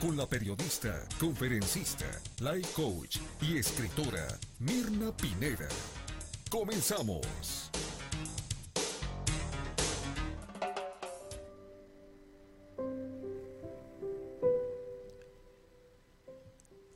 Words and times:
Con 0.00 0.14
la 0.14 0.28
periodista, 0.28 1.02
conferencista, 1.18 2.04
life 2.40 2.68
coach 2.74 3.16
y 3.40 3.56
escritora 3.56 4.26
Mirna 4.58 5.16
Pineda. 5.16 5.68
Comenzamos. 6.50 7.26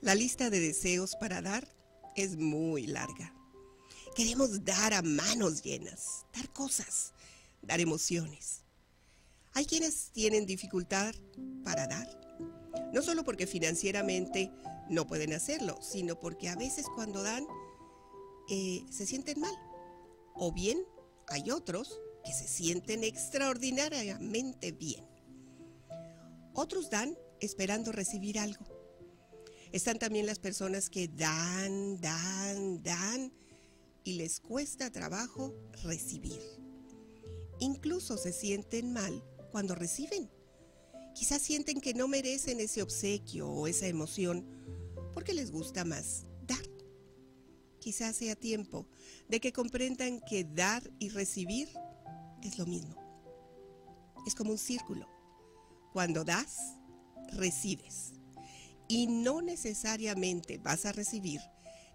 La 0.03 0.15
lista 0.15 0.51
de 0.51 0.61
deseos 0.61 1.17
para 1.17 1.41
dar 1.41 1.67
es 2.17 2.37
muy 2.37 2.87
larga. 2.87 3.35
Queremos 4.15 4.63
dar 4.63 4.93
a 4.93 5.01
manos 5.01 5.63
llenas, 5.63 6.27
dar 6.35 6.53
cosas, 6.53 7.15
dar 7.63 7.81
emociones. 7.81 8.61
Hay 9.55 9.65
quienes 9.65 10.11
tienen 10.13 10.45
dificultad 10.45 11.15
para 11.65 11.87
dar, 11.87 12.30
no 12.93 13.03
solo 13.03 13.25
porque 13.25 13.47
financieramente 13.47 14.51
no 14.89 15.07
pueden 15.07 15.33
hacerlo, 15.33 15.79
sino 15.81 16.19
porque 16.19 16.49
a 16.49 16.57
veces 16.57 16.87
cuando 16.95 17.23
dan 17.23 17.47
eh, 18.49 18.85
se 18.91 19.07
sienten 19.07 19.41
mal. 19.41 19.55
O 20.35 20.53
bien 20.53 20.79
hay 21.29 21.51
otros 21.51 22.01
que 22.25 22.33
se 22.33 22.49
sienten 22.49 23.05
extraordinariamente 23.05 24.73
bien. 24.73 25.07
Otros 26.55 26.91
dan 26.91 27.17
esperando 27.41 27.93
recibir 27.93 28.39
algo. 28.39 28.67
Están 29.73 29.99
también 29.99 30.27
las 30.27 30.41
personas 30.41 30.91
que 30.91 31.07
dan, 31.07 32.01
dan, 32.01 32.83
dan 32.83 33.33
y 34.03 34.15
les 34.15 34.41
cuesta 34.41 34.91
trabajo 34.91 35.55
recibir. 35.85 36.41
Incluso 37.61 38.17
se 38.17 38.33
sienten 38.33 38.93
mal 38.93 39.23
cuando 39.53 39.75
reciben. 39.75 40.29
Quizás 41.15 41.43
sienten 41.43 41.81
que 41.81 41.95
no 41.95 42.09
merecen 42.09 42.61
ese 42.61 42.83
obsequio 42.83 43.49
o 43.49 43.67
esa 43.67 43.87
emoción 43.87 44.47
porque 45.13 45.35
les 45.35 45.51
gusta 45.51 45.85
más 45.85 46.27
dar. 46.47 46.63
Quizás 47.81 48.17
sea 48.17 48.37
tiempo 48.37 48.87
de 49.29 49.41
que 49.41 49.53
comprendan 49.53 50.21
que 50.21 50.45
dar 50.45 50.91
y 50.99 51.09
recibir 51.09 51.69
es 52.43 52.59
lo 52.59 52.67
mismo. 52.67 52.97
Es 54.27 54.35
como 54.35 54.53
un 54.53 54.59
círculo. 54.59 55.09
Cuando 55.93 56.25
das, 56.25 56.77
recibes. 57.33 58.13
Y 58.89 59.07
no 59.07 59.41
necesariamente 59.41 60.59
vas 60.59 60.85
a 60.85 60.93
recibir 60.93 61.41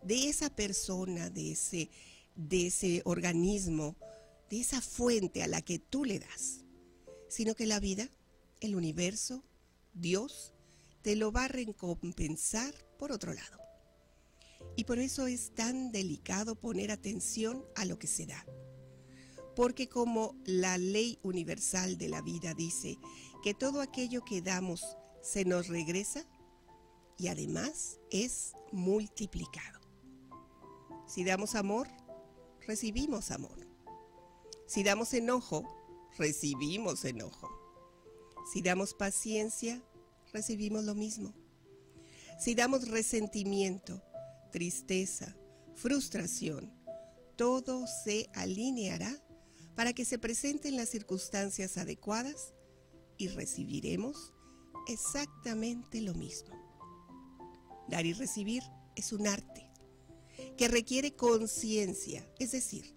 de 0.02 0.30
esa 0.30 0.50
persona, 0.50 1.30
de 1.30 1.52
ese, 1.52 1.90
de 2.36 2.68
ese 2.68 3.02
organismo, 3.06 3.96
de 4.50 4.62
esa 4.62 4.82
fuente 4.82 5.44
a 5.44 5.48
la 5.48 5.62
que 5.62 5.80
tú 5.80 6.06
le 6.06 6.20
das, 6.20 6.62
sino 7.28 7.56
que 7.56 7.66
la 7.66 7.80
vida, 7.80 8.10
el 8.66 8.76
universo, 8.76 9.44
Dios, 9.94 10.54
te 11.02 11.16
lo 11.16 11.32
va 11.32 11.46
a 11.46 11.48
recompensar 11.48 12.74
por 12.98 13.12
otro 13.12 13.34
lado. 13.34 13.60
Y 14.76 14.86
por 14.86 15.00
eso 15.00 15.28
es 15.28 15.54
tan 15.54 15.92
delicado 15.92 16.56
poner 16.56 16.92
atención 16.92 17.64
a 17.76 17.86
lo 17.86 18.00
que 18.00 18.08
se 18.08 18.26
da. 18.26 18.46
Porque 19.56 19.88
como 19.88 20.36
la 20.46 20.78
ley 20.78 21.20
universal 21.24 21.98
de 21.98 22.10
la 22.10 22.22
vida 22.22 22.54
dice 22.54 22.98
que 23.44 23.54
todo 23.54 23.82
aquello 23.82 24.26
que 24.26 24.42
damos 24.42 24.98
se 25.22 25.46
nos 25.46 25.68
regresa 25.68 26.26
y 27.18 27.28
además 27.28 28.00
es 28.12 28.54
multiplicado. 28.72 29.80
Si 31.08 31.24
damos 31.24 31.56
amor, 31.56 31.88
recibimos 32.68 33.32
amor. 33.32 33.66
Si 34.68 34.84
damos 34.84 35.14
enojo, 35.14 35.64
recibimos 36.18 37.06
enojo. 37.06 37.65
Si 38.52 38.62
damos 38.62 38.94
paciencia, 38.94 39.82
recibimos 40.32 40.84
lo 40.84 40.96
mismo. 40.96 41.34
Si 42.40 42.54
damos 42.54 42.88
resentimiento, 42.88 44.04
tristeza, 44.52 45.36
frustración, 45.74 46.72
todo 47.36 47.86
se 47.88 48.30
alineará 48.34 49.22
para 49.76 49.94
que 49.94 50.06
se 50.06 50.20
presenten 50.20 50.76
las 50.76 50.90
circunstancias 50.90 51.78
adecuadas 51.78 52.54
y 53.18 53.30
recibiremos 53.30 54.34
exactamente 54.88 56.02
lo 56.02 56.14
mismo. 56.14 56.56
Dar 57.90 58.06
y 58.06 58.14
recibir 58.14 58.64
es 58.96 59.12
un 59.12 59.28
arte 59.28 59.70
que 60.58 60.68
requiere 60.68 61.16
conciencia, 61.16 62.28
es 62.40 62.52
decir, 62.52 62.96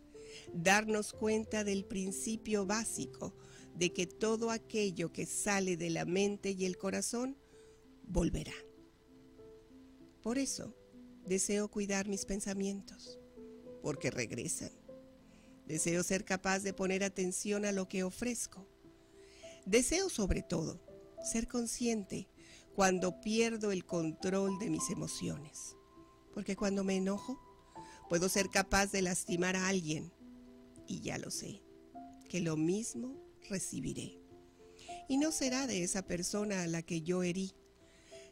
darnos 0.53 1.13
cuenta 1.13 1.65
del 1.65 1.85
principio 1.85 2.67
básico 2.67 3.35
de 3.79 3.93
que 3.93 4.07
todo 4.07 4.51
aquello 4.51 5.13
que 5.13 5.27
sale 5.27 5.77
de 5.77 5.91
la 5.91 6.05
mente 6.05 6.51
y 6.51 6.65
el 6.65 6.77
corazón 6.77 7.37
volverá. 8.05 8.55
Por 10.23 10.39
eso 10.39 10.75
deseo 11.27 11.69
cuidar 11.69 12.09
mis 12.09 12.25
pensamientos, 12.25 13.19
porque 13.83 14.11
regresan. 14.11 14.73
Deseo 15.67 16.03
ser 16.03 16.25
capaz 16.25 16.61
de 16.61 16.73
poner 16.73 17.05
atención 17.05 17.65
a 17.65 17.73
lo 17.73 17.89
que 17.89 18.03
ofrezco. 18.03 18.67
Deseo 19.67 20.09
sobre 20.09 20.43
todo 20.43 20.81
ser 21.23 21.47
consciente 21.47 22.29
cuando 22.75 23.21
pierdo 23.21 23.71
el 23.71 23.85
control 23.85 24.59
de 24.59 24.71
mis 24.71 24.89
emociones 24.91 25.77
porque 26.39 26.55
cuando 26.55 26.85
me 26.85 26.95
enojo 26.95 27.37
puedo 28.09 28.29
ser 28.29 28.49
capaz 28.49 28.93
de 28.93 29.03
lastimar 29.03 29.57
a 29.57 29.67
alguien 29.67 30.13
y 30.87 31.01
ya 31.01 31.19
lo 31.19 31.33
sé, 31.33 31.65
que 32.29 32.41
lo 32.41 32.57
mismo 32.57 33.17
recibiré. 33.49 34.19
Y 35.09 35.17
no 35.19 35.33
será 35.33 35.67
de 35.67 35.83
esa 35.83 36.03
persona 36.03 36.63
a 36.63 36.67
la 36.67 36.83
que 36.83 37.03
yo 37.03 37.23
herí, 37.23 37.55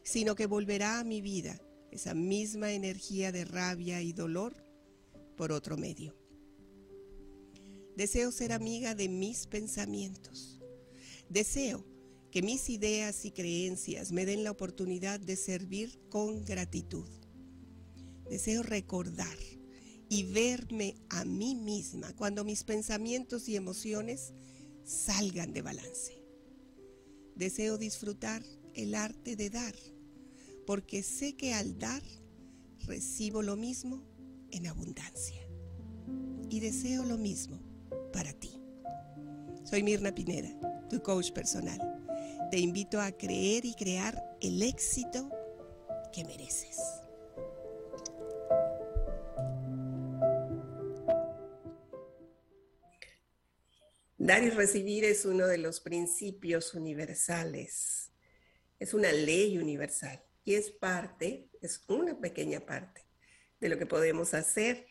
sino 0.03 0.35
que 0.35 0.45
volverá 0.45 0.99
a 0.99 1.03
mi 1.03 1.21
vida 1.21 1.59
esa 1.91 2.13
misma 2.13 2.71
energía 2.71 3.31
de 3.31 3.45
rabia 3.45 4.01
y 4.01 4.13
dolor 4.13 4.55
por 5.35 5.51
otro 5.51 5.77
medio. 5.77 6.15
Deseo 7.95 8.31
ser 8.31 8.51
amiga 8.51 8.93
de 8.93 9.09
mis 9.09 9.47
pensamientos. 9.47 10.59
Deseo 11.29 11.83
que 12.31 12.41
mis 12.41 12.69
ideas 12.69 13.25
y 13.25 13.31
creencias 13.31 14.11
me 14.11 14.25
den 14.25 14.43
la 14.43 14.51
oportunidad 14.51 15.19
de 15.19 15.35
servir 15.35 15.99
con 16.09 16.45
gratitud. 16.45 17.07
Deseo 18.29 18.61
recordar 18.61 19.37
y 20.09 20.23
verme 20.23 20.95
a 21.09 21.25
mí 21.25 21.55
misma 21.55 22.15
cuando 22.15 22.43
mis 22.43 22.63
pensamientos 22.63 23.49
y 23.49 23.55
emociones 23.55 24.33
salgan 24.87 25.53
de 25.53 25.61
balance. 25.61 26.23
Deseo 27.35 27.77
disfrutar 27.77 28.41
el 28.73 28.95
arte 28.95 29.35
de 29.35 29.49
dar, 29.49 29.75
porque 30.65 31.03
sé 31.03 31.35
que 31.35 31.53
al 31.53 31.77
dar 31.77 32.01
recibo 32.85 33.43
lo 33.43 33.55
mismo 33.55 34.03
en 34.49 34.65
abundancia. 34.65 35.41
Y 36.49 36.61
deseo 36.61 37.03
lo 37.03 37.17
mismo 37.17 37.59
para 38.13 38.31
ti. 38.31 38.51
Soy 39.65 39.83
Mirna 39.83 40.15
Pineda, 40.15 40.57
tu 40.89 41.01
coach 41.03 41.31
personal. 41.31 41.79
Te 42.49 42.57
invito 42.57 43.01
a 43.01 43.11
creer 43.11 43.65
y 43.65 43.73
crear 43.73 44.37
el 44.39 44.61
éxito 44.61 45.29
que 46.13 46.23
mereces. 46.23 46.77
Dar 54.27 54.43
y 54.43 54.49
recibir 54.49 55.05
es 55.05 55.23
uno 55.23 55.47
de 55.47 55.57
los 55.57 55.79
principios 55.79 56.73
universales, 56.73 58.11
es 58.77 58.93
una 58.93 59.09
ley 59.13 59.57
universal 59.57 60.21
y 60.43 60.55
es 60.55 60.69
parte, 60.69 61.49
es 61.61 61.85
una 61.87 62.19
pequeña 62.19 62.59
parte 62.59 63.07
de 63.61 63.69
lo 63.69 63.77
que 63.77 63.85
podemos 63.85 64.33
hacer 64.33 64.85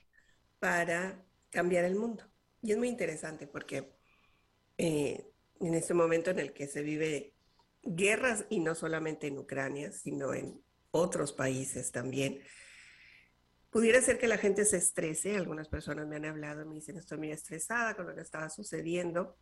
para 0.59 1.23
cambiar 1.51 1.85
el 1.85 1.97
mundo. 1.97 2.25
Y 2.63 2.73
es 2.73 2.79
muy 2.79 2.89
interesante 2.89 3.47
porque 3.47 3.93
eh, 4.79 5.31
en 5.61 5.75
este 5.75 5.93
momento 5.93 6.31
en 6.31 6.39
el 6.39 6.55
que 6.55 6.67
se 6.67 6.81
vive 6.81 7.35
guerras, 7.83 8.47
y 8.49 8.61
no 8.61 8.75
solamente 8.75 9.27
en 9.27 9.37
Ucrania, 9.37 9.93
sino 9.93 10.33
en 10.33 10.63
otros 10.93 11.35
países 11.35 11.93
también, 11.93 12.41
Pudiera 13.71 14.01
ser 14.01 14.19
que 14.19 14.29
la 14.29 14.39
gente 14.39 14.65
se 14.65 14.79
estrese, 14.79 15.37
algunas 15.37 15.69
personas 15.69 16.07
me 16.07 16.17
han 16.17 16.25
hablado, 16.25 16.65
me 16.65 16.77
dicen 16.77 16.97
estoy 16.97 17.19
muy 17.19 17.33
estresada 17.33 17.95
con 17.95 18.07
lo 18.07 18.15
que 18.15 18.23
estaba 18.23 18.49
sucediendo 18.49 19.37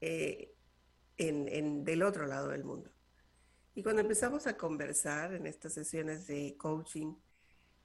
eh, 0.00 0.54
en, 1.18 1.84
del 1.84 2.02
otro 2.02 2.26
lado 2.26 2.48
del 2.48 2.64
mundo. 2.64 2.90
Y 3.74 3.82
cuando 3.82 4.02
empezamos 4.02 4.46
a 4.46 4.56
conversar 4.56 5.34
en 5.34 5.46
estas 5.46 5.74
sesiones 5.74 6.26
de 6.26 6.56
coaching, 6.56 7.14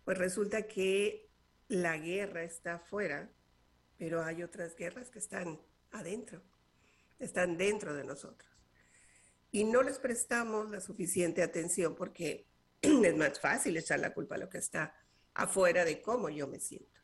pues 0.04 0.18
resulta 0.18 0.68
que 0.68 1.30
la 1.68 1.98
guerra 1.98 2.44
está 2.44 2.76
afuera, 2.76 3.30
pero 3.98 4.24
hay 4.24 4.44
otras 4.44 4.76
guerras 4.76 5.10
que 5.10 5.20
están 5.20 5.60
adentro, 5.92 6.42
están 7.20 7.58
dentro 7.58 7.94
de 7.94 8.04
nosotros. 8.04 8.50
Y 9.52 9.64
no 9.64 9.84
les 9.84 10.00
prestamos 10.00 10.70
la 10.70 10.80
suficiente 10.80 11.42
atención 11.42 11.96
porque 11.96 12.48
es 12.82 13.16
más 13.18 13.40
fácil 13.40 13.78
echar 13.78 14.00
la 14.00 14.14
culpa 14.14 14.36
a 14.36 14.40
lo 14.40 14.50
que 14.50 14.58
está 14.60 14.94
afuera 15.36 15.86
de 15.86 16.02
cómo 16.02 16.30
yo 16.30 16.48
me 16.48 16.60
siento. 16.60 17.00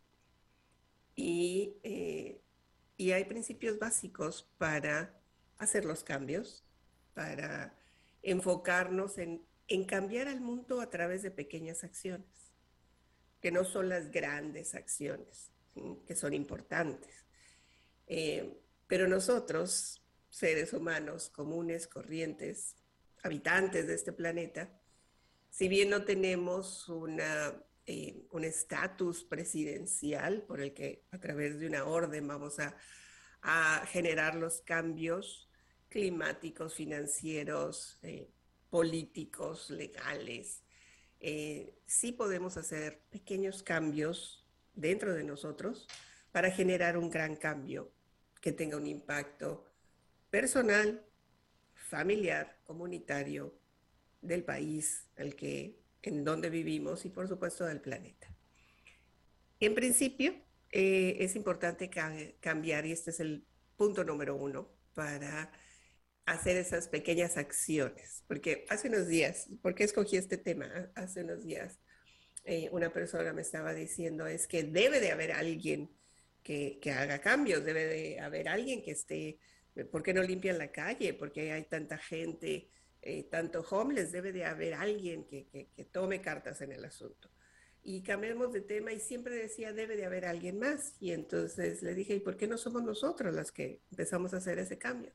Y, 1.16 1.78
eh, 1.84 2.42
y 2.98 3.12
hay 3.12 3.26
principios 3.26 3.78
básicos 3.78 4.50
para 4.58 5.22
hacer 5.58 5.86
los 5.86 6.04
cambios, 6.04 6.66
para 7.14 7.78
enfocarnos 8.24 9.18
en, 9.18 9.46
en 9.68 9.86
cambiar 9.86 10.28
al 10.28 10.42
mundo 10.42 10.82
a 10.82 10.90
través 10.90 11.22
de 11.22 11.32
pequeñas 11.32 11.84
acciones, 11.84 12.54
que 13.42 13.52
no 13.52 13.66
son 13.66 13.90
las 13.90 14.12
grandes 14.12 14.74
acciones, 14.76 15.52
que 16.08 16.16
son 16.16 16.34
importantes. 16.34 17.26
Eh, 18.08 18.62
pero 18.88 19.08
nosotros, 19.08 20.04
seres 20.30 20.74
humanos 20.74 21.30
comunes, 21.30 21.88
corrientes, 21.88 22.76
habitantes 23.24 23.88
de 23.88 23.96
este 23.96 24.14
planeta, 24.14 24.70
si 25.50 25.68
bien 25.68 25.90
no 25.90 26.06
tenemos 26.06 26.88
una, 26.90 27.54
eh, 27.86 28.26
un 28.32 28.44
estatus 28.44 29.24
presidencial 29.24 30.44
por 30.44 30.62
el 30.62 30.74
que 30.74 31.06
a 31.12 31.20
través 31.20 31.60
de 31.60 31.68
una 31.68 31.86
orden 31.86 32.28
vamos 32.28 32.58
a, 32.60 32.76
generar 33.88 34.36
los 34.36 34.62
cambios 34.62 35.50
climáticos, 35.90 36.76
financieros, 36.76 37.98
eh, 38.04 38.30
políticos, 38.70 39.72
legales, 39.72 40.62
sí 41.88 42.12
podemos 42.12 42.58
hacer 42.58 43.02
pequeños 43.10 43.64
cambios 43.64 44.46
dentro 44.76 45.14
de 45.14 45.24
nosotros 45.24 45.88
para 46.32 46.52
generar 46.52 46.98
un 46.98 47.10
gran 47.10 47.36
cambio 47.36 47.92
que 48.42 48.52
tenga 48.52 48.78
un 48.78 48.88
impacto 48.88 49.66
personal, 50.30 51.04
familiar, 51.74 52.60
comunitario, 52.64 53.56
del 54.22 54.44
país 54.44 55.08
el 55.16 55.36
que, 55.36 55.81
en 56.04 56.24
donde 56.24 56.50
vivimos 56.50 57.06
y 57.06 57.10
por 57.10 57.28
supuesto 57.28 57.66
del 57.66 57.82
planeta. 57.82 58.28
En 59.60 59.76
principio, 59.76 60.34
eh, 60.72 61.18
es 61.20 61.36
importante 61.36 61.90
cambiar, 62.40 62.86
y 62.86 62.92
este 62.92 63.12
es 63.12 63.20
el 63.20 63.46
punto 63.76 64.04
número 64.04 64.36
uno, 64.36 64.70
para 64.94 65.52
hacer 66.26 66.58
esas 66.58 66.88
pequeñas 66.88 67.38
acciones, 67.38 68.24
porque 68.28 68.66
hace 68.70 68.88
unos 68.88 69.08
días, 69.08 69.50
¿por 69.62 69.76
qué 69.76 69.84
escogí 69.84 70.18
este 70.18 70.38
tema? 70.38 70.92
Hace 70.96 71.24
unos 71.24 71.44
días 71.44 71.80
eh, 72.44 72.70
una 72.72 72.92
persona 72.92 73.34
me 73.34 73.44
estaba 73.44 73.74
diciendo 73.74 74.26
es 74.26 74.48
que 74.48 74.64
debe 74.64 75.00
de 75.00 75.12
haber 75.12 75.32
alguien 75.32 75.92
que, 76.44 76.80
haga 76.96 77.20
cambios, 77.20 77.64
debe 77.64 77.86
de 77.86 78.20
haber 78.20 78.50
alguien 78.50 78.82
que 78.84 78.92
esté, 78.92 79.40
¿por 79.92 80.02
qué 80.02 80.14
no 80.14 80.24
limpian 80.24 80.58
la 80.58 80.72
calle? 80.72 81.14
¿Por 81.14 81.32
qué 81.32 81.52
hay 81.52 81.66
tanta 81.66 81.98
gente, 81.98 82.70
eh, 83.02 83.24
tanto 83.24 83.62
homeless? 83.62 84.12
Debe 84.12 84.32
de 84.32 84.46
haber 84.46 84.74
alguien 84.74 85.26
que, 85.26 85.68
tome 85.92 86.22
cartas 86.22 86.62
en 86.62 86.72
el 86.72 86.86
asunto. 86.86 87.30
Y 87.84 88.04
cambiamos 88.04 88.54
de 88.54 88.62
tema 88.62 88.94
y 88.94 89.00
siempre 89.00 89.36
decía, 89.36 89.74
debe 89.74 89.96
de 89.96 90.06
haber 90.06 90.26
alguien 90.26 90.60
más. 90.60 90.96
Y 91.00 91.12
entonces 91.12 91.82
le 91.82 91.96
dije, 91.96 92.16
¿y 92.16 92.20
por 92.20 92.38
qué 92.38 92.48
no 92.48 92.58
somos 92.58 92.84
nosotros 92.84 93.34
las 93.34 93.52
que 93.52 93.82
empezamos 93.90 94.34
a 94.34 94.38
hacer 94.38 94.60
ese 94.60 94.78
cambio? 94.78 95.12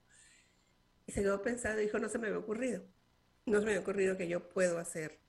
Y 1.06 1.12
se 1.12 1.23
quedó 1.23 1.43
pensando, 1.43 1.81
dijo, 1.81 1.99
no 1.99 2.09
se 2.09 2.19
me 2.19 2.27
había 2.27 2.41
ocurrido. 2.41 2.83
No 3.47 3.61
se 3.61 3.67
me 3.67 3.71
había 3.73 3.83
ocurrido 3.83 4.17
que 4.17 4.27
yo 4.27 4.49
puedo 4.49 4.79
hacer 4.79 5.21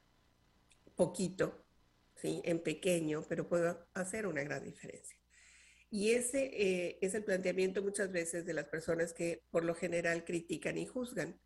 poquito, 0.96 1.64
¿sí? 2.16 2.42
En 2.44 2.60
pequeño, 2.64 3.24
pero 3.30 3.48
puedo 3.48 3.88
hacer 3.94 4.26
una 4.26 4.44
gran 4.44 4.64
diferencia. 4.64 5.18
Y 5.90 6.12
ese 6.12 6.50
eh, 6.54 7.00
es 7.02 7.14
el 7.14 7.24
planteamiento 7.24 7.82
muchas 7.82 8.12
veces 8.12 8.46
de 8.46 8.54
las 8.54 8.66
personas 8.66 9.14
que 9.14 9.44
por 9.52 9.64
lo 9.64 9.74
general 9.74 10.26
critican 10.26 10.78
y 10.78 10.86
juzgan. 10.86 11.40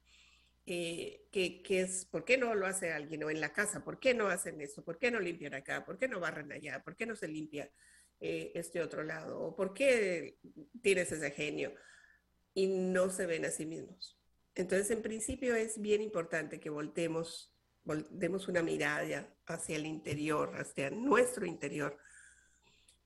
Eh, 0.66 1.28
que, 1.31 1.62
es, 1.69 2.06
¿por 2.06 2.24
qué 2.24 2.38
no 2.38 2.54
lo 2.54 2.68
hace 2.68 2.92
alguien? 2.92 3.24
O 3.24 3.30
en 3.30 3.42
la 3.42 3.52
casa, 3.52 3.84
¿por 3.84 4.00
qué 4.00 4.13
no 4.13 4.28
hacen 4.28 4.62
eso? 4.62 4.84
¿Por 4.84 4.98
qué 4.98 5.12
no 5.12 5.19
limpian 5.19 5.54
acá? 5.54 5.86
¿Por 5.86 5.98
qué 5.98 6.08
no 6.08 6.19
barren 6.19 6.52
allá? 6.52 6.84
¿Por 6.84 6.96
qué 6.96 7.06
no 7.06 7.16
se 7.16 7.28
limpia 7.28 7.72
eh, 8.19 8.52
este 8.56 8.81
otro 8.81 9.04
lado? 9.04 9.40
¿O 9.40 9.56
por 9.56 9.74
qué 9.74 10.38
tienes 10.81 11.12
ese 11.12 11.31
genio? 11.31 11.74
Y 12.54 12.68
no 12.68 13.10
se 13.10 13.25
ven 13.25 13.46
a 13.46 13.52
sí 13.52 13.66
mismos. 13.66 14.19
Entonces, 14.56 14.92
en 14.92 15.02
principio 15.02 15.56
es 15.56 15.80
bien 15.80 16.02
importante 16.02 16.60
que 16.60 16.69
voltemos, 16.69 17.56
demos 18.12 18.48
una 18.48 18.62
mirada 18.62 19.34
hacia 19.46 19.78
el 19.78 19.86
interior, 19.86 20.54
hacia 20.56 20.90
nuestro 20.92 21.46
interior, 21.46 21.98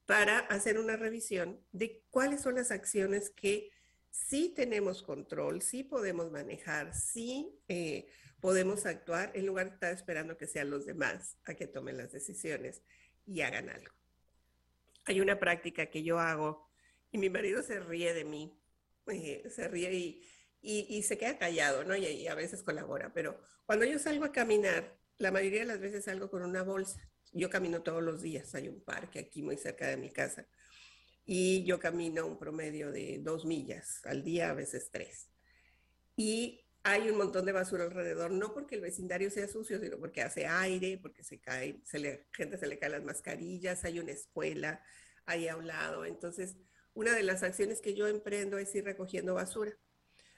para 0.05 0.39
hacer 0.39 0.77
una 0.77 0.97
revisión 0.97 1.63
de 1.71 2.03
cuáles 2.09 2.41
son 2.41 2.55
las 2.55 2.71
acciones 2.71 3.29
que 3.29 3.71
sí 4.15 4.53
tenemos 4.55 5.03
control, 5.03 5.61
sí 5.61 5.83
podemos 5.83 6.31
manejar, 6.31 6.93
sí 6.93 7.59
eh, 7.67 8.07
podemos 8.39 8.85
actuar 8.85 9.31
en 9.35 9.45
lugar 9.45 9.67
de 9.67 9.73
estar 9.73 9.93
esperando 9.93 10.37
que 10.37 10.47
sean 10.47 10.69
los 10.69 10.85
demás 10.85 11.37
a 11.45 11.53
que 11.53 11.67
tomen 11.67 11.97
las 11.97 12.11
decisiones 12.11 12.81
y 13.25 13.41
hagan 13.41 13.69
algo. 13.69 13.93
Hay 15.05 15.21
una 15.21 15.39
práctica 15.39 15.87
que 15.87 16.03
yo 16.03 16.19
hago 16.19 16.69
y 17.11 17.17
mi 17.17 17.29
marido 17.29 17.61
se 17.61 17.79
ríe 17.79 18.13
de 18.13 18.25
mí, 18.25 18.57
eh, 19.07 19.43
se 19.49 19.67
ríe 19.67 19.93
y, 19.93 20.23
y, 20.61 21.03
se 21.03 21.17
queda 21.17 21.37
callado, 21.37 21.83
¿no? 21.83 21.95
Y, 21.95 22.05
y 22.05 22.27
a 22.27 22.35
veces 22.35 22.63
colabora, 22.63 23.13
pero 23.13 23.39
cuando 23.65 23.85
yo 23.85 23.99
salgo 23.99 24.25
a 24.25 24.31
caminar, 24.31 24.97
la 25.17 25.31
mayoría 25.31 25.59
de 25.59 25.67
las 25.67 25.79
veces 25.79 26.05
salgo 26.05 26.29
con 26.31 26.41
una 26.41 26.63
bolsa 26.63 26.99
yo 27.35 27.49
camino 27.49 27.83
todos 27.83 28.01
los 28.01 28.21
días, 28.21 28.55
hay 28.55 28.69
un 28.69 28.81
parque 28.81 29.19
aquí 29.19 29.41
muy 29.41 29.57
cerca 29.57 29.87
de 29.87 29.97
mi 29.97 30.09
casa 30.09 30.47
y 31.25 31.63
yo 31.63 31.79
camino 31.79 32.25
un 32.25 32.37
promedio 32.37 32.91
de 32.91 33.19
dos 33.19 33.45
millas 33.45 34.01
al 34.05 34.23
día, 34.23 34.49
a 34.49 34.53
veces 34.53 34.89
tres. 34.91 35.29
Y 36.15 36.65
hay 36.83 37.09
un 37.09 37.17
montón 37.17 37.45
de 37.45 37.51
basura 37.51 37.85
alrededor, 37.85 38.31
no 38.31 38.53
porque 38.53 38.75
el 38.75 38.81
vecindario 38.81 39.31
sea 39.31 39.47
sucio, 39.47 39.79
sino 39.79 39.97
porque 39.97 40.21
hace 40.21 40.45
aire, 40.45 40.99
porque 41.01 41.23
se 41.23 41.39
cae, 41.39 41.81
se 41.83 41.97
le, 41.97 42.27
gente 42.31 42.57
se 42.59 42.67
le 42.67 42.77
caen 42.77 42.91
las 42.91 43.03
mascarillas, 43.03 43.83
hay 43.85 43.99
una 43.99 44.11
escuela 44.11 44.83
ahí 45.25 45.47
a 45.47 45.57
un 45.57 45.65
lado. 45.65 46.05
Entonces, 46.05 46.57
una 46.93 47.13
de 47.13 47.23
las 47.23 47.43
acciones 47.43 47.81
que 47.81 47.95
yo 47.95 48.07
emprendo 48.07 48.57
es 48.57 48.73
ir 48.75 48.85
recogiendo 48.85 49.33
basura. 49.33 49.75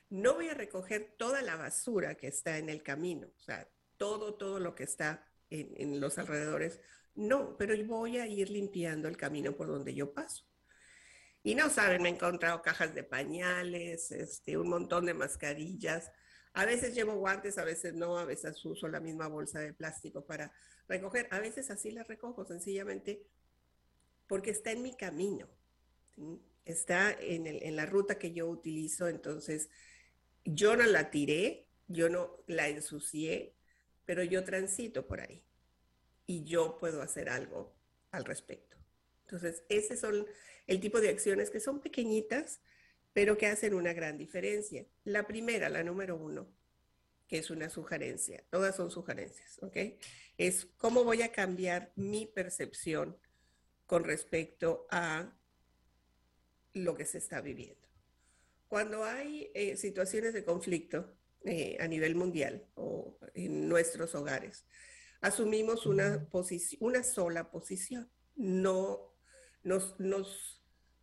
No 0.10 0.36
voy 0.36 0.48
a 0.48 0.54
recoger 0.54 1.16
toda 1.18 1.42
la 1.42 1.58
basura 1.58 2.16
que 2.16 2.28
está 2.28 2.58
en 2.58 2.70
el 2.70 2.82
camino, 2.82 3.28
o 3.28 3.40
sea, 3.40 3.70
todo, 3.98 4.36
todo 4.36 4.60
lo 4.60 4.74
que 4.74 4.84
está 4.84 5.26
en, 5.50 6.00
los 6.00 6.18
alrededores. 6.18 6.80
No, 7.14 7.58
pero 7.58 7.76
voy 7.86 8.18
a 8.18 8.28
ir 8.28 8.50
limpiando 8.50 9.08
el 9.08 9.18
camino 9.18 9.56
por 9.56 9.68
donde 9.68 9.94
yo 9.94 10.14
paso. 10.14 10.47
Y 11.48 11.56
no 11.56 11.70
saben, 11.70 12.02
me 12.02 12.10
he 12.10 12.12
encontrado 12.12 12.62
cajas 12.62 12.94
de 12.94 13.04
pañales, 13.04 14.12
este, 14.12 14.58
un 14.58 14.68
montón 14.68 15.06
de 15.06 15.14
mascarillas. 15.14 16.12
A 16.52 16.66
veces 16.66 16.94
llevo 16.94 17.16
guantes, 17.16 17.58
a 17.58 17.64
veces 17.64 17.94
no, 17.94 18.18
a 18.18 18.26
veces 18.26 18.66
uso 18.66 18.90
la 18.90 19.00
misma 19.00 19.30
bolsa 19.30 19.62
de 19.62 19.72
plástico 19.72 20.26
para 20.26 20.52
recoger. 20.90 21.30
A 21.32 21.40
veces 21.40 21.72
así 21.72 21.92
la 21.92 22.04
recojo, 22.04 22.44
sencillamente 22.44 23.24
porque 24.28 24.50
está 24.50 24.74
en 24.74 24.82
mi 24.82 24.94
camino. 24.98 25.48
Está 26.66 27.14
en, 27.14 27.48
en 27.48 27.76
la 27.78 27.86
ruta 27.86 28.20
que 28.20 28.34
yo 28.34 28.50
utilizo, 28.50 29.08
entonces 29.08 29.70
yo 30.44 30.76
no 30.76 30.86
la 30.86 31.12
tiré, 31.12 31.70
yo 31.88 32.10
no 32.10 32.44
la 32.48 32.68
ensucié, 32.68 33.56
pero 34.04 34.22
yo 34.22 34.44
transito 34.44 35.08
por 35.08 35.22
ahí 35.22 35.46
y 36.26 36.44
yo 36.44 36.78
puedo 36.78 37.02
hacer 37.02 37.30
algo 37.30 37.74
al 38.12 38.26
respecto. 38.26 38.76
Entonces, 39.28 39.64
ese 39.70 39.96
son 39.96 40.26
el 40.68 40.80
tipo 40.80 41.02
de 41.02 41.10
acciones 41.10 41.50
que 41.50 41.60
son 41.60 41.82
pequeñitas, 41.82 42.62
pero 43.14 43.38
que 43.38 43.48
hacen 43.48 43.74
una 43.74 43.94
gran 43.94 44.18
diferencia. 44.18 44.86
La 45.04 45.26
primera, 45.26 45.70
la 45.70 45.84
número 45.84 46.16
uno, 46.16 46.48
que 47.28 47.40
es 47.40 47.50
una 47.50 47.70
sugerencia, 47.70 48.44
todas 48.50 48.76
son 48.76 48.92
sugerencias, 48.92 49.58
¿ok? 49.64 49.78
Es 50.38 50.66
cómo 50.78 51.04
voy 51.04 51.24
a 51.24 51.32
cambiar 51.32 51.92
mi 51.96 52.26
percepción 52.26 53.18
con 53.86 54.04
respecto 54.04 54.86
a 54.92 55.34
lo 56.74 56.96
que 56.96 57.06
se 57.06 57.18
está 57.18 57.42
viviendo. 57.42 57.88
Cuando 58.68 59.04
hay 59.04 59.50
eh, 59.56 59.78
situaciones 59.78 60.34
de 60.34 60.44
conflicto, 60.44 61.18
eh, 61.50 61.78
a 61.80 61.88
nivel 61.88 62.16
mundial 62.16 62.66
o 62.76 63.18
en 63.34 63.70
nuestros 63.70 64.16
hogares. 64.16 64.66
Asumimos 65.22 65.86
una, 65.86 66.28
una 66.82 67.04
sola 67.04 67.52
posición. 67.52 68.12
No 68.36 69.16
nos, 69.64 69.98
nos 69.98 70.57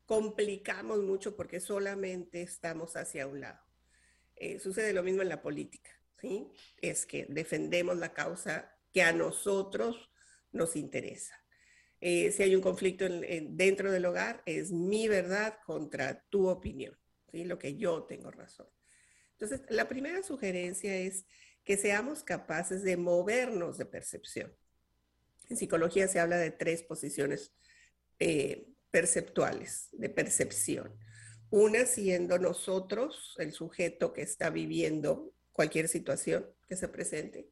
complicamos 0.06 1.02
mucho 1.02 1.36
porque 1.36 1.60
solamente 1.60 2.42
estamos 2.42 2.96
hacia 2.96 3.26
un 3.26 3.40
lado. 3.40 3.60
Eh, 4.36 4.58
sucede 4.58 4.92
lo 4.92 5.02
mismo 5.02 5.22
en 5.22 5.28
la 5.28 5.42
política, 5.42 5.90
¿sí? 6.20 6.48
Es 6.80 7.06
que 7.06 7.26
defendemos 7.28 7.96
la 7.96 8.12
causa 8.12 8.76
que 8.92 9.02
a 9.02 9.12
nosotros 9.12 10.10
nos 10.52 10.76
interesa. 10.76 11.34
Eh, 12.00 12.32
si 12.32 12.42
hay 12.42 12.54
un 12.54 12.60
conflicto 12.60 13.06
dentro 13.08 13.90
del 13.90 14.04
hogar, 14.04 14.42
es 14.46 14.72
mi 14.72 15.08
verdad 15.08 15.58
contra 15.64 16.24
tu 16.28 16.48
opinión, 16.48 16.98
¿sí? 17.30 17.44
Lo 17.44 17.58
que 17.58 17.76
yo 17.76 18.04
tengo 18.04 18.30
razón. 18.30 18.68
Entonces, 19.32 19.62
la 19.68 19.88
primera 19.88 20.22
sugerencia 20.22 20.94
es 20.96 21.26
que 21.64 21.76
seamos 21.76 22.22
capaces 22.22 22.82
de 22.82 22.96
movernos 22.96 23.78
de 23.78 23.86
percepción. 23.86 24.54
En 25.48 25.56
psicología 25.56 26.08
se 26.08 26.20
habla 26.20 26.36
de 26.36 26.50
tres 26.50 26.82
posiciones 26.82 27.52
eh, 28.18 28.73
perceptuales, 28.94 29.88
de 29.90 30.08
percepción. 30.08 30.96
Una 31.50 31.84
siendo 31.84 32.38
nosotros, 32.38 33.34
el 33.38 33.50
sujeto 33.50 34.12
que 34.12 34.22
está 34.22 34.50
viviendo 34.50 35.34
cualquier 35.50 35.88
situación 35.88 36.46
que 36.68 36.76
se 36.76 36.86
presente. 36.86 37.48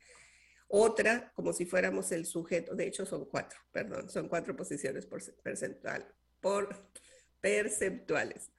Otra, 0.69 1.33
como 1.35 1.53
si 1.53 1.67
fuéramos 1.67 2.13
el 2.13 2.27
sujeto, 2.27 2.77
de 2.77 2.87
hecho 2.87 3.05
son 3.05 3.25
cuatro, 3.25 3.59
perdón, 3.73 4.09
son 4.09 4.29
cuatro 4.29 4.55
posiciones 4.55 5.05
por 5.05 5.21
percentual, 5.43 6.07
por 6.41 6.89
perceptuales. 7.41 8.53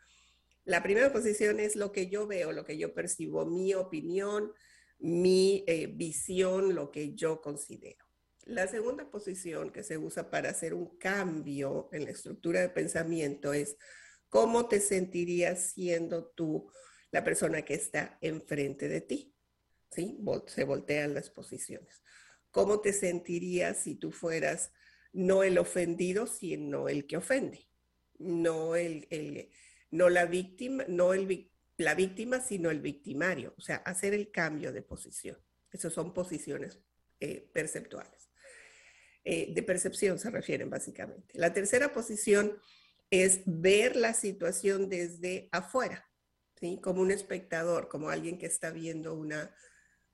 La 0.66 0.84
primera 0.84 1.14
posición 1.14 1.62
es 1.62 1.78
lo 1.78 1.94
que 1.94 2.10
yo 2.10 2.28
veo, 2.28 2.52
lo 2.52 2.66
que 2.66 2.78
yo 2.78 2.94
percibo, 2.94 3.46
mi 3.46 3.74
opinión, 3.74 4.52
mi 5.00 5.64
eh, 5.68 5.88
visión, 5.88 6.76
lo 6.76 6.92
que 6.92 7.14
yo 7.14 7.40
considero. 7.40 8.03
La 8.46 8.68
segunda 8.68 9.10
posición 9.10 9.72
que 9.72 9.84
se 9.84 9.98
usa 9.98 10.30
para 10.30 10.50
hacer 10.50 10.74
un 10.74 10.98
cambio 10.98 11.90
en 11.94 12.06
la 12.06 12.12
estructura 12.12 12.60
de 12.60 12.70
pensamiento 12.70 13.54
es 13.54 13.78
cómo 14.28 14.68
te 14.68 14.82
sentirías 14.82 15.72
siendo 15.72 16.26
tú 16.26 16.70
la 17.12 17.24
persona 17.24 17.62
que 17.62 17.76
está 17.76 18.18
enfrente 18.22 18.90
de 18.90 19.02
ti. 19.02 19.34
¿Sí? 19.92 20.20
Se 20.48 20.64
voltean 20.64 21.14
las 21.14 21.30
posiciones. 21.30 22.02
¿Cómo 22.52 22.82
te 22.82 22.92
sentirías 22.94 23.78
si 23.78 23.96
tú 23.96 24.12
fueras 24.12 24.72
no 25.12 25.44
el 25.44 25.58
ofendido, 25.58 26.28
sino 26.28 26.90
el 26.90 27.06
que 27.06 27.18
ofende? 27.18 27.70
No 28.18 28.76
el, 28.76 29.08
no 29.92 30.10
la 30.10 30.26
víctima, 30.26 30.86
no 30.88 31.14
el, 31.14 31.52
la 31.78 31.96
víctima, 31.96 32.42
sino 32.42 32.72
el 32.72 32.82
victimario, 32.82 33.54
o 33.58 33.62
sea, 33.62 33.78
hacer 33.78 34.14
el 34.14 34.32
cambio 34.32 34.74
de 34.74 34.82
posición. 34.82 35.38
Esas 35.72 35.94
son 35.94 36.14
posiciones 36.14 36.80
eh, 37.20 37.50
perceptuales. 37.54 38.33
Eh, 39.26 39.54
de 39.54 39.64
percepción 39.64 40.20
se 40.20 40.30
refieren 40.30 40.70
básicamente. 40.70 41.38
La 41.38 41.54
tercera 41.54 41.94
posición 41.94 42.60
es 43.10 43.42
ver 43.46 43.96
la 43.96 44.14
situación 44.14 44.90
desde 44.90 45.48
afuera, 45.52 46.10
¿sí? 46.60 46.80
como 46.82 47.02
un 47.02 47.12
espectador, 47.12 47.88
como 47.88 48.10
alguien 48.10 48.38
que 48.38 48.48
está 48.48 48.72
viendo 48.72 49.14
una, 49.14 49.56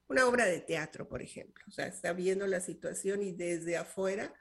una 0.08 0.28
obra 0.28 0.46
de 0.46 0.60
teatro, 0.60 1.08
por 1.08 1.22
ejemplo. 1.22 1.64
O 1.68 1.72
sea, 1.72 1.88
está 1.88 2.14
viendo 2.14 2.46
la 2.46 2.60
situación 2.60 3.24
y 3.24 3.32
desde 3.32 3.78
afuera 3.78 4.34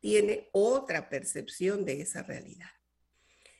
tiene 0.00 0.48
otra 0.52 1.10
percepción 1.10 1.84
de 1.84 2.00
esa 2.00 2.22
realidad. 2.22 2.70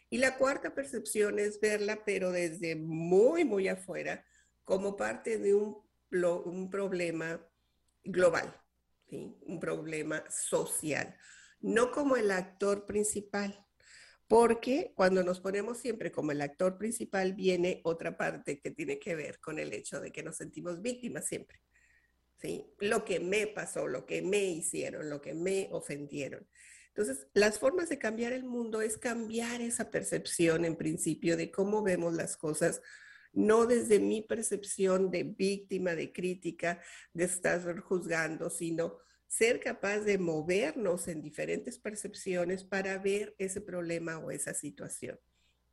Y 0.08 0.18
la 0.18 0.38
cuarta 0.38 0.74
percepción 0.74 1.38
es 1.38 1.60
verla, 1.60 2.04
pero 2.04 2.32
desde 2.32 2.76
muy, 2.76 3.44
muy 3.44 3.68
afuera, 3.68 4.24
como 4.64 4.96
parte 4.96 5.38
de 5.38 5.54
un, 5.54 5.76
un 6.10 6.70
problema 6.70 7.46
global, 8.04 8.54
un 9.10 9.60
problema 9.60 10.24
social, 10.30 11.16
no 11.60 11.90
como 11.90 12.16
el 12.16 12.30
actor 12.30 12.86
principal. 12.86 13.66
Porque 14.30 14.92
cuando 14.94 15.24
nos 15.24 15.40
ponemos 15.40 15.78
siempre 15.78 16.12
como 16.12 16.30
el 16.30 16.40
actor 16.40 16.78
principal, 16.78 17.34
viene 17.34 17.80
otra 17.82 18.16
parte 18.16 18.60
que 18.60 18.70
tiene 18.70 19.00
que 19.00 19.16
ver 19.16 19.40
con 19.40 19.58
el 19.58 19.72
hecho 19.72 20.00
de 20.00 20.12
que 20.12 20.22
nos 20.22 20.36
sentimos 20.36 20.80
víctimas 20.80 21.26
siempre. 21.26 21.60
¿sí? 22.40 22.64
Lo 22.78 23.04
que 23.04 23.18
me 23.18 23.48
pasó, 23.48 23.88
lo 23.88 24.06
que 24.06 24.22
me 24.22 24.44
hicieron, 24.44 25.10
lo 25.10 25.20
que 25.20 25.34
me 25.34 25.68
ofendieron. 25.72 26.48
Entonces, 26.94 27.26
las 27.34 27.58
formas 27.58 27.88
de 27.88 27.98
cambiar 27.98 28.32
el 28.32 28.44
mundo 28.44 28.82
es 28.82 28.98
cambiar 28.98 29.60
esa 29.60 29.90
percepción 29.90 30.64
en 30.64 30.76
principio 30.76 31.36
de 31.36 31.50
cómo 31.50 31.82
vemos 31.82 32.14
las 32.14 32.36
cosas, 32.36 32.82
no 33.32 33.66
desde 33.66 34.00
mi 34.00 34.22
percepción 34.22 35.10
de 35.10 35.24
víctima, 35.24 35.94
de 35.94 36.12
crítica, 36.12 36.80
de 37.12 37.24
estar 37.24 37.80
juzgando, 37.80 38.50
sino 38.50 38.98
ser 39.26 39.60
capaz 39.60 40.00
de 40.00 40.18
movernos 40.18 41.06
en 41.08 41.22
diferentes 41.22 41.78
percepciones 41.78 42.64
para 42.64 42.98
ver 42.98 43.34
ese 43.38 43.60
problema 43.60 44.18
o 44.18 44.30
esa 44.30 44.54
situación. 44.54 45.18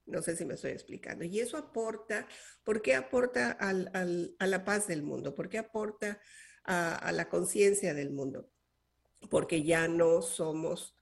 No 0.05 0.21
sé 0.21 0.35
si 0.35 0.45
me 0.45 0.53
estoy 0.53 0.71
explicando. 0.71 1.25
Y 1.25 1.39
eso 1.39 1.57
aporta, 1.57 2.27
¿por 2.63 2.81
qué 2.81 2.95
aporta 2.95 3.51
a 3.51 4.45
la 4.47 4.63
paz 4.63 4.87
del 4.87 5.03
mundo? 5.03 5.33
¿Por 5.35 5.49
qué 5.49 5.57
aporta 5.57 6.21
a 6.63 7.11
la 7.11 7.29
conciencia 7.29 7.93
del 7.93 8.11
mundo? 8.11 8.49
Porque 9.29 9.63
ya 9.63 9.87
no 9.87 10.21
somos 10.21 10.97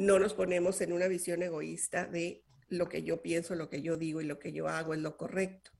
no 0.00 0.18
nos 0.18 0.32
ponemos 0.32 0.80
en 0.80 0.94
una 0.94 1.08
visión 1.08 1.42
egoísta 1.42 2.06
de 2.06 2.42
lo 2.70 2.88
que 2.88 3.02
yo 3.02 3.20
pienso, 3.20 3.54
lo 3.54 3.68
que 3.68 3.82
yo 3.82 3.96
digo 3.96 4.20
y 4.20 4.24
lo 4.24 4.38
que 4.38 4.52
yo 4.52 4.68
hago 4.68 4.94
es 4.94 5.00
lo 5.00 5.16
correcto, 5.16 5.72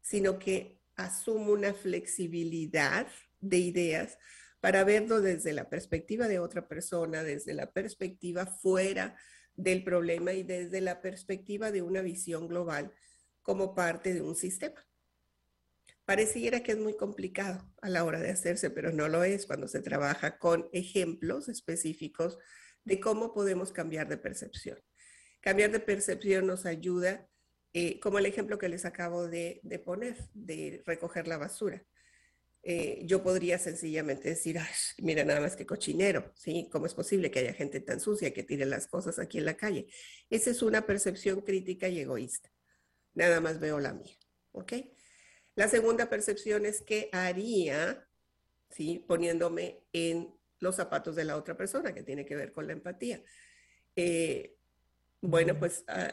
sino 0.00 0.38
que 0.38 0.80
asumo 0.94 1.52
una 1.52 1.74
flexibilidad 1.74 3.06
de 3.40 3.58
ideas 3.58 4.18
para 4.60 4.84
verlo 4.84 5.20
desde 5.20 5.52
la 5.52 5.68
perspectiva 5.68 6.28
de 6.28 6.38
otra 6.38 6.68
persona, 6.68 7.22
desde 7.22 7.54
la 7.54 7.72
perspectiva 7.72 8.46
fuera 8.46 9.16
del 9.54 9.84
problema 9.84 10.32
y 10.32 10.42
desde 10.42 10.80
la 10.80 11.00
perspectiva 11.00 11.72
de 11.72 11.82
una 11.82 12.02
visión 12.02 12.48
global 12.48 12.92
como 13.42 13.74
parte 13.74 14.12
de 14.12 14.22
un 14.22 14.34
sistema. 14.34 14.86
Pareciera 16.04 16.62
que 16.62 16.72
es 16.72 16.78
muy 16.78 16.96
complicado 16.96 17.68
a 17.82 17.88
la 17.88 18.04
hora 18.04 18.20
de 18.20 18.30
hacerse, 18.30 18.70
pero 18.70 18.92
no 18.92 19.08
lo 19.08 19.24
es 19.24 19.46
cuando 19.46 19.66
se 19.66 19.80
trabaja 19.80 20.38
con 20.38 20.68
ejemplos 20.72 21.48
específicos 21.48 22.38
de 22.84 23.00
cómo 23.00 23.32
podemos 23.32 23.72
cambiar 23.72 24.08
de 24.08 24.16
percepción. 24.16 24.78
Cambiar 25.46 25.70
de 25.70 25.78
percepción 25.78 26.44
nos 26.44 26.66
ayuda, 26.66 27.30
eh, 27.72 28.00
como 28.00 28.18
el 28.18 28.26
ejemplo 28.26 28.58
que 28.58 28.68
les 28.68 28.84
acabo 28.84 29.28
de, 29.28 29.60
poner, 29.84 30.16
de 30.34 30.82
recoger 30.84 31.28
la 31.28 31.38
basura. 31.38 31.84
Eh, 32.64 33.02
yo 33.04 33.22
podría 33.22 33.56
sencillamente 33.60 34.30
decir, 34.30 34.58
mira 34.98 35.24
nada 35.24 35.40
más 35.40 35.54
que 35.54 35.64
cochinero, 35.64 36.32
¿sí? 36.34 36.68
¿Cómo 36.72 36.86
es 36.86 36.94
posible 36.94 37.30
que 37.30 37.38
haya 37.38 37.52
gente 37.52 37.78
tan 37.78 38.00
sucia 38.00 38.34
que 38.34 38.42
tire 38.42 38.66
las 38.66 38.88
cosas 38.88 39.20
aquí 39.20 39.38
en 39.38 39.44
la 39.44 39.56
calle? 39.56 39.86
Esa 40.30 40.50
es 40.50 40.62
una 40.62 40.84
percepción 40.84 41.42
crítica 41.42 41.86
y 41.86 42.00
egoísta. 42.00 42.50
Nada 43.14 43.40
más 43.40 43.60
veo 43.60 43.78
la 43.78 43.92
mía, 43.92 44.16
¿ok? 44.50 44.72
La 45.54 45.68
segunda 45.68 46.10
percepción 46.10 46.66
es 46.66 46.82
qué 46.82 47.08
haría, 47.12 48.04
¿sí? 48.70 48.98
Poniéndome 49.06 49.84
en 49.92 50.34
los 50.58 50.74
zapatos 50.74 51.14
de 51.14 51.24
la 51.24 51.36
otra 51.36 51.56
persona, 51.56 51.94
que 51.94 52.02
tiene 52.02 52.26
que 52.26 52.34
ver 52.34 52.50
con 52.50 52.66
la 52.66 52.72
empatía. 52.72 53.22
Eh, 53.94 54.55
bueno, 55.26 55.58
pues, 55.58 55.84
ah, 55.88 56.12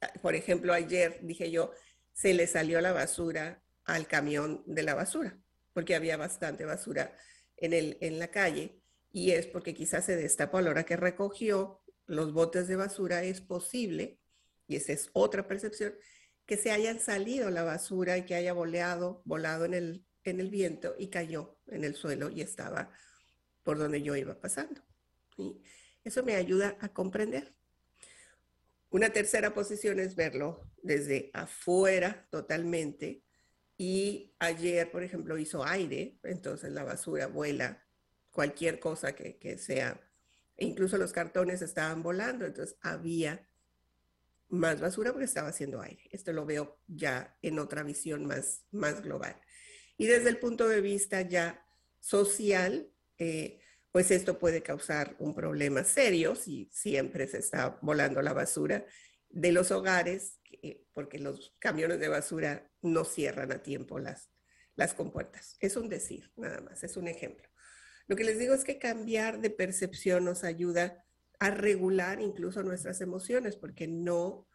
ah, 0.00 0.12
por 0.20 0.34
ejemplo, 0.34 0.72
ayer 0.72 1.20
dije 1.22 1.50
yo, 1.50 1.72
se 2.12 2.34
le 2.34 2.46
salió 2.46 2.80
la 2.80 2.92
basura 2.92 3.62
al 3.84 4.06
camión 4.06 4.62
de 4.66 4.82
la 4.82 4.94
basura, 4.94 5.38
porque 5.72 5.94
había 5.94 6.16
bastante 6.16 6.64
basura 6.64 7.16
en, 7.56 7.72
el, 7.72 7.98
en 8.00 8.18
la 8.18 8.28
calle, 8.28 8.80
y 9.10 9.32
es 9.32 9.46
porque 9.46 9.74
quizás 9.74 10.06
se 10.06 10.16
destapó 10.16 10.58
a 10.58 10.62
la 10.62 10.70
hora 10.70 10.84
que 10.84 10.96
recogió 10.96 11.82
los 12.06 12.32
botes 12.32 12.68
de 12.68 12.76
basura, 12.76 13.22
es 13.22 13.40
posible, 13.40 14.18
y 14.66 14.76
esa 14.76 14.92
es 14.92 15.10
otra 15.12 15.46
percepción, 15.46 15.94
que 16.46 16.56
se 16.56 16.70
hayan 16.70 17.00
salido 17.00 17.50
la 17.50 17.62
basura 17.62 18.18
y 18.18 18.24
que 18.24 18.34
haya 18.34 18.52
volado, 18.52 19.22
volado 19.24 19.64
en 19.64 19.74
el, 19.74 20.04
en 20.24 20.40
el 20.40 20.50
viento 20.50 20.94
y 20.98 21.08
cayó 21.08 21.58
en 21.68 21.84
el 21.84 21.94
suelo 21.94 22.30
y 22.30 22.40
estaba 22.40 22.90
por 23.62 23.78
donde 23.78 24.02
yo 24.02 24.16
iba 24.16 24.40
pasando. 24.40 24.82
y 25.36 25.62
Eso 26.04 26.22
me 26.24 26.34
ayuda 26.34 26.76
a 26.80 26.88
comprender. 26.88 27.54
Una 28.92 29.08
tercera 29.10 29.54
posición 29.54 29.98
es 30.00 30.14
verlo 30.14 30.70
desde 30.82 31.30
afuera 31.32 32.28
totalmente. 32.30 33.24
Y 33.78 34.36
ayer, 34.38 34.90
por 34.90 35.02
ejemplo, 35.02 35.38
hizo 35.38 35.64
aire, 35.64 36.18
entonces 36.22 36.70
la 36.72 36.84
basura 36.84 37.26
vuela, 37.26 37.82
cualquier 38.30 38.78
cosa 38.78 39.14
que, 39.14 39.38
que 39.38 39.56
sea. 39.56 39.98
E 40.58 40.66
incluso 40.66 40.98
los 40.98 41.12
cartones 41.12 41.62
estaban 41.62 42.02
volando, 42.02 42.44
entonces 42.44 42.76
había 42.82 43.48
más 44.50 44.78
basura 44.78 45.10
porque 45.10 45.24
estaba 45.24 45.48
haciendo 45.48 45.80
aire. 45.80 46.02
Esto 46.10 46.34
lo 46.34 46.44
veo 46.44 46.78
ya 46.86 47.38
en 47.40 47.58
otra 47.58 47.82
visión 47.82 48.26
más, 48.26 48.66
más 48.72 49.00
global. 49.00 49.40
Y 49.96 50.04
desde 50.04 50.28
el 50.28 50.38
punto 50.38 50.68
de 50.68 50.82
vista 50.82 51.22
ya 51.22 51.64
social, 51.98 52.92
eh, 53.16 53.61
pues 53.92 54.10
esto 54.10 54.38
puede 54.38 54.62
causar 54.62 55.14
un 55.18 55.34
problema 55.34 55.84
serio 55.84 56.34
si 56.34 56.68
siempre 56.72 57.28
se 57.28 57.38
está 57.38 57.78
volando 57.82 58.22
la 58.22 58.32
basura 58.32 58.86
de 59.28 59.52
los 59.52 59.70
hogares, 59.70 60.40
porque 60.92 61.18
los 61.18 61.54
camiones 61.58 62.00
de 62.00 62.08
basura 62.08 62.70
no 62.80 63.04
cierran 63.04 63.52
a 63.52 63.62
tiempo 63.62 63.98
las, 63.98 64.30
las 64.76 64.94
compuertas. 64.94 65.56
Es 65.60 65.76
un 65.76 65.90
decir, 65.90 66.32
nada 66.36 66.60
más, 66.62 66.82
es 66.82 66.96
un 66.96 67.06
ejemplo. 67.06 67.48
Lo 68.08 68.16
que 68.16 68.24
les 68.24 68.38
digo 68.38 68.54
es 68.54 68.64
que 68.64 68.78
cambiar 68.78 69.40
de 69.40 69.50
percepción 69.50 70.24
nos 70.24 70.42
ayuda 70.42 71.04
a 71.38 71.50
regular 71.50 72.20
incluso 72.20 72.62
nuestras 72.62 73.00
emociones, 73.02 73.56
porque 73.56 73.88
no, 73.88 74.48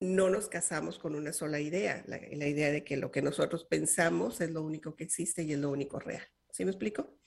no 0.00 0.28
nos 0.28 0.48
casamos 0.48 0.98
con 0.98 1.14
una 1.14 1.32
sola 1.32 1.60
idea, 1.60 2.04
la, 2.06 2.18
la 2.18 2.46
idea 2.46 2.70
de 2.70 2.84
que 2.84 2.96
lo 2.96 3.10
que 3.10 3.22
nosotros 3.22 3.64
pensamos 3.64 4.40
es 4.40 4.50
lo 4.50 4.62
único 4.62 4.96
que 4.96 5.04
existe 5.04 5.44
y 5.44 5.52
es 5.54 5.58
lo 5.58 5.70
único 5.70 5.98
real. 5.98 6.26
¿Sí 6.50 6.64
me 6.64 6.70
explico? 6.70 7.18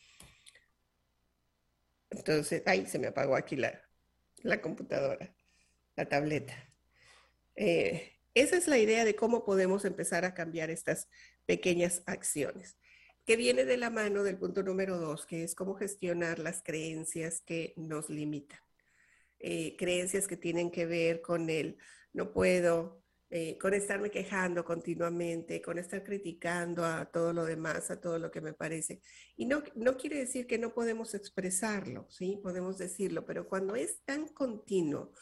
Entonces, 2.20 2.64
ay, 2.66 2.86
se 2.86 3.00
me 3.00 3.08
apagó 3.08 3.38
aquí 3.38 3.56
la, 3.56 3.82
computadora, 4.62 5.34
la 5.96 6.10
tableta. 6.10 6.54
Eh, 7.56 8.20
esa 8.34 8.58
es 8.58 8.68
la 8.68 8.78
idea 8.78 9.06
de 9.06 9.16
cómo 9.16 9.46
podemos 9.46 9.86
empezar 9.86 10.26
a 10.26 10.34
cambiar 10.34 10.70
estas 10.70 11.08
pequeñas 11.46 12.04
acciones, 12.08 12.78
que 13.26 13.38
viene 13.38 13.64
de 13.64 13.78
la 13.78 13.90
mano 13.90 14.24
del 14.24 14.38
punto 14.38 14.64
número 14.64 14.98
dos, 14.98 15.26
que 15.26 15.44
es 15.44 15.56
cómo 15.56 15.76
gestionar 15.76 16.40
las 16.40 16.62
creencias 16.62 17.42
que 17.42 17.74
nos 17.78 18.10
limitan. 18.10 18.60
eh, 19.40 19.78
creencias 19.78 20.28
que 20.28 20.36
tienen 20.36 20.70
que 20.70 20.86
ver 20.86 21.22
con 21.22 21.50
el 21.50 21.78
no 22.12 22.34
puedo, 22.34 23.02
eh, 23.31 23.57
con 23.59 23.75
estarme 23.75 24.09
quejando 24.09 24.65
continuamente, 24.65 25.62
con 25.62 25.77
estar 25.77 26.03
criticando 26.03 26.83
a 26.83 27.05
todo 27.05 27.31
lo 27.31 27.45
demás, 27.45 27.91
a 27.91 28.01
todo 28.01 28.17
lo 28.17 28.31
que 28.31 28.41
me 28.41 28.53
parece. 28.53 29.01
Y 29.36 29.45
no, 29.45 29.62
no 29.75 29.98
quiere 29.98 30.17
decir 30.17 30.48
que 30.48 30.57
no 30.57 30.74
podemos 30.74 31.13
expresarlo, 31.13 32.07
¿sí? 32.09 32.39
Podemos 32.41 32.79
decirlo, 32.79 33.25
pero 33.25 33.48
cuando 33.48 33.75
es 33.75 34.01
tan 34.03 34.27
continuo, 34.29 35.13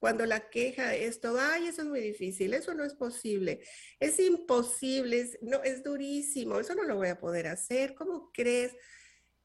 cuando 0.00 0.26
la 0.26 0.50
queja 0.50 0.96
es 0.96 1.20
todo, 1.20 1.38
ay, 1.40 1.68
eso 1.68 1.82
es 1.82 1.88
muy 1.88 2.00
difícil, 2.00 2.52
eso 2.54 2.74
no 2.74 2.84
es 2.84 2.94
posible, 2.94 3.60
es 4.00 4.18
imposible, 4.18 5.30
no, 5.42 5.62
es 5.62 5.84
durísimo, 5.84 6.58
eso 6.58 6.74
no 6.74 6.82
lo 6.82 6.96
voy 6.96 7.08
a 7.08 7.20
poder 7.20 7.46
hacer, 7.46 7.94
¿cómo 7.94 8.32
crees? 8.32 8.72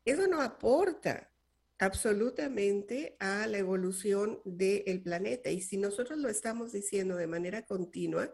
Eso 0.04 0.26
no 0.26 0.42
aporta 0.42 1.32
absolutamente 1.80 3.16
a 3.20 3.46
la 3.48 3.58
evolución 3.60 4.42
del 4.46 5.02
planeta. 5.04 5.50
Y 5.50 5.62
si 5.62 5.78
nosotros 5.78 6.18
lo 6.18 6.30
estamos 6.30 6.72
diciendo 6.72 7.16
de 7.16 7.28
manera 7.28 7.66
continua, 7.66 8.34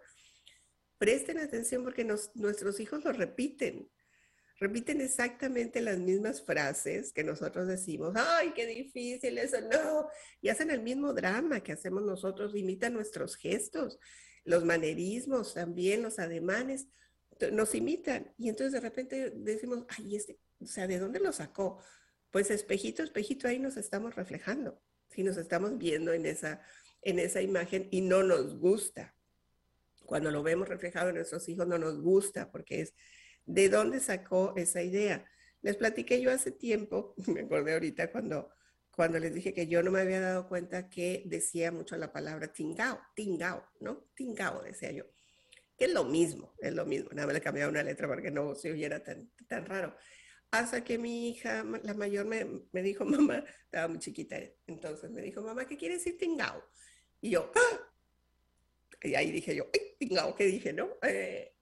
presten 0.98 1.40
atención 1.40 1.84
porque 1.84 2.06
nuestros 2.06 2.80
hijos 2.80 3.04
lo 3.04 3.12
repiten. 3.12 3.90
Repiten 4.60 5.02
exactamente 5.02 5.82
las 5.82 5.98
mismas 5.98 6.46
frases 6.46 7.12
que 7.12 7.24
nosotros 7.24 7.68
decimos, 7.68 8.14
ay, 8.16 8.54
qué 8.54 8.66
difícil 8.66 9.38
eso, 9.38 9.58
no. 9.60 10.08
Y 10.42 10.48
hacen 10.48 10.72
el 10.72 10.82
mismo 10.82 11.12
drama 11.14 11.62
que 11.62 11.74
hacemos 11.74 12.04
nosotros, 12.04 12.56
imitan 12.56 12.94
nuestros 12.94 13.36
gestos, 13.36 14.00
los 14.46 14.64
manerismos 14.64 15.54
también, 15.54 16.02
los 16.02 16.20
ademanes, 16.20 16.88
nos 17.52 17.76
imitan. 17.76 18.34
Y 18.38 18.48
entonces 18.48 18.72
de 18.72 18.80
repente 18.80 19.34
decimos, 19.36 19.86
ay, 19.90 20.16
este, 20.16 20.40
o 20.60 20.66
sea, 20.66 20.88
¿de 20.88 21.00
dónde 21.00 21.20
lo 21.20 21.34
sacó? 21.34 21.84
Pues 22.34 22.50
espejito, 22.50 23.04
espejito, 23.04 23.48
ahí 23.48 23.60
nos 23.60 23.78
estamos 23.78 24.16
reflejando, 24.16 24.82
si 25.08 25.22
nos 25.22 25.38
estamos 25.38 25.78
viendo 25.78 26.14
en 26.14 26.26
esa, 26.26 26.64
en 27.04 27.20
esa 27.20 27.44
imagen 27.44 27.88
y 27.92 28.02
no 28.02 28.24
nos 28.24 28.58
gusta. 28.58 29.16
Cuando 30.08 30.32
lo 30.32 30.42
vemos 30.42 30.68
reflejado 30.68 31.10
en 31.10 31.16
nuestros 31.16 31.48
hijos 31.48 31.68
no 31.68 31.78
nos 31.78 32.02
gusta 32.02 32.52
porque 32.52 32.82
es 32.82 32.96
de 33.46 33.70
dónde 33.70 34.00
sacó 34.00 34.56
esa 34.58 34.82
idea. 34.82 35.30
Les 35.62 35.78
platiqué 35.78 36.22
yo 36.22 36.32
hace 36.32 36.50
tiempo, 36.50 37.14
me 37.28 37.42
acordé 37.42 37.74
ahorita 37.74 38.12
cuando, 38.12 38.50
cuando 38.96 39.20
les 39.20 39.32
dije 39.36 39.54
que 39.54 39.68
yo 39.68 39.84
no 39.84 39.92
me 39.92 40.02
había 40.02 40.20
dado 40.20 40.50
cuenta 40.50 40.90
que 40.90 41.22
decía 41.28 41.72
mucho 41.72 41.96
la 41.98 42.12
palabra 42.12 42.52
tingao, 42.52 43.00
tingao, 43.16 43.64
¿no? 43.80 44.08
Tingao, 44.16 44.64
decía 44.64 44.92
yo. 44.92 45.06
Que 45.78 45.86
es 45.86 45.94
lo 45.94 46.04
mismo, 46.04 46.56
es 46.58 46.74
lo 46.74 46.88
mismo. 46.88 47.12
Nada 47.12 47.28
más 47.28 47.36
le 47.36 47.42
cambiaba 47.42 47.70
una 47.70 47.84
letra 47.84 48.08
para 48.08 48.24
que 48.24 48.32
no 48.32 48.56
se 48.56 48.72
oyera 48.72 49.04
tan, 49.04 49.32
tan 49.48 49.68
raro 49.68 49.96
hasta 50.54 50.84
que 50.84 51.00
mi 51.00 51.30
hija, 51.30 51.64
la 51.82 51.96
mayor, 51.96 52.28
me, 52.28 52.46
me, 52.72 52.84
dijo, 52.84 53.04
mamá, 53.06 53.44
estaba 53.66 53.88
muy 53.88 53.98
chiquita, 53.98 54.38
entonces 54.68 55.10
me 55.10 55.24
dijo, 55.24 55.42
mamá, 55.42 55.66
¿qué 55.66 55.76
quiere 55.76 55.96
decir 55.96 56.16
tingao? 56.16 56.64
Y 57.22 57.32
yo, 57.32 57.52
¡Ah! 57.56 57.92
y 59.02 59.16
ahí 59.16 59.32
dije 59.32 59.56
yo, 59.56 59.68
¡ay, 59.74 59.96
tingao! 59.98 60.36
¿Qué 60.36 60.46
dije, 60.46 60.72
no? 60.72 60.90
Eh, 61.02 61.56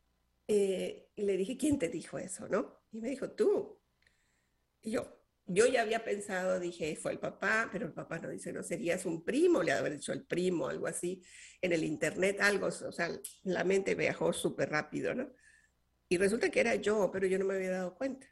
eh, 0.45 1.09
y 1.15 1.23
le 1.23 1.37
dije, 1.37 1.55
¿quién 1.55 1.79
te 1.79 1.87
dijo 1.87 2.17
eso, 2.17 2.49
no? 2.49 2.83
Y 2.91 2.99
me 2.99 3.09
dijo, 3.09 3.31
tú. 3.31 3.79
Y 4.81 4.91
yo, 4.91 5.23
yo 5.45 5.67
ya 5.67 5.83
había 5.83 6.03
pensado, 6.03 6.59
dije, 6.59 6.97
fue 6.97 7.13
el 7.13 7.19
papá, 7.19 7.69
pero 7.71 7.85
el 7.85 7.93
papá 7.93 8.19
no 8.19 8.29
dice, 8.29 8.51
no, 8.51 8.61
serías 8.61 9.05
un 9.05 9.23
primo, 9.23 9.63
le 9.63 9.71
haber 9.71 9.93
dicho 9.93 10.11
el 10.11 10.25
primo, 10.25 10.67
algo 10.67 10.87
así, 10.87 11.23
en 11.61 11.71
el 11.71 11.85
internet, 11.85 12.41
algo, 12.41 12.67
o 12.67 12.91
sea, 12.91 13.09
la 13.43 13.63
mente 13.63 13.95
viajó 13.95 14.33
súper 14.33 14.69
rápido, 14.69 15.15
¿no? 15.15 15.31
Y 16.09 16.17
resulta 16.17 16.49
que 16.49 16.59
era 16.59 16.75
yo, 16.75 17.09
pero 17.09 17.25
yo 17.25 17.39
no 17.39 17.45
me 17.45 17.53
había 17.53 17.71
dado 17.71 17.95
cuenta. 17.95 18.27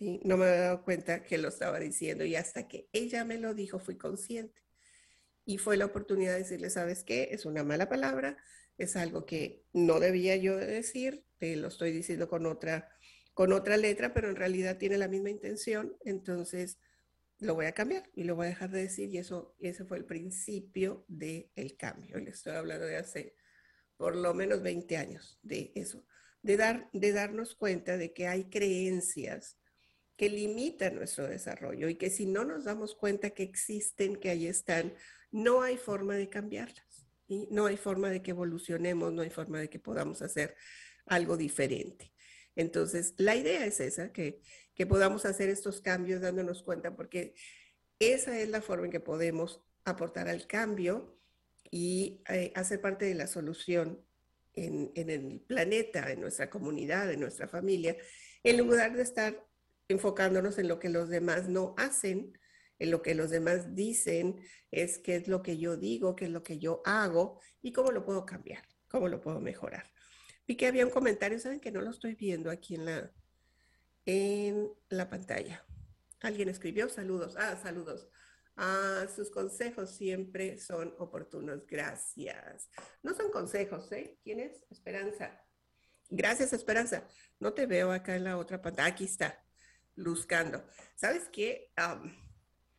No 0.00 0.36
me 0.36 0.46
había 0.46 0.60
dado 0.60 0.84
cuenta 0.84 1.22
que 1.22 1.38
lo 1.38 1.48
estaba 1.48 1.78
diciendo 1.78 2.24
y 2.24 2.36
hasta 2.36 2.68
que 2.68 2.88
ella 2.92 3.24
me 3.24 3.38
lo 3.38 3.54
dijo 3.54 3.78
fui 3.78 3.96
consciente. 3.96 4.62
Y 5.44 5.58
fue 5.58 5.76
la 5.76 5.86
oportunidad 5.86 6.32
de 6.32 6.40
decirle, 6.40 6.70
¿sabes 6.70 7.04
qué? 7.04 7.28
Es 7.32 7.46
una 7.46 7.64
mala 7.64 7.88
palabra, 7.88 8.36
es 8.76 8.96
algo 8.96 9.26
que 9.26 9.64
no 9.72 9.98
debía 9.98 10.36
yo 10.36 10.56
decir, 10.56 11.24
te 11.38 11.56
lo 11.56 11.68
estoy 11.68 11.90
diciendo 11.90 12.28
con 12.28 12.46
otra, 12.46 12.88
con 13.34 13.52
otra 13.52 13.76
letra, 13.76 14.12
pero 14.12 14.28
en 14.28 14.36
realidad 14.36 14.78
tiene 14.78 14.98
la 14.98 15.08
misma 15.08 15.30
intención, 15.30 15.96
entonces 16.04 16.78
lo 17.40 17.54
voy 17.54 17.66
a 17.66 17.72
cambiar 17.72 18.10
y 18.14 18.24
lo 18.24 18.36
voy 18.36 18.46
a 18.46 18.50
dejar 18.50 18.70
de 18.70 18.82
decir 18.82 19.10
y 19.10 19.18
eso 19.18 19.56
ese 19.60 19.84
fue 19.84 19.96
el 19.98 20.04
principio 20.04 21.04
del 21.08 21.76
cambio. 21.78 22.18
Le 22.18 22.30
estoy 22.30 22.54
hablando 22.54 22.86
de 22.86 22.96
hace 22.96 23.34
por 23.96 24.16
lo 24.16 24.34
menos 24.34 24.62
20 24.62 24.96
años 24.96 25.38
de 25.42 25.72
eso, 25.74 26.04
de, 26.42 26.56
dar, 26.56 26.88
de 26.92 27.12
darnos 27.12 27.54
cuenta 27.54 27.96
de 27.96 28.12
que 28.12 28.26
hay 28.26 28.44
creencias 28.48 29.56
que 30.18 30.28
limitan 30.28 30.96
nuestro 30.96 31.28
desarrollo 31.28 31.88
y 31.88 31.94
que 31.94 32.10
si 32.10 32.26
no 32.26 32.44
nos 32.44 32.64
damos 32.64 32.96
cuenta 32.96 33.30
que 33.30 33.44
existen, 33.44 34.16
que 34.16 34.30
ahí 34.30 34.48
están, 34.48 34.92
no 35.30 35.62
hay 35.62 35.76
forma 35.78 36.16
de 36.16 36.28
cambiarlas. 36.28 37.06
y 37.28 37.46
No 37.52 37.66
hay 37.66 37.76
forma 37.76 38.10
de 38.10 38.20
que 38.20 38.32
evolucionemos, 38.32 39.12
no 39.12 39.22
hay 39.22 39.30
forma 39.30 39.60
de 39.60 39.70
que 39.70 39.78
podamos 39.78 40.20
hacer 40.20 40.56
algo 41.06 41.36
diferente. 41.36 42.12
Entonces, 42.56 43.14
la 43.16 43.36
idea 43.36 43.64
es 43.64 43.78
esa, 43.78 44.12
que, 44.12 44.40
que 44.74 44.86
podamos 44.86 45.24
hacer 45.24 45.50
estos 45.50 45.80
cambios 45.80 46.20
dándonos 46.20 46.64
cuenta, 46.64 46.96
porque 46.96 47.36
esa 48.00 48.40
es 48.40 48.48
la 48.48 48.60
forma 48.60 48.86
en 48.86 48.92
que 48.92 49.00
podemos 49.00 49.62
aportar 49.84 50.28
al 50.28 50.48
cambio 50.48 51.16
y 51.70 52.24
eh, 52.28 52.50
hacer 52.56 52.80
parte 52.80 53.04
de 53.04 53.14
la 53.14 53.28
solución 53.28 54.04
en, 54.54 54.90
en, 54.96 55.10
el 55.10 55.40
planeta, 55.46 56.10
en 56.10 56.20
nuestra 56.20 56.50
comunidad, 56.50 57.12
en 57.12 57.20
nuestra 57.20 57.46
familia, 57.46 57.96
en 58.42 58.58
lugar 58.58 58.96
de 58.96 59.02
estar 59.04 59.47
enfocándonos 59.88 60.58
en 60.58 60.68
lo 60.68 60.78
que 60.78 60.88
los 60.88 61.08
demás 61.08 61.48
no 61.48 61.74
hacen, 61.76 62.38
en 62.78 62.90
lo 62.90 63.02
que 63.02 63.14
los 63.14 63.30
demás 63.30 63.74
dicen, 63.74 64.40
es 64.70 64.98
qué 64.98 65.16
es 65.16 65.28
lo 65.28 65.42
que 65.42 65.58
yo 65.58 65.76
digo, 65.76 66.14
qué 66.14 66.26
es 66.26 66.30
lo 66.30 66.42
que 66.42 66.58
yo 66.58 66.82
hago 66.84 67.40
y 67.60 67.72
cómo 67.72 67.90
lo 67.90 68.04
puedo 68.04 68.24
cambiar, 68.24 68.62
cómo 68.88 69.08
lo 69.08 69.20
puedo 69.20 69.40
mejorar. 69.40 69.90
Vi 70.46 70.56
que 70.56 70.66
había 70.66 70.84
un 70.86 70.92
comentario, 70.92 71.38
saben 71.38 71.60
que 71.60 71.72
no 71.72 71.80
lo 71.80 71.90
estoy 71.90 72.14
viendo 72.14 72.50
aquí 72.50 72.76
en 72.76 72.84
la, 72.84 73.12
en 74.06 74.70
la 74.88 75.10
pantalla. 75.10 75.64
Alguien 76.20 76.48
escribió 76.48 76.88
saludos. 76.88 77.34
Ah, 77.36 77.58
saludos. 77.62 78.08
Ah, 78.56 79.06
sus 79.14 79.30
consejos 79.30 79.94
siempre 79.94 80.58
son 80.58 80.94
oportunos. 80.98 81.66
Gracias. 81.66 82.70
No 83.02 83.14
son 83.14 83.30
consejos, 83.30 83.92
¿eh? 83.92 84.18
¿Quién 84.22 84.40
es? 84.40 84.64
Esperanza. 84.70 85.40
Gracias, 86.08 86.52
Esperanza. 86.52 87.06
No 87.38 87.52
te 87.52 87.66
veo 87.66 87.92
acá 87.92 88.16
en 88.16 88.24
la 88.24 88.38
otra 88.38 88.60
pantalla. 88.60 88.88
Aquí 88.88 89.04
está. 89.04 89.44
Luzcando. 89.98 90.64
¿Sabes 90.94 91.28
qué? 91.32 91.72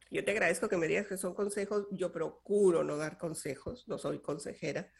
yo 0.09 0.25
te 0.25 0.31
agradezco 0.31 0.69
que 0.69 0.77
me 0.77 0.87
digas 0.87 1.07
que 1.07 1.17
son 1.17 1.33
consejos. 1.33 1.87
Yo 1.91 2.11
procuro 2.11 2.83
no 2.83 2.97
dar 2.97 3.17
consejos, 3.17 3.87
no 3.87 3.97
soy 3.97 4.21
consejera. 4.21 4.91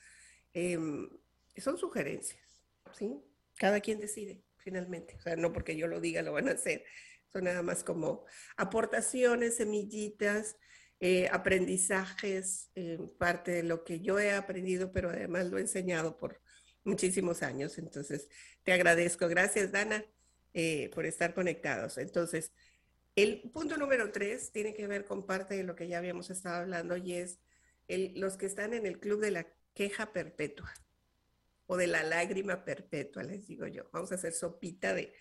Em, 0.54 1.10
son 1.58 1.78
sugerencias, 1.78 2.42
¿sí? 2.94 3.22
Cada 3.56 3.80
quien 3.80 4.00
decide, 4.00 4.44
finalmente. 4.58 5.16
O 5.18 5.22
sea, 5.22 5.36
no 5.36 5.52
porque 5.54 5.76
yo 5.76 5.88
lo 5.88 6.00
diga 6.00 6.22
lo 6.22 6.34
van 6.34 6.50
a 6.50 6.54
hacer. 6.54 6.84
Son 7.32 7.44
nada 7.44 7.62
más 7.64 7.84
como 7.84 8.26
aportaciones, 8.58 9.56
semillitas, 9.58 10.58
eh, 11.00 11.30
aprendizajes, 11.32 12.70
eh, 12.76 13.00
parte 13.18 13.52
de 13.52 13.64
lo 13.64 13.84
que 13.84 14.02
yo 14.02 14.20
he 14.20 14.32
aprendido, 14.34 14.92
pero 14.92 15.10
además 15.10 15.50
lo 15.50 15.58
he 15.58 15.62
enseñado 15.62 16.18
por 16.18 16.42
muchísimos 16.84 17.44
años. 17.44 17.78
Entonces, 17.78 18.28
te 18.64 18.74
agradezco. 18.74 19.28
Gracias, 19.28 19.72
Dana. 19.72 20.06
Eh, 20.54 20.90
por 20.96 21.06
estar 21.06 21.36
conectados. 21.36 22.00
Entonces, 22.00 22.52
el 23.16 23.42
punto 23.52 23.78
número 23.78 24.12
tres 24.12 24.52
tiene 24.52 24.74
que 24.74 24.88
ver 24.88 25.06
con 25.06 25.26
parte 25.28 25.56
de 25.56 25.64
lo 25.64 25.76
que 25.76 25.88
ya 25.88 26.00
habíamos 26.00 26.32
estado 26.32 26.56
hablando 26.56 26.98
y 26.98 27.14
es 27.14 27.40
los 27.88 28.36
que 28.36 28.48
están 28.48 28.74
en 28.74 28.86
el 28.86 29.00
club 29.00 29.20
de 29.22 29.32
la 29.32 29.48
queja 29.76 30.12
perpetua 30.12 30.74
o 31.68 31.78
de 31.78 31.86
la 31.86 32.02
lágrima 32.02 32.66
perpetua, 32.66 33.22
les 33.24 33.46
digo 33.46 33.68
yo. 33.68 33.90
Vamos 33.94 34.12
a 34.12 34.16
hacer 34.16 34.34
sopita 34.34 34.96
de, 34.96 35.14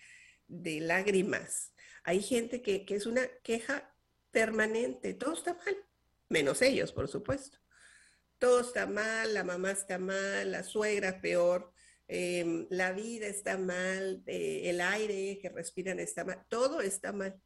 lágrimas. 0.47 1.73
Hay 2.03 2.23
gente 2.23 2.63
que, 2.63 2.85
que 2.85 2.95
es 2.95 3.05
una 3.05 3.27
queja 3.43 3.95
permanente, 4.31 5.13
todo 5.13 5.33
está 5.33 5.53
mal, 5.53 5.77
menos 6.27 6.61
ellos, 6.63 6.91
por 6.91 7.07
supuesto. 7.07 7.59
Todo 8.39 8.61
está 8.61 8.87
mal, 8.87 9.33
la 9.33 9.43
mamá 9.43 9.71
está 9.71 9.99
mal, 9.99 10.51
la 10.51 10.63
suegra 10.63 11.21
peor, 11.21 11.71
Em, 12.11 12.65
la 12.71 12.91
vida 12.91 13.27
está 13.27 13.59
mal, 13.59 14.23
eh, 14.25 14.63
el 14.65 14.81
aire 14.81 15.37
que 15.39 15.49
respiran 15.49 15.99
está 15.99 16.25
mal, 16.25 16.43
todo 16.49 16.81
está 16.81 17.13
mal, 17.13 17.39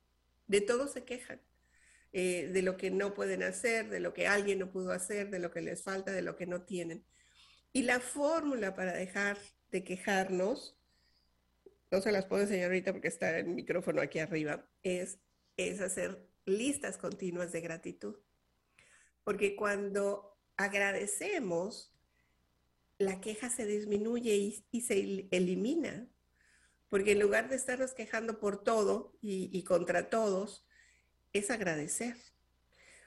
de 0.48 0.62
todo 0.62 0.88
se 0.88 1.04
quejan, 1.04 1.42
eh, 2.14 2.48
de 2.48 2.62
lo 2.62 2.78
que 2.78 2.90
no 2.90 3.14
pueden 3.14 3.44
hacer, 3.44 3.90
de 3.90 4.00
lo 4.00 4.14
que 4.14 4.26
alguien 4.26 4.60
no 4.60 4.72
pudo 4.72 4.94
hacer, 4.94 5.30
de 5.30 5.40
lo 5.40 5.52
que 5.52 5.60
les 5.60 5.84
falta, 5.84 6.14
de 6.14 6.22
lo 6.22 6.38
que 6.38 6.48
no 6.48 6.64
tienen. 6.64 7.06
Y 7.74 7.82
la 7.82 8.00
fórmula 8.00 8.74
para 8.74 8.94
dejar 8.94 9.38
de 9.70 9.84
quejarnos, 9.84 10.80
no 11.92 12.00
se 12.00 12.14
las 12.14 12.26
puedo 12.26 12.44
enseñar 12.44 12.68
ahorita 12.68 12.94
porque 12.94 13.10
está 13.10 13.38
el 13.38 13.48
micrófono 13.48 14.02
aquí 14.02 14.20
arriba, 14.20 14.66
es, 14.82 15.20
es 15.58 15.82
hacer 15.82 16.26
listas 16.46 16.98
continuas 16.98 17.52
de 17.52 17.60
gratitud. 17.60 18.16
Porque 19.26 19.58
cuando 19.58 20.38
agradecemos, 20.56 21.93
la 22.98 23.22
queja 23.22 23.50
se 23.50 23.66
disminuye 23.66 24.64
y, 24.72 24.82
se 24.82 25.28
elimina. 25.32 26.08
Porque 26.90 27.14
en 27.14 27.20
lugar 27.20 27.50
de 27.50 27.56
estarnos 27.56 27.94
quejando 27.94 28.40
por 28.40 28.64
todo 28.64 29.18
y, 29.22 29.64
contra 29.64 30.10
todos, 30.10 30.68
es 31.34 31.50
agradecer. 31.50 32.16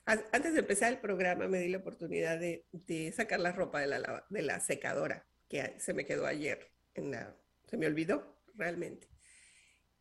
Antes 0.05 0.55
de 0.55 0.61
empezar 0.61 0.93
el 0.93 1.01
programa 1.01 1.49
me 1.49 1.59
di 1.59 1.69
la 1.69 1.79
oportunidad 1.79 2.39
de, 2.39 3.13
sacar 3.15 3.41
la 3.41 3.53
ropa 3.53 3.81
de 3.81 3.87
la, 3.87 4.27
de 4.29 4.43
la 4.43 4.61
secadora 4.61 5.27
que 5.49 5.77
se 5.79 5.95
me 5.95 6.05
quedó 6.05 6.27
ayer. 6.27 6.73
En 6.95 7.11
la, 7.11 7.37
se 7.69 7.77
me 7.77 7.87
olvidó 7.87 8.41
realmente. 8.55 9.09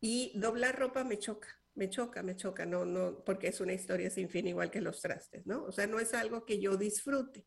Y 0.00 0.32
doblar 0.38 0.78
ropa 0.78 1.04
me 1.04 1.18
choca, 1.18 1.48
me 1.74 1.90
choca, 1.90 2.22
me 2.22 2.36
choca, 2.36 2.66
no, 2.66 2.84
no, 2.84 3.24
porque 3.24 3.48
es 3.48 3.60
una 3.60 3.72
historia 3.72 4.10
sin 4.10 4.28
fin 4.28 4.46
igual 4.46 4.70
que 4.70 4.80
los 4.80 5.00
trastes, 5.00 5.46
¿no? 5.46 5.64
O 5.64 5.72
sea, 5.72 5.86
no 5.86 5.98
es 5.98 6.14
algo 6.14 6.44
que 6.44 6.60
yo 6.60 6.76
disfrute. 6.76 7.46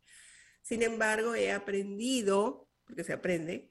Sin 0.62 0.82
embargo, 0.84 1.36
he 1.36 1.52
aprendido, 1.52 2.68
porque 2.86 3.04
se 3.04 3.14
aprende, 3.14 3.70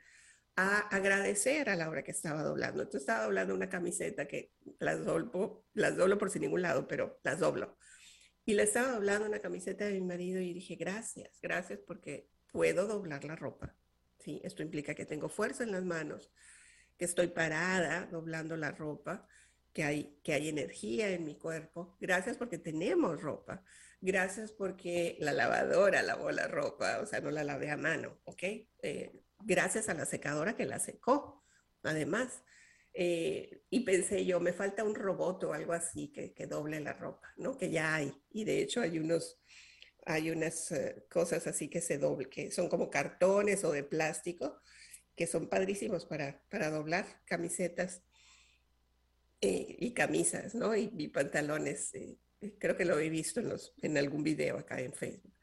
a 0.57 0.81
agradecer 0.89 1.71
a 1.71 1.77
la 1.77 1.89
hora 1.89 2.03
que 2.03 2.11
estaba 2.11 2.43
doblando. 2.43 2.83
Entonces 2.83 3.03
estaba 3.03 3.25
doblando 3.25 3.55
una 3.55 3.69
camiseta 3.69 4.27
que 4.27 4.53
las 4.81 5.05
doblo, 5.05 5.65
las 5.75 5.97
doblo 5.97 6.19
por 6.19 6.31
sin 6.31 6.43
ningún 6.43 6.63
lado, 6.63 6.89
pero 6.89 7.21
las 7.23 7.39
doblo. 7.39 7.79
Y 8.45 8.55
le 8.55 8.65
estaba 8.65 8.93
doblando 8.93 9.29
una 9.29 9.39
camiseta 9.39 9.85
de 9.85 9.93
mi 9.93 10.01
marido 10.01 10.41
y 10.41 10.53
dije, 10.53 10.75
gracias, 10.75 11.39
gracias 11.41 11.79
porque 11.87 12.29
puedo 12.51 12.89
doblar 12.89 13.23
la 13.25 13.37
ropa. 13.37 13.77
¿sí? 14.19 14.41
Esto 14.43 14.63
implica 14.63 14.95
que 14.95 15.07
tengo 15.07 15.29
fuerza 15.29 15.63
en 15.63 15.71
las 15.71 15.85
manos, 15.85 16.33
que 16.97 17.05
estoy 17.05 17.29
parada 17.29 18.07
doblando 18.07 18.57
la 18.57 18.73
ropa, 18.73 19.29
que 19.73 19.85
hay, 19.85 20.19
que 20.25 20.33
hay 20.33 20.49
energía 20.49 21.11
en 21.11 21.25
mi 21.25 21.37
cuerpo. 21.37 21.97
Gracias 22.01 22.37
porque 22.37 22.59
tenemos 22.59 23.21
ropa. 23.21 23.63
Gracias 24.01 24.53
porque 24.53 25.17
la 25.21 25.33
lavadora 25.33 26.03
lavó 26.03 26.31
la 26.31 26.47
ropa, 26.47 27.01
o 27.01 27.07
sea, 27.07 27.21
no 27.21 27.31
la 27.31 27.43
lavé 27.43 27.71
a 27.71 27.77
mano, 27.77 28.21
¿ok? 28.25 28.43
Eh, 28.83 29.13
gracias 29.41 29.89
a 29.89 29.95
la 29.95 30.07
secadora 30.07 30.57
que 30.57 30.67
la 30.67 30.79
secó, 30.79 31.45
además. 31.83 32.45
Eh, 32.95 33.63
y 33.71 33.81
pensé 33.81 34.25
yo, 34.25 34.41
me 34.41 34.53
falta 34.53 34.85
un 34.85 34.95
robot 34.95 35.45
o 35.45 35.53
algo 35.53 35.73
así 35.73 36.09
que, 36.13 36.33
que, 36.33 36.47
doble 36.47 36.81
la 36.81 36.93
ropa, 36.93 37.33
¿no? 37.37 37.57
Que 37.57 37.71
ya 37.71 37.95
hay. 37.95 38.13
Y 38.31 38.45
de 38.45 38.61
hecho 38.61 38.81
hay 38.81 38.99
unos, 38.99 39.41
hay 40.07 40.31
unas 40.31 40.71
uh, 40.71 41.09
cosas 41.11 41.47
así 41.47 41.69
que 41.69 41.81
se 41.81 41.99
doblan, 41.99 42.31
que 42.31 42.51
son 42.51 42.69
como 42.69 42.91
cartones 42.91 43.65
o 43.65 43.73
de 43.73 43.85
plástico, 43.85 44.61
que 45.15 45.27
son 45.27 45.49
padrísimos 45.49 46.07
para, 46.07 46.43
para 46.49 46.71
doblar 46.71 47.05
camisetas 47.25 48.03
eh, 49.41 49.77
y 49.79 49.93
camisas, 49.93 50.55
¿no? 50.55 50.75
Y, 50.75 51.09
pantalones. 51.09 51.95
Eh, 51.95 52.19
creo 52.59 52.77
que 52.77 52.85
lo 52.85 52.99
he 52.99 53.09
visto 53.09 53.41
en, 53.41 53.49
los, 53.49 53.75
en 53.83 53.97
algún 53.99 54.23
video 54.23 54.59
acá 54.59 54.81
en 54.81 54.93
Facebook. 54.93 55.35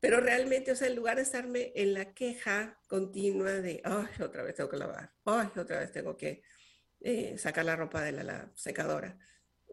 Pero 0.00 0.20
realmente, 0.20 0.72
o 0.72 0.76
sea, 0.76 0.88
en 0.88 0.96
lugar 0.96 1.16
de 1.16 1.22
estarme 1.22 1.72
en 1.74 1.92
la 1.92 2.14
queja 2.14 2.80
continua 2.88 3.52
de, 3.52 3.82
ay, 3.84 4.22
otra 4.22 4.42
vez 4.42 4.54
tengo 4.54 4.70
que 4.70 4.78
lavar, 4.78 5.12
ay, 5.26 5.48
otra 5.56 5.80
vez 5.80 5.92
tengo 5.92 6.16
que 6.16 6.42
eh, 7.00 7.36
sacar 7.36 7.66
la 7.66 7.76
ropa 7.76 8.02
de 8.02 8.12
la, 8.12 8.50
secadora. 8.54 9.18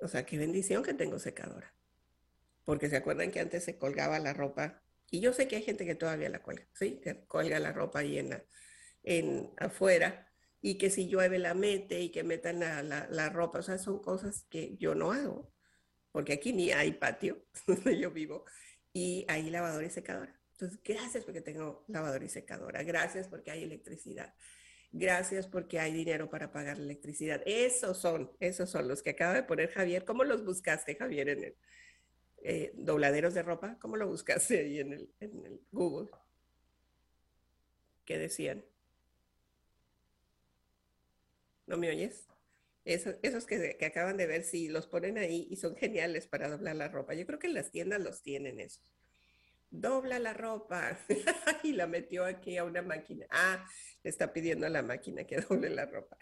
O 0.02 0.08
sea, 0.08 0.26
qué 0.26 0.38
bendición 0.38 0.84
que 0.84 0.94
tengo 0.94 1.18
secadora. 1.18 1.74
Porque 2.66 2.90
se 2.90 2.98
acuerdan 2.98 3.32
que 3.32 3.40
antes 3.40 3.64
se 3.64 3.78
colgaba 3.78 4.20
la 4.20 4.34
ropa, 4.34 4.84
y 5.10 5.22
yo 5.22 5.32
sé 5.32 5.48
que 5.48 5.56
hay 5.56 5.64
gente 5.64 5.86
que 5.86 5.96
todavía 5.96 6.30
la 6.30 6.44
cuelga, 6.44 6.68
¿sí? 6.74 7.00
Que 7.02 7.26
colga 7.26 7.60
la 7.60 7.72
ropa 7.72 8.00
ahí 8.00 8.18
en, 8.18 8.32
la, 8.32 8.44
en 9.04 9.50
afuera, 9.58 10.30
y 10.62 10.78
que 10.78 10.90
si 10.90 11.08
llueve 11.08 11.40
la 11.40 11.54
mete 11.54 12.02
y 12.02 12.12
que 12.12 12.24
metan 12.24 12.60
la, 12.60 12.84
la, 12.84 13.08
la 13.10 13.30
ropa, 13.30 13.60
o 13.60 13.64
sea, 13.64 13.78
son 13.78 14.02
cosas 14.02 14.46
que 14.50 14.76
yo 14.78 14.94
no 14.96 15.14
hago, 15.14 15.54
porque 16.18 16.34
aquí 16.34 16.52
ni 16.52 16.72
hay 16.72 16.94
patio 16.94 17.44
donde 17.68 17.96
yo 17.96 18.10
vivo 18.10 18.44
y 18.92 19.24
hay 19.28 19.52
lavadora 19.52 19.86
y 19.86 19.92
secadora. 19.92 20.36
Entonces, 20.54 20.80
gracias 20.84 21.24
porque 21.24 21.42
tengo 21.42 21.86
lavadora 21.90 22.26
y 22.26 22.28
secadora, 22.28 22.82
gracias 22.82 23.28
porque 23.28 23.52
hay 23.52 23.62
electricidad, 23.62 24.34
gracias 24.92 25.46
porque 25.46 25.80
hay 25.80 25.94
dinero 25.94 26.28
para 26.28 26.52
pagar 26.52 26.80
la 26.80 26.86
electricidad. 26.86 27.44
Esos 27.46 28.00
son, 28.00 28.32
esos 28.40 28.68
son 28.68 28.88
los 28.88 29.04
que 29.04 29.12
acaba 29.12 29.36
de 29.36 29.44
poner 29.44 29.70
Javier. 29.70 30.06
¿Cómo 30.06 30.24
los 30.24 30.44
buscaste, 30.44 30.96
Javier, 30.96 31.30
en 31.30 31.44
el 31.44 31.56
eh, 32.42 32.72
dobladeros 32.74 33.36
de 33.36 33.44
ropa? 33.44 33.78
¿Cómo 33.80 33.96
lo 33.96 34.08
buscaste 34.08 34.58
ahí 34.58 34.80
en 34.80 34.94
el, 34.94 35.14
en 35.20 35.46
el 35.46 35.62
Google? 35.72 36.10
¿Qué 38.06 38.18
decían? 38.18 38.66
¿No 41.68 41.78
me 41.78 41.90
oyes? 41.90 42.28
Esos, 42.88 43.46
que, 43.46 43.78
acaban 43.86 44.16
de 44.16 44.28
ver, 44.28 44.44
sí, 44.44 44.70
los 44.70 44.88
ponen 44.88 45.18
ahí 45.18 45.46
y 45.52 45.58
son 45.58 45.76
geniales 45.76 46.26
para 46.26 46.48
doblar 46.48 46.78
la 46.78 46.88
ropa. 46.88 47.14
Yo 47.16 47.26
creo 47.26 47.38
que 47.38 47.48
en 47.48 47.54
las 47.54 47.70
tiendas 47.70 48.00
los 48.00 48.22
tienen 48.24 48.62
esos. 48.62 48.82
Dobla 49.70 50.20
la 50.20 50.34
ropa 50.34 50.98
y 51.64 51.74
la 51.74 51.86
metió 51.86 52.24
aquí 52.24 52.56
a 52.56 52.64
una 52.64 52.82
máquina. 52.82 53.28
Ah, 53.30 53.68
le 54.04 54.10
está 54.10 54.32
pidiendo 54.32 54.66
a 54.68 54.70
la 54.70 54.84
máquina 54.84 55.26
que 55.26 55.36
doble 55.50 55.70
la 55.70 55.86
ropa. 55.86 56.18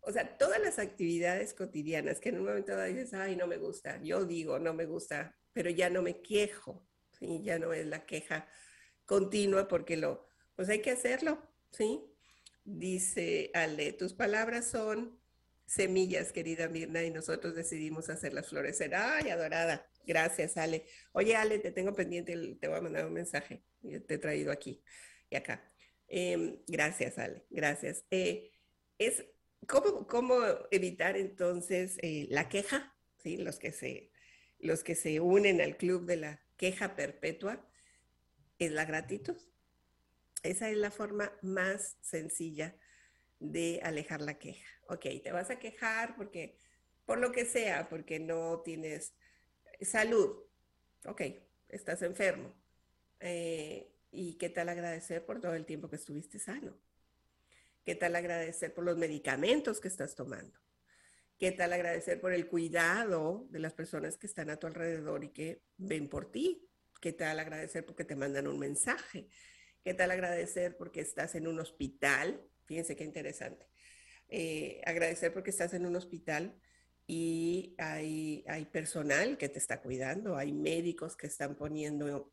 O 0.00 0.10
sea, 0.10 0.36
todas 0.36 0.60
las 0.60 0.80
actividades 0.80 1.54
cotidianas 1.54 2.18
que 2.18 2.30
en 2.30 2.38
un 2.38 2.46
momento 2.46 2.72
dado 2.72 2.88
dices, 2.88 3.14
ay, 3.14 3.36
no 3.36 3.46
me 3.46 3.58
gusta. 3.58 4.02
Yo 4.02 4.24
digo, 4.24 4.58
no 4.58 4.74
me 4.74 4.86
gusta, 4.86 5.38
pero 5.52 5.70
ya 5.70 5.88
no 5.88 6.02
me 6.02 6.20
quejo. 6.20 6.84
¿sí? 7.12 7.42
Ya 7.44 7.60
no 7.60 7.72
es 7.72 7.86
la 7.86 8.04
queja 8.06 8.48
continua 9.06 9.68
porque 9.68 9.96
lo, 9.96 10.26
pues 10.56 10.68
hay 10.68 10.82
que 10.82 10.90
hacerlo, 10.90 11.40
¿sí? 11.70 12.00
Dice 12.64 13.52
Ale, 13.54 13.92
tus 13.92 14.14
palabras 14.14 14.68
son 14.68 15.21
semillas, 15.66 16.32
querida 16.32 16.68
Mirna, 16.68 17.02
y 17.02 17.10
nosotros 17.10 17.54
decidimos 17.54 18.08
hacerlas 18.08 18.48
florecer. 18.48 18.94
¡Ay, 18.94 19.30
adorada! 19.30 19.86
Gracias, 20.06 20.56
Ale. 20.56 20.84
Oye, 21.12 21.36
Ale, 21.36 21.58
te 21.58 21.70
tengo 21.70 21.94
pendiente, 21.94 22.56
te 22.60 22.68
voy 22.68 22.78
a 22.78 22.80
mandar 22.80 23.06
un 23.06 23.12
mensaje. 23.12 23.62
Te 23.80 24.14
he 24.14 24.18
traído 24.18 24.52
aquí 24.52 24.82
y 25.30 25.36
acá. 25.36 25.72
Eh, 26.08 26.62
gracias, 26.66 27.18
Ale. 27.18 27.46
Gracias. 27.50 28.04
Eh, 28.10 28.52
es, 28.98 29.24
¿cómo, 29.66 30.06
¿Cómo 30.06 30.36
evitar 30.70 31.16
entonces 31.16 31.98
eh, 32.02 32.26
la 32.30 32.48
queja? 32.48 32.94
¿Sí? 33.22 33.36
Los, 33.36 33.58
que 33.58 33.72
se, 33.72 34.12
los 34.58 34.82
que 34.82 34.94
se 34.94 35.20
unen 35.20 35.60
al 35.60 35.76
club 35.76 36.04
de 36.06 36.16
la 36.16 36.42
queja 36.56 36.96
perpetua 36.96 37.66
es 38.58 38.72
la 38.72 38.84
gratitud. 38.84 39.36
Esa 40.42 40.70
es 40.70 40.76
la 40.76 40.90
forma 40.90 41.32
más 41.40 41.96
sencilla 42.00 42.76
de 43.38 43.80
alejar 43.82 44.20
la 44.20 44.38
queja. 44.38 44.66
Ok, 44.92 45.06
te 45.22 45.32
vas 45.32 45.48
a 45.48 45.58
quejar 45.58 46.14
porque, 46.16 46.58
por 47.06 47.18
lo 47.18 47.32
que 47.32 47.46
sea, 47.46 47.88
porque 47.88 48.20
no 48.20 48.60
tienes 48.60 49.14
salud. 49.80 50.36
Ok, 51.06 51.22
estás 51.68 52.02
enfermo. 52.02 52.54
Eh, 53.18 53.90
¿Y 54.10 54.34
qué 54.34 54.50
tal 54.50 54.68
agradecer 54.68 55.24
por 55.24 55.40
todo 55.40 55.54
el 55.54 55.64
tiempo 55.64 55.88
que 55.88 55.96
estuviste 55.96 56.38
sano? 56.38 56.78
¿Qué 57.86 57.94
tal 57.94 58.14
agradecer 58.14 58.74
por 58.74 58.84
los 58.84 58.98
medicamentos 58.98 59.80
que 59.80 59.88
estás 59.88 60.14
tomando? 60.14 60.60
¿Qué 61.38 61.52
tal 61.52 61.72
agradecer 61.72 62.20
por 62.20 62.34
el 62.34 62.46
cuidado 62.46 63.46
de 63.48 63.60
las 63.60 63.72
personas 63.72 64.18
que 64.18 64.26
están 64.26 64.50
a 64.50 64.58
tu 64.58 64.66
alrededor 64.66 65.24
y 65.24 65.30
que 65.30 65.62
ven 65.78 66.10
por 66.10 66.30
ti? 66.30 66.68
¿Qué 67.00 67.14
tal 67.14 67.40
agradecer 67.40 67.86
porque 67.86 68.04
te 68.04 68.14
mandan 68.14 68.46
un 68.46 68.58
mensaje? 68.58 69.26
¿Qué 69.82 69.94
tal 69.94 70.10
agradecer 70.10 70.76
porque 70.76 71.00
estás 71.00 71.34
en 71.34 71.48
un 71.48 71.60
hospital 71.60 72.46
Fíjense 72.64 72.96
qué 72.96 73.04
interesante. 73.04 73.66
Eh, 74.34 74.80
agradecer 74.86 75.30
porque 75.30 75.50
estás 75.50 75.74
en 75.74 75.84
un 75.84 75.94
hospital 75.94 76.58
y 77.06 77.74
hay, 77.76 78.42
hay, 78.48 78.64
personal 78.64 79.36
que 79.36 79.50
te 79.50 79.58
está 79.58 79.82
cuidando, 79.82 80.38
hay 80.38 80.54
médicos 80.54 81.18
que 81.18 81.26
están 81.26 81.54
poniendo 81.54 82.32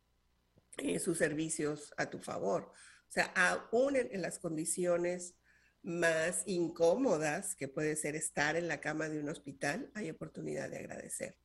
eh, 0.78 0.98
sus 1.00 1.18
servicios 1.18 1.94
a 1.98 2.10
tu 2.10 2.20
favor. 2.20 2.72
O 3.10 3.12
sea, 3.12 3.26
aún 3.36 3.98
en, 3.98 4.08
en, 4.14 4.22
las 4.22 4.40
condiciones 4.40 5.36
más 5.82 6.44
incómodas 6.46 7.54
que 7.54 7.68
puede 7.68 7.98
ser 7.98 8.16
estar 8.16 8.56
en 8.56 8.70
la 8.70 8.80
cama 8.80 9.10
de 9.10 9.20
un 9.20 9.28
hospital, 9.28 9.92
hay 9.94 10.10
oportunidad 10.10 10.70
de 10.70 10.78
agradecer. 10.78 11.36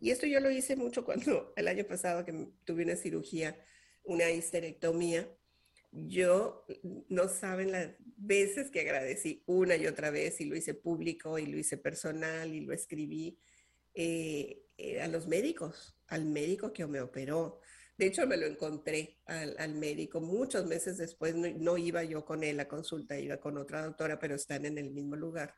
Y 0.00 0.10
esto 0.10 0.26
yo 0.26 0.40
lo 0.40 0.50
hice 0.50 0.74
mucho 0.74 1.04
cuando 1.04 1.52
el 1.56 1.68
año 1.68 1.84
pasado 1.84 2.24
que 2.24 2.48
tuve 2.64 2.82
una 2.82 2.96
cirugía, 2.96 3.64
una 4.02 4.28
histerectomía, 4.28 5.32
yo 5.92 6.64
no 7.08 7.28
saben 7.28 7.72
las 7.72 7.90
veces 8.16 8.70
que 8.70 8.80
agradecí 8.80 9.42
una 9.46 9.76
y 9.76 9.86
otra 9.86 10.10
vez 10.10 10.40
y 10.40 10.44
lo 10.44 10.56
hice 10.56 10.74
público 10.74 11.38
y 11.38 11.46
lo 11.46 11.58
hice 11.58 11.76
personal 11.76 12.54
y 12.54 12.60
lo 12.60 12.72
escribí 12.72 13.38
eh, 13.94 14.66
eh, 14.76 15.00
a 15.00 15.08
los 15.08 15.26
médicos, 15.26 15.96
al 16.06 16.26
médico 16.26 16.72
que 16.72 16.86
me 16.86 17.00
operó. 17.00 17.60
De 17.96 18.06
hecho, 18.06 18.26
me 18.26 18.36
lo 18.36 18.46
encontré 18.46 19.18
al, 19.26 19.56
al 19.58 19.74
médico 19.74 20.20
muchos 20.20 20.66
meses 20.66 20.96
después. 20.96 21.34
No, 21.34 21.48
no, 21.58 21.76
iba 21.76 22.02
yo 22.04 22.24
con 22.24 22.44
él 22.44 22.60
a 22.60 22.68
consulta, 22.68 23.18
iba 23.18 23.38
con 23.38 23.58
otra 23.58 23.84
doctora, 23.84 24.18
pero 24.18 24.36
están 24.36 24.64
en 24.64 24.78
el 24.78 24.90
mismo 24.90 25.16
lugar. 25.16 25.54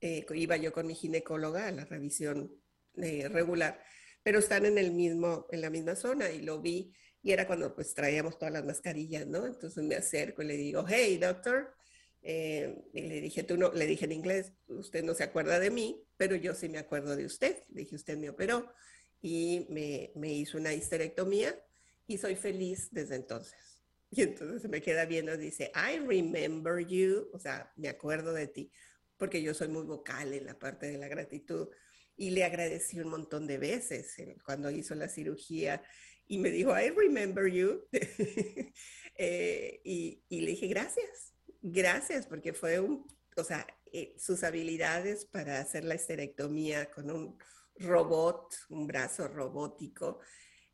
Eh, 0.00 0.26
iba 0.34 0.56
yo 0.56 0.72
con 0.72 0.86
mi 0.86 0.94
ginecóloga 0.94 1.66
a 1.66 1.72
la 1.72 1.84
revisión 1.84 2.52
eh, 2.96 3.28
regular, 3.28 3.82
pero 4.22 4.38
están 4.38 4.66
en 4.66 4.76
el 4.78 4.92
mismo, 4.92 5.46
en 5.50 5.62
la 5.62 5.70
misma 5.70 5.96
zona 5.96 6.30
y 6.30 6.42
lo 6.42 6.60
vi 6.60 6.92
y 7.26 7.32
era 7.32 7.44
cuando 7.44 7.74
pues 7.74 7.92
traíamos 7.92 8.38
todas 8.38 8.54
las 8.54 8.64
mascarillas, 8.64 9.26
¿no? 9.26 9.46
Entonces 9.46 9.82
me 9.82 9.96
acerco 9.96 10.42
y 10.42 10.46
le 10.46 10.56
digo, 10.56 10.84
hey, 10.88 11.18
doctor. 11.18 11.74
Eh, 12.22 12.84
y 12.92 13.00
le 13.00 13.20
dije, 13.20 13.42
tú 13.42 13.56
no, 13.56 13.72
le 13.72 13.84
dije 13.84 14.04
en 14.04 14.12
inglés, 14.12 14.52
usted 14.68 15.02
no 15.02 15.12
se 15.12 15.24
acuerda 15.24 15.58
de 15.58 15.72
mí, 15.72 16.06
pero 16.16 16.36
yo 16.36 16.54
sí 16.54 16.68
me 16.68 16.78
acuerdo 16.78 17.16
de 17.16 17.26
usted. 17.26 17.64
Le 17.70 17.80
dije, 17.80 17.96
usted 17.96 18.16
me 18.16 18.30
operó 18.30 18.72
y 19.20 19.66
me, 19.70 20.12
me 20.14 20.32
hizo 20.34 20.56
una 20.56 20.72
histerectomía 20.72 21.60
y 22.06 22.16
soy 22.16 22.36
feliz 22.36 22.90
desde 22.92 23.16
entonces. 23.16 23.56
Y 24.12 24.22
entonces 24.22 24.62
se 24.62 24.68
me 24.68 24.80
queda 24.80 25.04
viendo, 25.04 25.36
dice, 25.36 25.72
I 25.74 25.98
remember 25.98 26.78
you, 26.86 27.28
o 27.32 27.40
sea, 27.40 27.72
me 27.74 27.88
acuerdo 27.88 28.32
de 28.34 28.46
ti, 28.46 28.70
porque 29.16 29.42
yo 29.42 29.52
soy 29.52 29.66
muy 29.66 29.82
vocal 29.82 30.32
en 30.32 30.46
la 30.46 30.56
parte 30.56 30.86
de 30.86 30.96
la 30.96 31.08
gratitud. 31.08 31.70
y 32.16 32.30
le 32.30 32.44
agradecí 32.44 33.00
un 33.00 33.08
montón 33.08 33.48
de 33.48 33.58
veces 33.58 34.14
cuando 34.44 34.70
hizo 34.70 34.94
la 34.94 35.08
cirugía 35.08 35.82
y 36.28 36.38
me 36.38 36.50
dijo, 36.50 36.78
I 36.78 36.90
remember 36.90 37.46
you. 37.46 37.82
Eh, 39.18 39.80
y, 39.82 40.22
le 40.28 40.50
dije, 40.50 40.66
gracias, 40.66 41.32
gracias, 41.62 42.26
porque 42.26 42.52
fue 42.52 42.80
un, 42.80 43.06
o 43.34 43.44
sea, 43.44 43.66
eh, 43.90 44.14
sus 44.18 44.44
habilidades 44.44 45.24
para 45.24 45.58
hacer 45.58 45.84
la 45.84 45.94
esterectomía 45.94 46.90
con 46.90 47.10
un 47.10 47.38
robot, 47.78 48.54
un 48.68 48.86
brazo 48.86 49.26
robótico, 49.26 50.20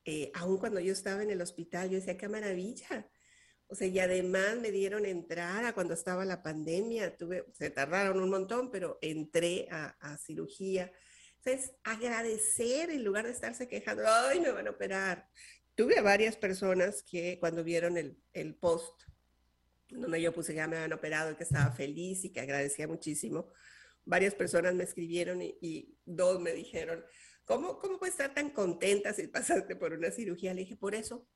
eh, 0.04 0.32
aún 0.34 0.58
cuando 0.58 0.80
yo 0.80 0.92
estaba 0.92 1.22
en 1.22 1.30
el 1.30 1.40
hospital, 1.40 1.88
yo 1.88 1.98
decía, 1.98 2.16
qué 2.16 2.28
maravilla. 2.28 3.08
O 3.68 3.76
sea, 3.76 3.86
y 3.86 4.00
además 4.00 4.56
me 4.60 4.72
dieron 4.72 5.06
entrada 5.06 5.72
cuando 5.72 5.94
estaba 5.94 6.24
la 6.24 6.42
pandemia, 6.42 7.16
tuve, 7.16 7.46
se 7.52 7.70
tardaron 7.70 8.20
un 8.20 8.28
montón, 8.28 8.72
pero 8.72 8.98
entré 9.02 9.68
a, 9.70 9.90
a 10.00 10.18
cirugía 10.18 10.92
entonces, 11.44 11.74
agradecer 11.82 12.90
en 12.90 13.02
lugar 13.02 13.24
de 13.24 13.32
estarse 13.32 13.66
quejando, 13.66 14.04
ay, 14.06 14.40
me 14.40 14.52
van 14.52 14.68
a 14.68 14.70
operar. 14.70 15.28
Tuve 15.74 16.00
varias 16.00 16.36
personas 16.36 17.02
que 17.02 17.38
cuando 17.40 17.64
vieron 17.64 17.96
el, 17.96 18.16
el 18.32 18.54
post, 18.54 19.02
donde 19.88 20.22
yo 20.22 20.32
puse 20.32 20.54
ya 20.54 20.68
me 20.68 20.76
habían 20.76 20.92
operado 20.92 21.32
y 21.32 21.34
que 21.34 21.42
estaba 21.42 21.72
feliz 21.72 22.24
y 22.24 22.30
que 22.30 22.40
agradecía 22.40 22.86
muchísimo, 22.86 23.50
varias 24.04 24.34
personas 24.34 24.74
me 24.74 24.84
escribieron 24.84 25.42
y, 25.42 25.98
dos 26.04 26.40
me 26.40 26.52
dijeron, 26.52 27.04
¿cómo, 27.44 27.78
¿cómo 27.78 27.98
puedes 27.98 28.14
estar 28.14 28.34
tan 28.34 28.50
contenta 28.50 29.12
si 29.12 29.26
pasaste 29.26 29.74
por 29.74 29.92
una 29.94 30.12
cirugía? 30.12 30.54
Le 30.54 30.60
dije, 30.60 30.76
por 30.76 30.94
eso, 30.94 31.26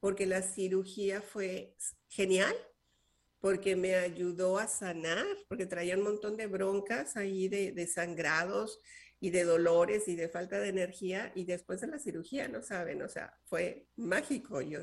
porque 0.00 0.26
la 0.26 0.42
cirugía 0.42 1.22
fue 1.22 1.76
genial, 2.08 2.54
porque 3.38 3.76
me 3.76 3.94
ayudó 3.94 4.58
a 4.58 4.66
sanar, 4.66 5.24
porque 5.48 5.66
traía 5.66 5.96
un 5.96 6.02
montón 6.02 6.36
de 6.36 6.46
broncas 6.46 7.16
ahí 7.16 7.48
de, 7.48 7.72
de 7.72 7.86
sangrados 7.86 8.80
y 9.20 9.30
de 9.30 9.44
dolores 9.44 10.08
y 10.08 10.16
de 10.16 10.30
falta 10.30 10.58
de 10.58 10.70
energía 10.70 11.30
y 11.34 11.44
después 11.44 11.82
de 11.82 11.88
la 11.88 11.98
cirugía, 11.98 12.48
no 12.48 12.62
saben, 12.62 13.02
o 13.02 13.08
sea, 13.08 13.38
fue 13.44 13.86
mágico. 13.96 14.62
Yo 14.62 14.80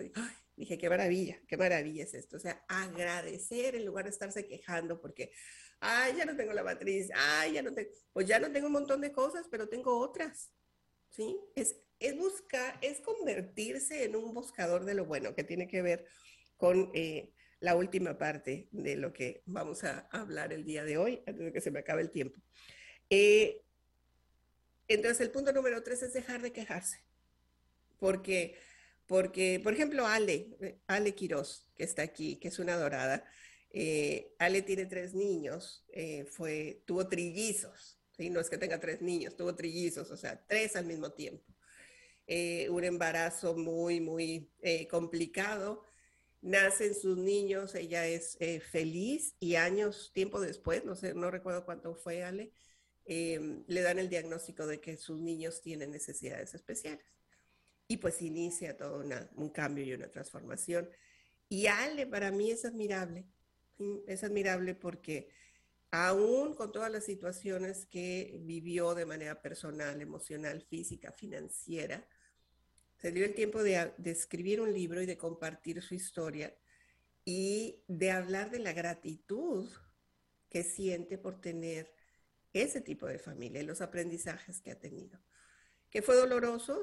dije, 0.56 0.78
qué 0.78 0.90
maravilla, 0.90 1.42
qué 1.48 1.58
maravilla 1.58 2.04
es 2.04 2.14
esto. 2.14 2.38
O 2.38 2.40
sea, 2.40 2.64
agradecer 2.68 3.76
en 3.76 3.86
lugar 3.86 4.06
de 4.06 4.12
estarse 4.12 4.48
quejando 4.48 5.02
porque, 5.02 5.32
ay, 5.80 6.14
ya 6.18 6.26
no 6.26 6.36
tengo 6.36 6.54
la 6.54 6.64
matriz, 6.64 7.10
ay, 7.16 7.54
ya 7.54 7.64
no 7.64 7.74
tengo, 7.74 7.90
pues 8.14 8.28
ya 8.28 8.40
no 8.40 8.52
tengo 8.52 8.68
un 8.68 8.74
montón 8.74 9.02
de 9.02 9.12
cosas, 9.12 9.48
pero 9.50 9.68
tengo 9.68 9.98
otras. 10.00 10.54
¿Sí? 11.10 11.40
Es, 11.56 11.76
es 12.00 12.16
buscar, 12.16 12.78
es 12.82 13.02
convertirse 13.02 14.04
en 14.04 14.16
un 14.16 14.36
buscador 14.36 14.86
de 14.86 14.94
lo 14.94 15.06
bueno, 15.06 15.34
que 15.34 15.44
tiene 15.44 15.68
que 15.68 15.82
ver 15.82 16.06
con 16.58 16.92
eh, 16.94 17.34
la 17.60 17.76
última 17.76 18.20
parte 18.20 18.68
de 18.72 18.98
lo 18.98 19.14
que 19.14 19.42
vamos 19.46 19.84
a 19.84 20.08
hablar 20.12 20.54
el 20.54 20.64
día 20.64 20.84
de 20.84 20.98
hoy, 21.00 21.24
antes 21.26 21.46
de 21.46 21.52
que 21.52 21.62
se 21.62 21.72
me 21.72 21.80
acabe 21.80 22.04
el 22.04 22.12
tiempo. 22.12 22.40
Eh, 23.10 23.64
entonces, 24.88 25.22
el 25.22 25.32
punto 25.32 25.52
número 25.52 25.84
tres 25.84 26.02
es 26.04 26.14
dejar 26.14 26.42
de 26.42 26.52
quejarse. 26.52 27.04
Porque, 28.00 28.58
porque 29.06 29.60
por 29.64 29.74
ejemplo, 29.74 30.06
Ale, 30.06 30.58
eh, 30.62 30.80
Ale 30.88 31.16
Quiroz, 31.16 31.70
que 31.76 31.84
está 31.84 32.04
aquí, 32.04 32.38
que 32.38 32.48
es 32.50 32.60
una 32.60 32.78
dorada, 32.78 33.26
eh, 33.72 34.34
Ale 34.40 34.62
tiene 34.62 34.86
tres 34.86 35.14
niños, 35.14 35.86
eh, 35.90 36.26
fue, 36.26 36.84
tuvo 36.86 37.08
trillizos, 37.08 38.00
¿sí? 38.16 38.30
no 38.30 38.40
es 38.40 38.50
que 38.50 38.58
tenga 38.58 38.80
tres 38.80 39.02
niños, 39.02 39.36
tuvo 39.36 39.56
trillizos, 39.56 40.10
o 40.12 40.18
sea, 40.18 40.46
tres 40.48 40.76
al 40.76 40.86
mismo 40.86 41.12
tiempo. 41.12 41.44
un 42.70 42.84
embarazo 42.84 43.56
muy, 43.56 44.02
muy 44.02 44.52
complicado. 44.90 45.84
Nacen 46.42 46.94
sus 46.94 47.18
niños, 47.18 47.74
ella 47.76 48.06
es 48.08 48.38
feliz 48.70 49.36
y 49.40 49.56
años, 49.56 50.12
tiempo 50.14 50.40
después, 50.40 50.86
no 50.86 50.96
sé, 50.96 51.14
no 51.14 51.32
recuerdo 51.32 51.66
cuánto 51.66 51.96
fue 51.96 52.24
Ale, 52.24 52.52
Em, 53.10 53.64
le 53.68 53.82
dan 53.82 54.00
el 54.00 54.10
diagnóstico 54.10 54.68
de 54.68 54.82
que 54.82 54.98
sus 54.98 55.22
niños 55.22 55.62
tienen 55.62 55.92
necesidades 55.92 56.54
especiales. 56.54 57.06
Y 57.88 57.98
pues 57.98 58.22
inicia 58.22 58.76
todo 58.76 59.02
un 59.36 59.50
cambio 59.50 59.86
y 59.86 59.94
una 59.94 60.10
transformación. 60.10 60.90
Y 61.48 61.68
Ale 61.68 62.06
para 62.06 62.32
mí 62.32 62.52
es 62.52 62.66
admirable, 62.66 63.26
es 64.08 64.26
admirable 64.26 64.76
porque 64.76 65.30
aún 65.90 66.54
con 66.54 66.74
todas 66.74 66.92
las 66.92 67.06
situaciones 67.06 67.86
que 67.86 68.42
vivió 68.42 68.94
de 68.94 69.06
manera 69.06 69.42
personal, 69.42 70.02
emocional, 70.02 70.62
física, 70.62 71.14
financiera, 71.14 72.06
se 72.98 73.14
dio 73.14 73.24
el 73.24 73.36
tiempo 73.36 73.64
de 73.64 73.94
escribir 74.04 74.60
un 74.60 74.74
libro 74.74 75.02
y 75.02 75.06
de 75.06 75.18
compartir 75.18 75.82
su 75.82 75.96
historia 75.96 76.54
y 77.24 77.84
de 77.88 78.12
hablar 78.12 78.52
de 78.52 78.60
la 78.60 78.74
gratitud 78.74 79.70
que 80.50 80.64
siente 80.64 81.18
por 81.18 81.40
tener 81.40 81.94
ese 82.62 82.82
tipo 82.82 83.08
de 83.08 83.20
familia 83.20 83.62
y 83.62 83.66
los 83.66 83.82
aprendizajes 83.82 84.62
que 84.62 84.72
ha 84.72 84.80
tenido. 84.80 85.20
¿Que 85.90 86.02
fue 86.02 86.16
doloroso? 86.16 86.82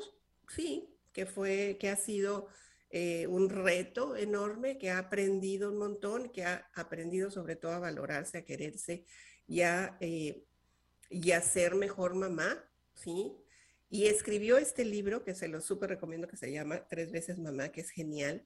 Sí, 0.48 0.88
que 1.12 1.26
fue, 1.26 1.76
que 1.78 1.88
ha 1.88 1.96
sido 1.96 2.48
eh, 2.90 3.26
un 3.26 3.50
reto 3.50 4.16
enorme, 4.16 4.78
que 4.78 4.90
ha 4.90 4.98
aprendido 4.98 5.70
un 5.70 5.78
montón, 5.78 6.30
que 6.30 6.44
ha 6.44 6.70
aprendido 6.74 7.30
sobre 7.30 7.56
todo 7.56 7.72
a 7.72 7.78
valorarse, 7.78 8.38
a 8.38 8.44
quererse 8.44 9.04
eh, 9.48 10.44
y 11.10 11.30
a 11.32 11.40
ser 11.40 11.74
mejor 11.74 12.14
mamá, 12.14 12.64
¿sí? 12.94 13.32
Y 13.90 14.06
escribió 14.06 14.58
este 14.58 14.84
libro 14.84 15.24
que 15.24 15.34
se 15.34 15.48
lo 15.48 15.60
súper 15.60 15.90
recomiendo, 15.90 16.28
que 16.28 16.36
se 16.36 16.52
llama 16.52 16.86
Tres 16.88 17.12
veces 17.12 17.38
mamá, 17.38 17.70
que 17.70 17.80
es 17.80 17.90
genial, 17.90 18.44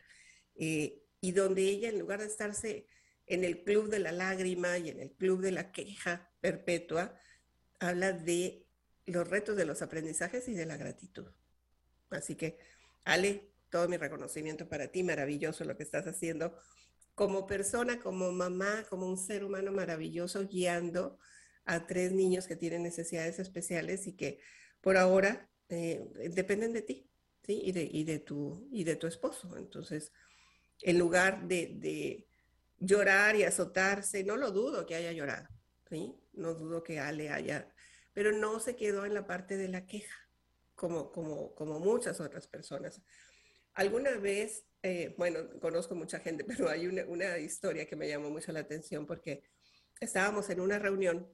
eh, 0.56 1.02
y 1.20 1.32
donde 1.32 1.62
ella, 1.62 1.88
en 1.88 1.98
lugar 1.98 2.20
de 2.20 2.26
estarse 2.26 2.86
en 3.28 3.44
el 3.44 3.62
club 3.62 3.88
de 3.88 3.98
la 3.98 4.12
lágrima 4.12 4.78
y 4.78 4.88
en 4.88 5.00
el 5.00 5.12
club 5.12 5.40
de 5.40 5.52
la 5.52 5.70
queja 5.70 6.30
perpetua, 6.40 7.18
habla 7.78 8.12
de 8.12 8.66
los 9.06 9.28
retos 9.28 9.56
de 9.56 9.66
los 9.66 9.82
aprendizajes 9.82 10.48
y 10.48 10.54
de 10.54 10.66
la 10.66 10.76
gratitud. 10.76 11.26
Así 12.10 12.34
que, 12.34 12.58
Ale, 13.04 13.50
todo 13.70 13.88
mi 13.88 13.96
reconocimiento 13.96 14.68
para 14.68 14.88
ti, 14.88 15.02
maravilloso 15.02 15.64
lo 15.64 15.76
que 15.76 15.82
estás 15.82 16.06
haciendo 16.06 16.58
como 17.14 17.46
persona, 17.46 18.00
como 18.00 18.32
mamá, 18.32 18.84
como 18.88 19.08
un 19.08 19.18
ser 19.18 19.44
humano 19.44 19.72
maravilloso, 19.72 20.46
guiando 20.46 21.18
a 21.64 21.86
tres 21.86 22.12
niños 22.12 22.46
que 22.46 22.56
tienen 22.56 22.82
necesidades 22.82 23.38
especiales 23.38 24.06
y 24.06 24.12
que 24.12 24.40
por 24.80 24.96
ahora 24.96 25.50
eh, 25.68 26.08
dependen 26.30 26.72
de 26.72 26.82
ti, 26.82 27.10
¿sí? 27.42 27.60
Y 27.64 27.72
de, 27.72 27.88
y 27.90 28.04
de, 28.04 28.20
tu, 28.20 28.68
y 28.70 28.84
de 28.84 28.96
tu 28.96 29.06
esposo. 29.06 29.56
Entonces, 29.56 30.12
en 30.80 30.98
lugar 30.98 31.46
de 31.48 32.27
llorar 32.78 33.36
y 33.36 33.44
azotarse, 33.44 34.24
no 34.24 34.36
lo 34.36 34.50
dudo 34.50 34.86
que 34.86 34.94
haya 34.94 35.12
llorado, 35.12 35.48
¿sí? 35.88 36.14
No 36.32 36.54
dudo 36.54 36.82
que 36.82 37.00
Ale 37.00 37.30
haya, 37.30 37.72
pero 38.12 38.32
no 38.32 38.60
se 38.60 38.76
quedó 38.76 39.04
en 39.04 39.14
la 39.14 39.26
parte 39.26 39.56
de 39.56 39.68
la 39.68 39.86
queja, 39.86 40.16
como, 40.74 41.10
como, 41.12 41.54
como 41.54 41.80
muchas 41.80 42.20
otras 42.20 42.46
personas. 42.46 43.02
Alguna 43.74 44.16
vez, 44.16 44.64
eh, 44.82 45.14
bueno, 45.18 45.48
conozco 45.60 45.94
mucha 45.94 46.20
gente, 46.20 46.44
pero 46.44 46.68
hay 46.68 46.86
una, 46.86 47.04
una 47.06 47.38
historia 47.38 47.86
que 47.86 47.96
me 47.96 48.08
llamó 48.08 48.30
mucho 48.30 48.52
la 48.52 48.60
atención 48.60 49.06
porque 49.06 49.42
estábamos 50.00 50.48
en 50.50 50.60
una 50.60 50.78
reunión 50.78 51.28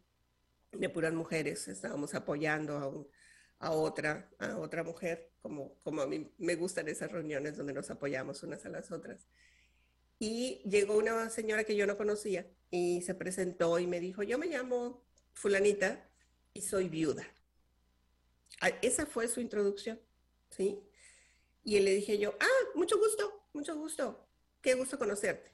de 0.72 0.88
puras 0.88 1.12
mujeres, 1.12 1.68
estábamos 1.68 2.14
apoyando 2.14 2.78
a, 2.78 2.88
un, 2.88 3.08
a, 3.58 3.70
otra, 3.70 4.30
a 4.38 4.58
otra 4.58 4.82
mujer, 4.82 5.30
como, 5.40 5.78
como 5.82 6.02
a 6.02 6.06
mí 6.06 6.32
me 6.38 6.56
gustan 6.56 6.88
esas 6.88 7.12
reuniones 7.12 7.56
donde 7.56 7.72
nos 7.72 7.90
apoyamos 7.90 8.42
unas 8.42 8.64
a 8.64 8.70
las 8.70 8.90
otras. 8.90 9.28
Y 10.26 10.62
llegó 10.64 10.96
una 10.96 11.28
señora 11.28 11.64
que 11.64 11.76
yo 11.76 11.86
no 11.86 11.98
conocía 11.98 12.46
y 12.70 13.02
se 13.02 13.14
presentó 13.14 13.78
y 13.78 13.86
me 13.86 14.00
dijo, 14.00 14.22
yo 14.22 14.38
me 14.38 14.46
llamo 14.46 15.04
fulanita 15.34 16.08
y 16.54 16.62
soy 16.62 16.88
viuda. 16.88 17.26
Ah, 18.62 18.70
esa 18.80 19.04
fue 19.04 19.28
su 19.28 19.42
introducción, 19.42 20.00
¿sí? 20.48 20.80
Y 21.62 21.78
le 21.78 21.94
dije 21.94 22.16
yo, 22.16 22.34
ah, 22.40 22.70
mucho 22.74 22.96
gusto, 22.96 23.48
mucho 23.52 23.76
gusto, 23.76 24.26
qué 24.62 24.72
gusto 24.72 24.98
conocerte. 24.98 25.50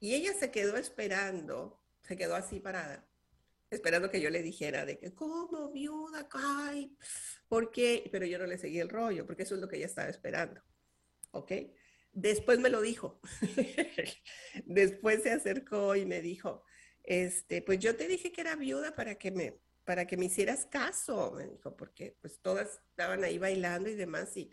Y 0.00 0.14
ella 0.14 0.34
se 0.34 0.50
quedó 0.50 0.76
esperando, 0.76 1.80
se 2.02 2.16
quedó 2.16 2.34
así 2.34 2.58
parada, 2.58 3.06
esperando 3.70 4.10
que 4.10 4.20
yo 4.20 4.28
le 4.28 4.42
dijera 4.42 4.84
de 4.84 4.98
que, 4.98 5.14
¿cómo 5.14 5.70
viuda? 5.70 6.28
Ay, 6.32 6.98
¿por 7.46 7.70
qué? 7.70 8.08
Pero 8.10 8.26
yo 8.26 8.40
no 8.40 8.46
le 8.46 8.58
seguí 8.58 8.80
el 8.80 8.88
rollo, 8.88 9.24
porque 9.24 9.44
eso 9.44 9.54
es 9.54 9.60
lo 9.60 9.68
que 9.68 9.76
ella 9.76 9.86
estaba 9.86 10.08
esperando, 10.08 10.60
¿ok? 11.30 11.52
Después 12.14 12.58
me 12.60 12.70
lo 12.70 12.80
dijo. 12.80 13.20
Después 14.64 15.22
se 15.22 15.30
acercó 15.30 15.96
y 15.96 16.06
me 16.06 16.22
dijo, 16.22 16.64
este, 17.02 17.60
pues 17.60 17.78
yo 17.80 17.96
te 17.96 18.08
dije 18.08 18.32
que 18.32 18.40
era 18.40 18.56
viuda 18.56 18.94
para 18.94 19.16
que 19.16 19.30
me, 19.30 19.60
para 19.84 20.06
que 20.06 20.16
me 20.16 20.26
hicieras 20.26 20.66
caso, 20.66 21.32
me 21.36 21.46
dijo, 21.46 21.76
porque 21.76 22.16
pues 22.20 22.40
todas 22.40 22.80
estaban 22.90 23.24
ahí 23.24 23.38
bailando 23.38 23.90
y 23.90 23.94
demás 23.94 24.36
y, 24.36 24.50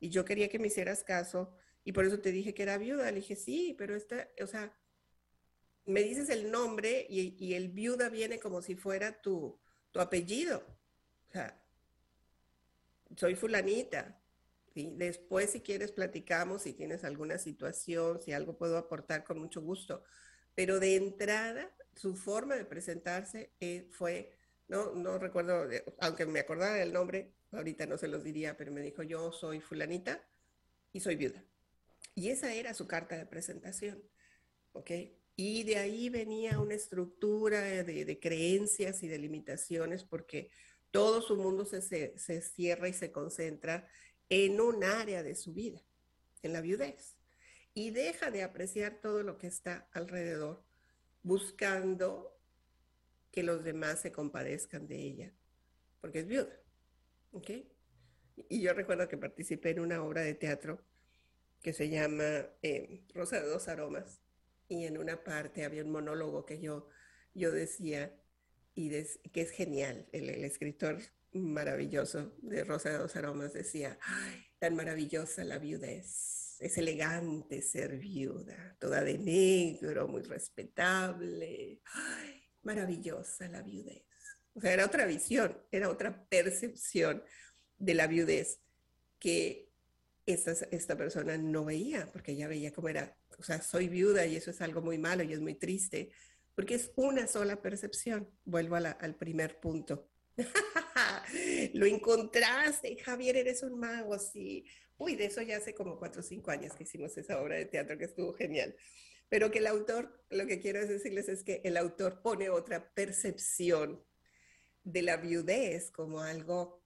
y 0.00 0.08
yo 0.08 0.24
quería 0.24 0.48
que 0.48 0.58
me 0.58 0.66
hicieras 0.68 1.04
caso 1.04 1.54
y 1.84 1.92
por 1.92 2.04
eso 2.04 2.20
te 2.20 2.32
dije 2.32 2.54
que 2.54 2.62
era 2.62 2.78
viuda. 2.78 3.10
Le 3.10 3.20
dije, 3.20 3.36
sí, 3.36 3.74
pero 3.78 3.94
esta, 3.94 4.28
o 4.40 4.46
sea, 4.46 4.72
me 5.84 6.02
dices 6.02 6.28
el 6.30 6.50
nombre 6.50 7.06
y, 7.08 7.54
el 7.54 7.68
viuda 7.68 8.08
viene 8.08 8.38
como 8.38 8.62
si 8.62 8.74
fuera 8.74 9.20
tu, 9.20 9.60
tu 9.90 10.00
apellido. 10.00 10.64
O 11.28 11.32
sea, 11.32 11.62
soy 13.16 13.34
fulanita, 13.34 14.21
Después, 14.74 15.50
si 15.50 15.60
quieres, 15.60 15.92
platicamos, 15.92 16.62
si 16.62 16.72
tienes 16.72 17.04
alguna 17.04 17.38
situación, 17.38 18.20
si 18.20 18.32
algo 18.32 18.56
puedo 18.56 18.78
aportar 18.78 19.24
con 19.24 19.38
mucho 19.38 19.60
gusto. 19.60 20.02
Pero 20.54 20.80
de 20.80 20.96
entrada, 20.96 21.70
su 21.94 22.14
forma 22.14 22.56
de 22.56 22.64
presentarse 22.64 23.50
eh, 23.60 23.86
fue 23.90 24.32
no, 24.72 24.94
no 24.94 25.18
recuerdo, 25.18 25.68
aunque 25.98 26.24
me 26.24 26.40
acordara 26.40 26.76
del 26.76 26.94
nombre, 26.94 27.34
ahorita 27.50 27.84
no 27.84 27.98
se 27.98 28.08
los 28.08 28.24
diría, 28.24 28.56
pero 28.56 28.72
me 28.72 28.80
dijo, 28.80 29.02
yo 29.02 29.30
soy 29.30 29.60
fulanita 29.60 30.24
y 30.94 31.00
soy 31.00 31.16
viuda. 31.16 31.44
Y 32.14 32.30
esa 32.30 32.54
era 32.54 32.72
su 32.72 32.86
carta 32.86 33.16
de 33.16 33.26
presentación, 33.26 34.02
¿ok? 34.72 34.90
Y 35.36 35.64
de 35.64 35.76
ahí 35.76 36.08
venía 36.08 36.58
una 36.58 36.74
estructura 36.74 37.60
de, 37.60 38.04
de 38.06 38.18
creencias 38.18 39.02
y 39.02 39.08
de 39.08 39.18
limitaciones 39.18 40.04
porque 40.04 40.50
todo 40.90 41.20
su 41.20 41.36
mundo 41.36 41.66
se, 41.66 41.82
se, 41.82 42.18
se 42.18 42.40
cierra 42.40 42.88
y 42.88 42.94
se 42.94 43.12
concentra 43.12 43.86
en 44.34 44.62
un 44.62 44.82
área 44.82 45.22
de 45.22 45.34
su 45.34 45.52
vida, 45.52 45.82
en 46.42 46.54
la 46.54 46.62
viudez, 46.62 47.18
y 47.74 47.90
deja 47.90 48.30
de 48.30 48.42
apreciar 48.42 48.94
todo 48.94 49.22
lo 49.22 49.36
que 49.36 49.46
está 49.46 49.90
alrededor, 49.92 50.64
buscando 51.22 52.34
que 53.30 53.42
los 53.42 53.62
demás 53.62 54.00
se 54.00 54.10
compadezcan 54.10 54.88
de 54.88 54.96
ella, 54.96 55.32
porque 56.00 56.20
es 56.20 56.26
viuda. 56.26 56.58
¿ok? 57.32 57.50
Y 58.48 58.62
yo 58.62 58.72
recuerdo 58.72 59.06
que 59.06 59.18
participé 59.18 59.72
en 59.72 59.80
una 59.80 60.02
obra 60.02 60.22
de 60.22 60.32
teatro 60.32 60.82
que 61.60 61.74
se 61.74 61.90
llama 61.90 62.46
eh, 62.62 63.04
Rosa 63.12 63.38
de 63.38 63.46
dos 63.46 63.68
aromas, 63.68 64.22
y 64.66 64.86
en 64.86 64.96
una 64.96 65.24
parte 65.24 65.66
había 65.66 65.84
un 65.84 65.90
monólogo 65.90 66.46
que 66.46 66.58
yo, 66.58 66.88
yo 67.34 67.50
decía, 67.50 68.18
y 68.74 68.88
que 68.88 69.42
es 69.42 69.50
genial, 69.50 70.08
el, 70.12 70.30
el, 70.30 70.42
escritor 70.44 71.02
maravilloso 71.34 72.34
de 72.42 72.64
Rosa 72.64 72.90
de 72.90 72.98
dos 72.98 73.16
aromas 73.16 73.52
decía, 73.52 73.98
tan 74.58 74.76
maravillosa 74.76 75.44
la 75.44 75.58
viudez, 75.58 76.56
es 76.60 76.78
elegante 76.78 77.60
ser 77.62 77.98
viuda, 77.98 78.76
toda 78.78 79.02
de 79.02 79.18
negro, 79.18 80.06
muy 80.06 80.22
respetable. 80.22 81.80
Maravillosa 82.62 83.48
la 83.48 83.62
viudez. 83.62 84.04
O 84.54 84.60
sea, 84.60 84.72
era 84.72 84.86
otra 84.86 85.06
visión, 85.06 85.58
era 85.72 85.88
otra 85.88 86.24
percepción 86.28 87.24
de 87.78 87.94
la 87.94 88.06
viudez 88.06 88.60
que 89.18 89.70
esta, 90.26 90.52
esta 90.70 90.96
persona 90.96 91.36
no 91.36 91.64
veía, 91.64 92.08
porque 92.12 92.32
ella 92.32 92.46
veía 92.46 92.72
cómo 92.72 92.88
era, 92.88 93.16
o 93.38 93.42
sea, 93.42 93.60
soy 93.60 93.88
viuda 93.88 94.26
y 94.26 94.36
eso 94.36 94.50
es 94.50 94.60
algo 94.60 94.82
muy 94.82 94.98
malo 94.98 95.24
y 95.24 95.32
es 95.32 95.40
muy 95.40 95.54
triste, 95.54 96.12
porque 96.54 96.74
es 96.74 96.92
una 96.94 97.26
sola 97.26 97.60
percepción. 97.60 98.30
Vuelvo 98.44 98.76
al 98.76 99.16
primer 99.16 99.58
punto. 99.58 100.08
Lo 101.74 101.86
encontraste, 101.86 102.96
Javier, 102.96 103.36
eres 103.36 103.62
un 103.62 103.78
mago, 103.78 104.18
sí. 104.18 104.64
Uy, 104.98 105.16
de 105.16 105.26
eso 105.26 105.42
ya 105.42 105.56
hace 105.56 105.74
como 105.74 105.98
cuatro 105.98 106.20
o 106.20 106.24
cinco 106.24 106.50
años 106.50 106.74
que 106.74 106.84
hicimos 106.84 107.16
esa 107.16 107.40
obra 107.40 107.56
de 107.56 107.66
teatro 107.66 107.98
que 107.98 108.04
estuvo 108.04 108.34
genial 108.34 108.74
pero 109.32 109.50
que 109.50 109.60
el 109.60 109.66
autor, 109.66 110.22
lo 110.28 110.46
que 110.46 110.60
quiero 110.60 110.86
decirles 110.86 111.26
es 111.30 111.42
que 111.42 111.62
el 111.64 111.78
autor 111.78 112.20
pone 112.20 112.50
otra 112.50 112.92
percepción 112.92 114.04
de 114.84 115.00
la 115.00 115.16
viudez 115.16 115.90
como 115.90 116.20
algo 116.20 116.84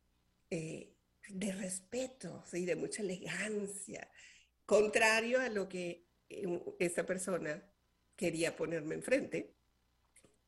eh, 0.49 0.95
de 1.29 1.51
respeto, 1.51 2.45
¿sí? 2.49 2.65
de 2.65 2.77
mucha 2.77 3.03
elegancia, 3.03 4.09
contrario 4.65 5.41
a 5.41 5.49
lo 5.49 5.69
que 5.69 6.07
eh, 6.29 6.63
esta 6.79 7.05
persona 7.05 7.69
quería 8.15 8.55
ponerme 8.55 8.95
enfrente, 8.95 9.57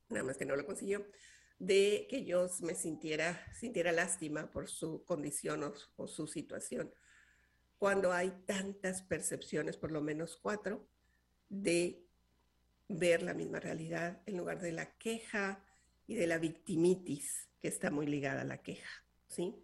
nada 0.08 0.22
más 0.22 0.36
que 0.36 0.46
no 0.46 0.54
lo 0.54 0.64
consiguió, 0.64 1.04
de 1.58 2.06
que 2.08 2.24
yo 2.24 2.48
me 2.62 2.74
sintiera, 2.74 3.44
sintiera 3.54 3.92
lástima 3.92 4.50
por 4.50 4.68
su 4.68 5.04
condición 5.04 5.64
o, 5.64 5.74
o 5.96 6.06
su 6.06 6.26
situación. 6.26 6.92
Cuando 7.78 8.12
hay 8.12 8.30
tantas 8.46 9.02
percepciones, 9.02 9.76
por 9.76 9.92
lo 9.92 10.00
menos 10.00 10.36
cuatro, 10.36 10.88
de 11.48 12.04
ver 12.88 13.22
la 13.22 13.34
misma 13.34 13.60
realidad 13.60 14.22
en 14.26 14.36
lugar 14.36 14.60
de 14.60 14.72
la 14.72 14.96
queja 14.96 15.64
y 16.06 16.14
de 16.14 16.26
la 16.26 16.38
victimitis 16.38 17.48
que 17.60 17.68
está 17.68 17.90
muy 17.90 18.06
ligada 18.06 18.42
a 18.42 18.44
la 18.44 18.62
queja, 18.62 19.04
¿sí? 19.26 19.54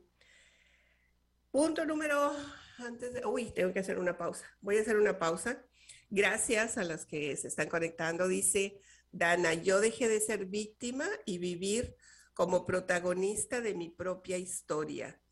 Punto 1.51 1.85
número, 1.87 2.33
antes 2.79 3.15
de, 3.15 3.25
uy, 3.25 3.53
tengo 3.53 3.73
que 3.73 3.79
hacer 3.79 3.99
una 3.99 4.19
pausa. 4.19 4.45
Voy 4.61 4.77
a 4.77 4.81
hacer 4.81 4.97
una 4.97 5.19
pausa. 5.19 5.65
Gracias 6.11 6.77
a 6.77 6.85
las 6.85 7.07
que 7.07 7.37
se 7.37 7.47
están 7.49 7.69
conectando. 7.69 8.27
Dice 8.27 8.81
Dana, 9.15 9.55
yo 9.55 9.81
dejé 9.81 10.09
de 10.09 10.19
ser 10.19 10.47
víctima 10.47 11.09
y 11.25 11.39
vivir 11.39 11.95
como 12.35 12.67
protagonista 12.67 13.61
de 13.61 13.75
mi 13.75 13.89
propia 13.89 14.39
historia 14.39 15.23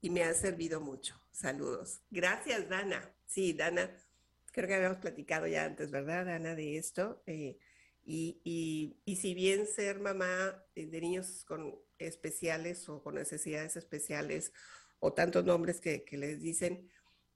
y 0.00 0.10
me 0.10 0.22
ha 0.22 0.32
servido 0.32 0.80
mucho. 0.80 1.20
Saludos. 1.32 2.02
Gracias, 2.08 2.68
Dana. 2.68 3.12
Sí, 3.26 3.52
Dana, 3.52 3.90
creo 4.52 4.68
que 4.68 4.74
habíamos 4.74 4.98
platicado 4.98 5.48
ya 5.48 5.64
antes, 5.64 5.90
¿verdad, 5.90 6.28
Ana, 6.28 6.54
de 6.54 6.78
esto? 6.78 7.24
Eh, 7.26 7.58
y, 8.04 8.40
y, 8.44 9.00
y, 9.04 9.16
si 9.16 9.34
bien 9.34 9.66
ser 9.66 9.98
mamá 9.98 10.64
de 10.76 11.00
niños 11.00 11.44
con 11.44 11.74
especiales 11.98 12.88
o 12.88 13.02
con 13.02 13.16
necesidades 13.16 13.76
especiales 13.76 14.52
o 15.00 15.14
tantos 15.14 15.44
nombres 15.44 15.80
que, 15.80 16.04
que 16.04 16.16
les 16.16 16.40
dicen, 16.40 16.88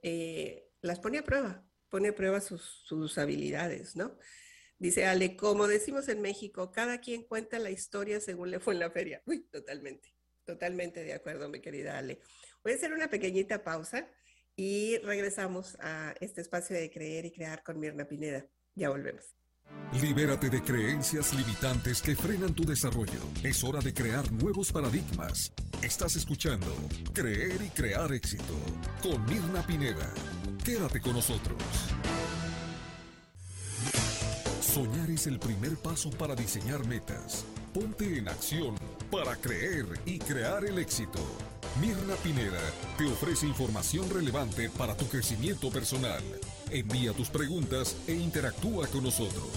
eh, 0.02 0.68
las 0.82 1.00
pone 1.00 1.18
a 1.18 1.24
prueba, 1.24 1.64
pone 1.88 2.08
a 2.08 2.14
prueba 2.14 2.40
sus 2.40 3.18
habilidades, 3.18 3.96
¿no? 3.96 4.16
Dice 4.78 5.06
Ale, 5.06 5.36
como 5.36 5.66
decimos 5.66 6.08
en 6.08 6.20
México, 6.20 6.70
cada 6.70 7.00
quien 7.00 7.22
cuenta 7.22 7.58
la 7.58 7.70
historia 7.70 8.20
según 8.20 8.50
le 8.50 8.60
fue 8.60 8.74
en 8.74 8.80
la 8.80 8.90
feria. 8.90 9.22
Uy, 9.24 9.44
totalmente, 9.50 10.14
totalmente 10.44 11.02
de 11.02 11.14
acuerdo, 11.14 11.48
mi 11.48 11.60
querida 11.60 11.96
Ale. 11.96 12.20
Voy 12.62 12.72
a 12.72 12.76
hacer 12.76 12.92
una 12.92 13.08
pequeñita 13.08 13.64
pausa 13.64 14.10
y 14.54 14.98
regresamos 14.98 15.76
a 15.80 16.14
este 16.20 16.42
espacio 16.42 16.76
de 16.76 16.90
creer 16.90 17.24
y 17.24 17.32
crear 17.32 17.62
con 17.62 17.78
Mirna 17.78 18.06
Pineda. 18.06 18.46
Ya 18.74 18.90
volvemos. 18.90 19.34
Libérate 20.00 20.50
de 20.50 20.62
creencias 20.62 21.32
limitantes 21.32 22.02
que 22.02 22.14
frenan 22.14 22.54
tu 22.54 22.64
desarrollo. 22.64 23.20
Es 23.42 23.64
hora 23.64 23.80
de 23.80 23.94
crear 23.94 24.30
nuevos 24.32 24.72
paradigmas. 24.72 25.52
Estás 25.82 26.16
escuchando 26.16 26.66
Creer 27.12 27.60
y 27.62 27.70
Crear 27.70 28.12
Éxito 28.12 28.54
con 29.02 29.24
Mirna 29.24 29.66
Pineda. 29.66 30.12
Quédate 30.64 31.00
con 31.00 31.14
nosotros. 31.14 31.56
Soñar 34.76 35.10
es 35.10 35.26
el 35.26 35.38
primer 35.38 35.74
paso 35.78 36.10
para 36.10 36.34
diseñar 36.34 36.86
metas. 36.86 37.46
Ponte 37.72 38.18
en 38.18 38.28
acción 38.28 38.74
para 39.10 39.34
creer 39.34 39.86
y 40.04 40.18
crear 40.18 40.66
el 40.66 40.78
éxito. 40.78 41.18
Mirna 41.80 42.14
Pineda 42.16 42.60
te 42.98 43.04
ofrece 43.06 43.46
información 43.46 44.10
relevante 44.10 44.68
para 44.68 44.94
tu 44.94 45.06
crecimiento 45.06 45.70
personal. 45.70 46.22
Envía 46.70 47.14
tus 47.14 47.30
preguntas 47.30 47.96
e 48.06 48.12
interactúa 48.12 48.86
con 48.88 49.04
nosotros. 49.04 49.48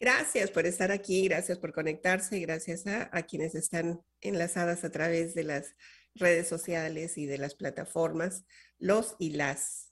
Gracias 0.00 0.50
por 0.50 0.64
estar 0.64 0.92
aquí, 0.92 1.28
gracias 1.28 1.58
por 1.58 1.74
conectarse, 1.74 2.40
gracias 2.40 2.86
a, 2.86 3.10
a, 3.12 3.24
quienes 3.24 3.54
están 3.54 4.00
enlazadas 4.22 4.82
a 4.82 4.90
través 4.90 5.34
de 5.34 5.44
las 5.44 5.74
redes 6.14 6.48
sociales 6.48 7.18
y 7.18 7.26
de 7.26 7.36
las 7.36 7.54
plataformas, 7.54 8.44
los 8.78 9.14
y 9.18 9.32
las. 9.32 9.85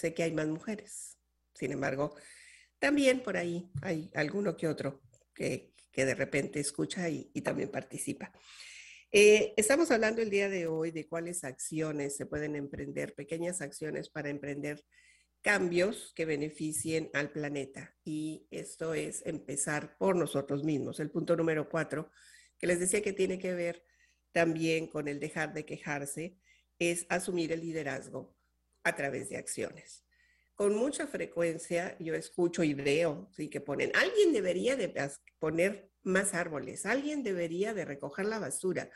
Sé 0.00 0.14
que 0.14 0.22
hay 0.22 0.32
más 0.32 0.48
mujeres, 0.48 1.18
sin 1.52 1.72
embargo, 1.72 2.16
también 2.78 3.22
por 3.22 3.36
ahí 3.36 3.70
hay 3.82 4.10
alguno 4.14 4.56
que 4.56 4.66
otro 4.66 5.02
que, 5.34 5.74
de 5.94 6.14
repente 6.14 6.58
escucha 6.58 7.10
y, 7.10 7.30
y 7.34 7.42
también 7.42 7.70
participa. 7.70 8.32
Eh, 9.12 9.52
estamos 9.58 9.90
hablando 9.90 10.22
el 10.22 10.30
día 10.30 10.48
de 10.48 10.66
hoy 10.66 10.90
de 10.90 11.06
cuáles 11.06 11.44
acciones 11.44 12.16
se 12.16 12.24
pueden 12.24 12.56
emprender, 12.56 13.14
pequeñas 13.14 13.60
acciones 13.60 14.08
para 14.08 14.30
emprender 14.30 14.82
cambios 15.42 16.14
que 16.16 16.24
beneficien 16.24 17.10
al 17.12 17.30
planeta. 17.30 17.94
Y 18.02 18.46
esto 18.50 18.94
es 18.94 19.20
empezar 19.26 19.98
por 19.98 20.16
nosotros 20.16 20.64
mismos. 20.64 20.98
El 21.00 21.10
punto 21.10 21.36
número 21.36 21.68
cuatro, 21.68 22.10
que 22.58 22.66
les 22.66 22.80
decía 22.80 23.02
que 23.02 23.12
tiene 23.12 23.38
que 23.38 23.52
ver 23.52 23.84
también 24.32 24.86
con 24.86 25.08
el 25.08 25.20
dejar 25.20 25.52
de 25.52 25.66
quejarse, 25.66 26.38
es 26.78 27.04
asumir 27.10 27.52
el 27.52 27.60
liderazgo 27.60 28.39
a 28.84 28.94
través 28.94 29.28
de 29.28 29.36
acciones 29.36 30.04
con 30.60 30.76
mucha 30.76 31.06
frecuencia 31.06 31.96
yo 32.00 32.14
escucho 32.14 32.62
y 32.62 32.74
veo 32.74 33.30
¿sí? 33.34 33.48
que 33.48 33.62
ponen, 33.62 33.90
alguien 33.96 34.30
debería 34.30 34.76
de 34.76 34.92
poner 35.38 35.90
más 36.02 36.34
árboles, 36.34 36.84
alguien 36.84 37.22
debería 37.22 37.72
de 37.72 37.86
recoger 37.86 38.26
la 38.26 38.38
basura, 38.38 38.90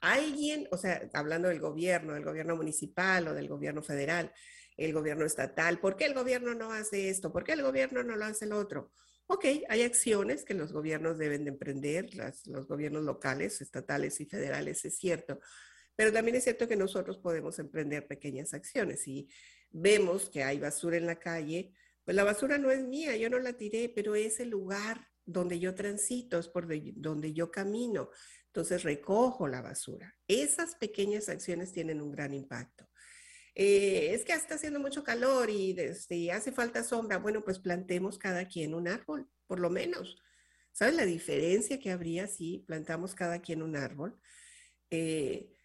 alguien, 0.00 0.68
o 0.70 0.76
sea, 0.76 1.10
hablando 1.14 1.48
del 1.48 1.58
gobierno, 1.58 2.14
del 2.14 2.24
gobierno 2.24 2.54
municipal 2.54 3.26
o 3.26 3.34
del 3.34 3.48
gobierno 3.48 3.82
federal, 3.82 4.32
el 4.76 4.92
gobierno 4.92 5.24
estatal, 5.24 5.80
¿por 5.80 5.96
qué 5.96 6.04
el 6.04 6.14
gobierno 6.14 6.54
no 6.54 6.70
hace 6.70 7.08
esto? 7.08 7.32
¿Por 7.32 7.42
qué 7.42 7.54
el 7.54 7.62
gobierno 7.62 8.04
no 8.04 8.14
lo 8.14 8.24
hace 8.24 8.46
lo 8.46 8.56
otro? 8.56 8.92
Ok, 9.26 9.44
hay 9.68 9.82
acciones 9.82 10.44
que 10.44 10.54
los 10.54 10.72
gobiernos 10.72 11.18
deben 11.18 11.42
de 11.42 11.50
emprender, 11.50 12.14
las, 12.14 12.46
los 12.46 12.68
gobiernos 12.68 13.02
locales, 13.02 13.60
estatales 13.60 14.20
y 14.20 14.26
federales, 14.26 14.84
es 14.84 14.96
cierto, 14.96 15.40
pero 15.98 16.12
también 16.12 16.36
es 16.36 16.44
cierto 16.44 16.68
que 16.68 16.76
nosotros 16.76 17.18
podemos 17.18 17.58
emprender 17.58 18.06
pequeñas 18.06 18.54
acciones 18.54 19.08
y 19.08 19.28
vemos 19.68 20.30
que 20.30 20.44
hay 20.44 20.60
basura 20.60 20.96
en 20.96 21.06
la 21.06 21.18
calle, 21.18 21.72
pues 22.04 22.14
la 22.14 22.22
basura 22.22 22.56
no 22.56 22.70
es 22.70 22.84
mía, 22.84 23.16
yo 23.16 23.28
no 23.28 23.40
la 23.40 23.54
tiré, 23.54 23.88
pero 23.92 24.14
es 24.14 24.38
el 24.38 24.50
lugar 24.50 25.08
donde 25.24 25.58
yo 25.58 25.74
transito, 25.74 26.38
es 26.38 26.46
por 26.46 26.68
donde 26.94 27.32
yo 27.32 27.50
camino. 27.50 28.10
Entonces 28.46 28.84
recojo 28.84 29.48
la 29.48 29.60
basura. 29.60 30.16
Esas 30.28 30.76
pequeñas 30.76 31.28
acciones 31.28 31.72
tienen 31.72 32.00
un 32.00 32.12
gran 32.12 32.32
impacto. 32.32 32.88
Eh, 33.56 34.14
es 34.14 34.24
que 34.24 34.34
está 34.34 34.54
haciendo 34.54 34.78
mucho 34.78 35.02
calor 35.02 35.50
y 35.50 35.74
este, 35.80 36.30
hace 36.30 36.52
falta 36.52 36.84
sombra. 36.84 37.18
Bueno, 37.18 37.42
pues 37.42 37.58
plantemos 37.58 38.18
cada 38.18 38.46
quien 38.46 38.72
un 38.72 38.86
árbol, 38.86 39.28
por 39.48 39.58
lo 39.58 39.68
menos. 39.68 40.16
¿Sabes 40.70 40.94
la 40.94 41.06
diferencia 41.06 41.80
que 41.80 41.90
habría 41.90 42.28
si 42.28 42.60
plantamos 42.68 43.16
cada 43.16 43.40
quien 43.40 43.62
un 43.62 43.74
árbol? 43.74 44.16
Eh, 44.92 45.57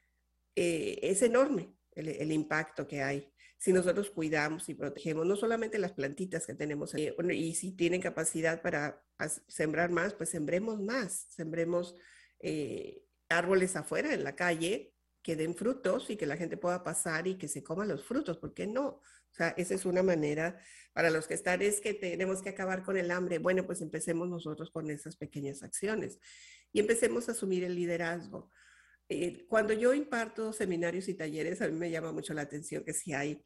eh, 0.56 1.00
es 1.02 1.22
enorme 1.22 1.74
el, 1.96 2.32
impacto 2.32 2.88
que 2.88 3.02
hay 3.02 3.32
si 3.58 3.72
nosotros 3.72 4.10
cuidamos 4.10 4.68
y 4.68 4.74
protegemos 4.74 5.26
no 5.26 5.36
solamente 5.36 5.78
las 5.78 5.94
plantitas 5.94 6.46
que 6.46 6.54
tenemos 6.54 6.94
ahí, 6.96 7.14
y 7.32 7.56
si 7.56 7.72
tienen 7.72 8.02
capacidad 8.02 8.62
para 8.62 9.02
sembrar 9.48 9.90
más, 9.90 10.14
pues 10.14 10.30
sembremos 10.30 10.82
más, 10.82 11.28
sembremos 11.30 11.96
eh, 12.40 13.06
árboles 13.30 13.78
afuera 13.78 14.14
en 14.14 14.24
la 14.24 14.36
calle 14.36 14.94
que 15.22 15.38
den 15.38 15.56
frutos 15.56 16.10
y 16.10 16.18
que 16.18 16.26
la 16.26 16.36
gente 16.36 16.58
pueda 16.58 16.84
pasar 16.84 17.26
y 17.28 17.38
que 17.38 17.48
se 17.48 17.64
coman 17.64 17.88
los 17.88 18.04
frutos, 18.04 18.38
¿por 18.38 18.54
qué 18.54 18.68
no? 18.68 18.88
O 19.34 19.36
sea, 19.36 19.50
esa 19.58 19.74
es 19.74 19.86
una 19.86 20.04
manera 20.04 20.60
para 20.92 21.10
los 21.10 21.26
que 21.26 21.34
están, 21.34 21.62
es 21.62 21.80
que 21.80 21.94
tenemos 21.94 22.42
que 22.42 22.50
acabar 22.50 22.84
con 22.84 22.98
el 22.98 23.10
hambre. 23.10 23.40
Bueno, 23.40 23.66
pues 23.66 23.82
empecemos 23.82 24.30
nosotros 24.30 24.70
con 24.70 24.92
esas 24.92 25.16
pequeñas 25.16 25.64
acciones 25.64 26.20
y 26.72 26.80
empecemos 26.80 27.30
a 27.30 27.32
asumir 27.32 27.64
el 27.64 27.74
liderazgo. 27.74 28.52
Eh, 29.10 29.46
cuando 29.48 29.74
yo 29.74 29.94
imparto 29.94 30.54
seminarios 30.54 31.08
y 31.10 31.14
talleres, 31.14 31.62
a 31.62 31.68
mí 31.68 31.78
me 31.78 31.92
llama 31.92 32.12
mucho 32.12 32.34
la 32.34 32.44
atención 32.44 32.84
que 32.84 32.94
si 32.94 33.14
hay 33.14 33.44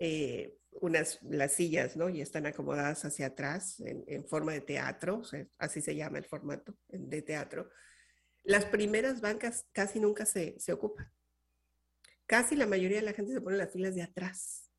eh, 0.00 0.56
unas, 0.80 1.20
las 1.22 1.52
sillas, 1.52 1.96
¿no? 1.96 2.08
Y 2.08 2.20
están 2.20 2.46
acomodadas 2.46 3.04
hacia 3.04 3.26
atrás 3.26 3.80
en, 3.80 4.26
forma 4.26 4.52
de 4.52 4.60
teatro, 4.60 5.22
así 5.58 5.80
se 5.80 5.96
llama 5.96 6.18
el 6.18 6.24
formato 6.24 6.76
de 6.88 7.22
teatro. 7.22 7.70
Las 8.44 8.64
primeras 8.64 9.20
bancas 9.20 9.66
casi 9.72 9.98
nunca 10.00 10.24
se, 10.24 10.58
se 10.60 10.72
ocupan. 10.72 11.10
Casi 12.26 12.56
la 12.56 12.66
mayoría 12.66 12.98
de 12.98 13.06
la 13.06 13.12
gente 13.12 13.32
se 13.32 13.40
pone 13.40 13.56
en 13.56 13.58
las 13.58 13.72
filas 13.72 13.94
de 13.94 14.02
atrás. 14.02 14.70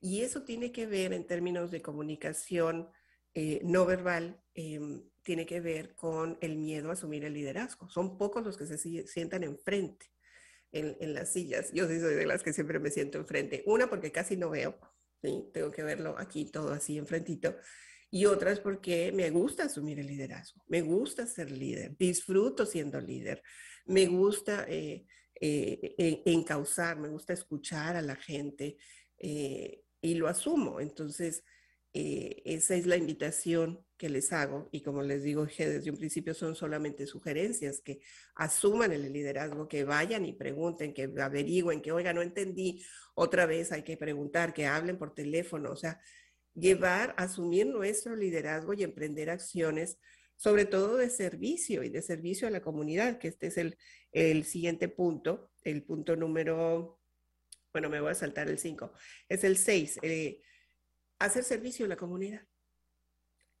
Y 0.00 0.22
eso 0.22 0.42
tiene 0.42 0.72
que 0.72 0.86
ver 0.86 1.12
en 1.12 1.26
términos 1.26 1.70
de 1.70 1.82
comunicación 1.82 2.90
eh, 3.34 3.60
no 3.64 3.84
verbal, 3.84 4.43
em, 4.54 5.02
tiene 5.22 5.46
que 5.46 5.60
ver 5.60 5.94
con 5.94 6.38
el 6.40 6.56
miedo 6.56 6.90
a 6.90 6.94
asumir 6.94 7.24
el 7.24 7.34
liderazgo. 7.34 7.88
Son 7.88 8.18
pocos 8.18 8.44
los 8.44 8.56
que 8.56 8.66
se 8.66 8.78
sientan 9.06 9.44
enfrente 9.44 10.06
en, 10.72 10.96
en 11.00 11.14
las 11.14 11.32
sillas. 11.32 11.72
Yo 11.72 11.88
sí 11.88 12.00
soy 12.00 12.14
de 12.14 12.26
las 12.26 12.42
que 12.42 12.52
siempre 12.52 12.78
me 12.78 12.90
siento 12.90 13.18
enfrente. 13.18 13.62
Una 13.66 13.88
porque 13.88 14.12
casi 14.12 14.36
no 14.36 14.50
veo, 14.50 14.78
¿sí? 15.22 15.50
tengo 15.52 15.70
que 15.70 15.82
verlo 15.82 16.16
aquí 16.18 16.46
todo 16.46 16.72
así 16.72 16.98
enfrentito. 16.98 17.56
Y 18.10 18.26
otra 18.26 18.52
es 18.52 18.60
porque 18.60 19.10
me 19.12 19.30
gusta 19.30 19.64
asumir 19.64 19.98
el 19.98 20.06
liderazgo, 20.06 20.62
me 20.68 20.82
gusta 20.82 21.26
ser 21.26 21.50
líder, 21.50 21.96
disfruto 21.96 22.64
siendo 22.64 23.00
líder, 23.00 23.42
me 23.86 24.06
gusta 24.06 24.66
eh, 24.68 25.04
eh, 25.40 26.22
encauzar, 26.26 26.96
me 26.98 27.08
gusta 27.08 27.32
escuchar 27.32 27.96
a 27.96 28.02
la 28.02 28.14
gente 28.14 28.76
eh, 29.18 29.82
y 30.00 30.14
lo 30.14 30.28
asumo. 30.28 30.80
Entonces, 30.80 31.42
eh, 31.92 32.42
esa 32.44 32.76
es 32.76 32.86
la 32.86 32.96
invitación 32.96 33.84
que 34.04 34.10
les 34.10 34.34
hago 34.34 34.68
y 34.70 34.82
como 34.82 35.00
les 35.00 35.22
digo 35.22 35.46
desde 35.46 35.90
un 35.90 35.96
principio 35.96 36.34
son 36.34 36.54
solamente 36.54 37.06
sugerencias, 37.06 37.80
que 37.80 38.02
asuman 38.34 38.92
el 38.92 39.10
liderazgo, 39.10 39.66
que 39.66 39.82
vayan 39.84 40.26
y 40.26 40.34
pregunten, 40.34 40.92
que 40.92 41.10
averigüen, 41.18 41.80
que 41.80 41.90
oiga, 41.90 42.12
no 42.12 42.20
entendí, 42.20 42.84
otra 43.14 43.46
vez 43.46 43.72
hay 43.72 43.82
que 43.82 43.96
preguntar, 43.96 44.52
que 44.52 44.66
hablen 44.66 44.98
por 44.98 45.14
teléfono, 45.14 45.70
o 45.70 45.76
sea, 45.76 46.02
llevar, 46.52 47.14
asumir 47.16 47.66
nuestro 47.66 48.14
liderazgo 48.14 48.74
y 48.74 48.82
emprender 48.82 49.30
acciones, 49.30 49.96
sobre 50.36 50.66
todo 50.66 50.98
de 50.98 51.08
servicio 51.08 51.82
y 51.82 51.88
de 51.88 52.02
servicio 52.02 52.46
a 52.46 52.50
la 52.50 52.60
comunidad, 52.60 53.16
que 53.16 53.28
este 53.28 53.46
es 53.46 53.56
el, 53.56 53.78
el 54.12 54.44
siguiente 54.44 54.88
punto, 54.88 55.50
el 55.62 55.82
punto 55.82 56.14
número, 56.14 57.00
bueno, 57.72 57.88
me 57.88 58.02
voy 58.02 58.10
a 58.10 58.14
saltar 58.14 58.50
el 58.50 58.58
5, 58.58 58.92
es 59.30 59.44
el 59.44 59.56
6 59.56 59.98
hacer 61.18 61.42
servicio 61.42 61.86
a 61.86 61.88
la 61.88 61.96
comunidad. 61.96 62.42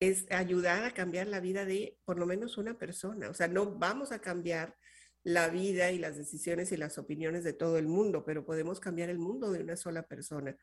Es 0.04 0.26
ayudar 0.30 0.84
a 0.84 0.92
cambiar 0.92 1.28
la 1.28 1.40
vida 1.40 1.64
de 1.64 1.98
por 2.04 2.18
lo 2.18 2.26
menos 2.26 2.58
una 2.58 2.76
persona. 2.76 3.30
O 3.30 3.34
sea, 3.34 3.48
no 3.48 3.78
vamos 3.78 4.12
a 4.12 4.20
cambiar 4.20 4.76
la 5.22 5.48
vida 5.48 5.90
y 5.92 5.98
las 5.98 6.18
decisiones 6.18 6.70
y 6.72 6.76
las 6.76 6.98
opiniones 6.98 7.42
de 7.42 7.54
todo 7.54 7.78
el 7.78 7.86
mundo, 7.86 8.22
pero 8.24 8.44
podemos 8.44 8.80
cambiar 8.80 9.08
el 9.08 9.18
mundo 9.18 9.50
de 9.50 9.60
una 9.60 9.76
sola 9.76 10.02
persona, 10.02 10.56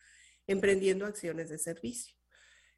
emprendiendo 0.45 1.07
acciones 1.07 1.49
de 1.49 1.57
servicio. 1.57 2.15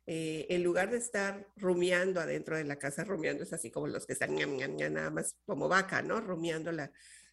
Eh, 0.06 0.48
en 0.50 0.64
lugar 0.64 0.92
de 0.92 0.98
estar 0.98 1.48
rumiando 1.58 2.22
adentro 2.22 2.56
de 2.56 2.64
la 2.64 2.78
casa, 2.78 3.04
rumiando 3.04 3.44
es 3.44 3.52
así 3.52 3.70
como 3.70 3.88
los 3.88 4.06
que 4.06 4.14
están 4.14 4.36
nada 4.36 5.10
más 5.12 5.36
como 5.46 5.68
vaca, 5.68 6.02
¿no? 6.02 6.22
Rumiando 6.22 6.72
la, 6.72 6.92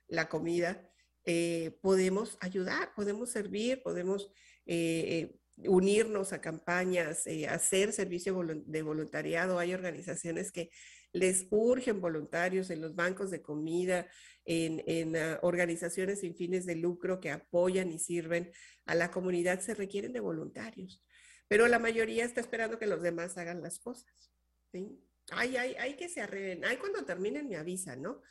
la 0.09 0.29
comida, 0.29 0.91
eh, 1.25 1.79
podemos 1.81 2.37
ayudar, 2.41 2.93
podemos 2.97 3.31
servir, 3.31 3.83
podemos 3.83 4.33
eh, 4.67 5.40
unirnos 5.67 6.33
a 6.33 6.41
campañas, 6.41 7.27
eh, 7.27 7.49
hacer 7.49 7.93
servicio 7.93 8.37
de 8.45 8.83
voluntariado. 8.83 9.59
Hay 9.59 9.75
organizaciones 9.75 10.53
que 10.53 10.71
les 11.13 11.47
urgen 11.51 12.01
voluntarios 12.01 12.71
en 12.71 12.81
los 12.81 12.95
bancos 12.95 13.31
de 13.31 13.43
comida, 13.43 14.07
en, 14.45 15.17
ah, 15.17 15.39
organizaciones 15.43 16.21
sin 16.21 16.35
fines 16.35 16.67
de 16.67 16.77
lucro 16.77 17.21
que 17.21 17.31
apoyan 17.31 17.91
y 17.91 17.99
sirven 17.99 18.51
a 18.87 18.95
la 18.95 19.11
comunidad. 19.11 19.61
Se 19.61 19.75
requieren 19.75 20.13
de 20.13 20.21
voluntarios, 20.21 21.05
pero 21.49 21.69
la 21.69 21.79
mayoría 21.79 22.25
está 22.25 22.41
esperando 22.41 22.79
que 22.79 22.87
los 22.87 23.03
demás 23.03 23.37
hagan 23.39 23.63
las 23.63 23.79
cosas. 23.79 24.33
¿sí? 24.73 25.01
Ay, 25.31 25.57
ay, 25.57 25.77
ay, 25.79 25.97
que 25.97 26.09
se 26.09 26.21
arreglen. 26.21 26.65
Ay, 26.65 26.77
cuando 26.77 27.05
terminen 27.05 27.49
me 27.49 27.57
avisan, 27.57 28.03
¿no? 28.03 28.23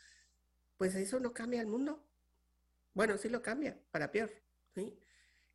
Pues 0.78 0.96
eso 0.96 1.20
no 1.20 1.34
cambia 1.34 1.62
el 1.62 1.68
mundo. 1.68 2.06
Bueno, 2.94 3.18
sí 3.18 3.30
lo 3.30 3.42
cambia, 3.42 3.80
para 3.92 4.12
peor. 4.12 4.32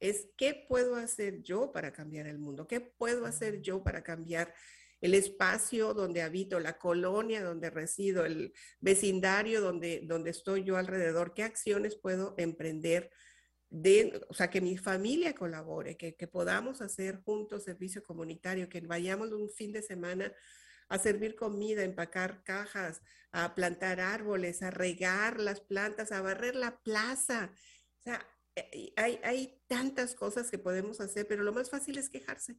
Es 0.00 0.28
qué 0.36 0.64
puedo 0.68 0.96
hacer 0.96 1.42
yo 1.42 1.72
para 1.72 1.92
cambiar 1.92 2.26
el 2.26 2.38
mundo, 2.38 2.66
qué 2.66 2.80
puedo 2.80 3.26
hacer 3.26 3.60
yo 3.62 3.82
para 3.82 4.02
cambiar 4.02 4.54
el 5.00 5.14
espacio 5.14 5.92
donde 5.92 6.22
habito, 6.22 6.60
la 6.60 6.78
colonia 6.78 7.42
donde 7.42 7.68
resido, 7.70 8.24
el 8.24 8.54
vecindario 8.80 9.60
donde, 9.60 10.00
donde 10.04 10.30
estoy 10.30 10.64
yo 10.64 10.76
alrededor, 10.76 11.34
qué 11.34 11.42
acciones 11.42 11.96
puedo 11.96 12.34
emprender, 12.38 13.10
de, 13.68 14.20
o 14.28 14.34
sea, 14.34 14.48
que 14.48 14.60
mi 14.60 14.78
familia 14.78 15.34
colabore, 15.34 15.96
que, 15.96 16.14
que 16.14 16.26
podamos 16.26 16.80
hacer 16.80 17.20
juntos 17.22 17.64
servicio 17.64 18.02
comunitario, 18.02 18.68
que 18.68 18.80
vayamos 18.80 19.32
un 19.32 19.50
fin 19.50 19.72
de 19.72 19.82
semana 19.82 20.32
a 20.88 20.98
servir 20.98 21.34
comida, 21.34 21.82
a 21.82 21.84
empacar 21.84 22.42
cajas, 22.44 23.02
a 23.32 23.54
plantar 23.54 24.00
árboles, 24.00 24.62
a 24.62 24.70
regar 24.70 25.40
las 25.40 25.60
plantas, 25.60 26.12
a 26.12 26.22
barrer 26.22 26.54
la 26.56 26.78
plaza. 26.78 27.52
O 28.00 28.02
sea, 28.02 28.26
hay, 28.96 29.20
hay 29.22 29.60
tantas 29.66 30.14
cosas 30.14 30.50
que 30.50 30.58
podemos 30.58 31.00
hacer, 31.00 31.26
pero 31.26 31.42
lo 31.42 31.52
más 31.52 31.70
fácil 31.70 31.98
es 31.98 32.08
quejarse. 32.08 32.56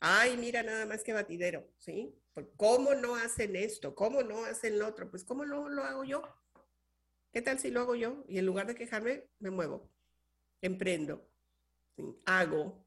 Ay, 0.00 0.36
mira 0.36 0.62
nada 0.62 0.86
más 0.86 1.02
que 1.02 1.12
batidero, 1.12 1.68
¿sí? 1.78 2.14
¿Cómo 2.56 2.94
no 2.94 3.16
hacen 3.16 3.56
esto? 3.56 3.94
¿Cómo 3.94 4.22
no 4.22 4.44
hacen 4.44 4.78
lo 4.78 4.86
otro? 4.86 5.10
Pues 5.10 5.24
¿cómo 5.24 5.44
lo, 5.44 5.68
lo 5.68 5.82
hago 5.82 6.04
yo? 6.04 6.22
¿Qué 7.32 7.42
tal 7.42 7.58
si 7.58 7.70
lo 7.70 7.80
hago 7.80 7.94
yo? 7.96 8.24
Y 8.28 8.38
en 8.38 8.46
lugar 8.46 8.66
de 8.66 8.74
quejarme, 8.74 9.24
me 9.40 9.50
muevo, 9.50 9.90
emprendo, 10.62 11.28
hago, 12.24 12.86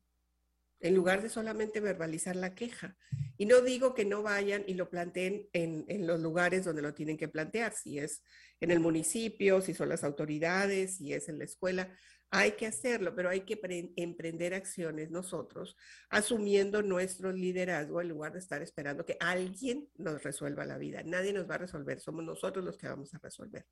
en 0.79 0.95
lugar 0.95 1.21
de 1.21 1.29
solamente 1.29 1.79
verbalizar 1.79 2.35
la 2.35 2.55
queja. 2.55 2.97
Y 3.37 3.45
no 3.45 3.61
digo 3.61 3.93
que 3.93 4.05
no 4.05 4.23
vayan 4.23 4.63
y 4.65 4.73
lo 4.73 4.89
planteen 4.89 5.49
en, 5.53 5.85
en, 5.89 6.07
los 6.07 6.19
lugares 6.21 6.63
donde 6.65 6.81
lo 6.81 6.93
tienen 6.93 7.17
que 7.17 7.27
plantear, 7.27 7.73
si 7.73 7.99
es 7.99 8.23
en 8.59 8.71
el 8.71 8.79
municipio, 8.79 9.61
si 9.61 9.73
son 9.73 9.89
las 9.89 10.03
autoridades, 10.03 10.97
si 10.97 11.13
es 11.13 11.27
en 11.29 11.39
la 11.39 11.45
escuela, 11.45 11.93
hay 12.32 12.53
que 12.53 12.65
hacerlo, 12.65 13.13
pero 13.13 13.29
hay 13.29 13.41
que 13.41 13.59
emprender 13.97 14.53
acciones 14.53 15.11
nosotros, 15.11 15.75
asumiendo 16.09 16.82
nuestro 16.82 17.34
liderazgo 17.34 17.99
en 17.99 18.07
lugar 18.07 18.32
de 18.32 18.39
estar 18.39 18.61
esperando 18.61 19.05
que 19.05 19.17
alguien 19.19 19.89
nos 19.95 20.23
resuelva 20.23 20.65
la 20.65 20.77
vida. 20.77 21.03
Nadie 21.03 21.34
nos 21.34 21.49
va 21.49 21.55
a 21.55 21.59
resolver, 21.59 21.99
somos 21.99 22.23
nosotros 22.23 22.63
los 22.63 22.77
que 22.77 22.88
vamos 22.88 23.13
a 23.13 23.19
resolver, 23.19 23.67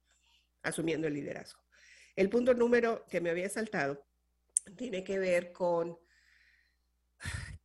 asumiendo 0.62 1.07
el 1.07 1.14
liderazgo. 1.14 1.64
El 2.18 2.30
punto 2.30 2.53
número 2.53 3.05
que 3.10 3.22
me 3.22 3.30
había 3.30 3.47
saltado 3.47 4.05
tiene 4.76 5.05
que 5.05 5.20
ver 5.20 5.53
con 5.53 5.97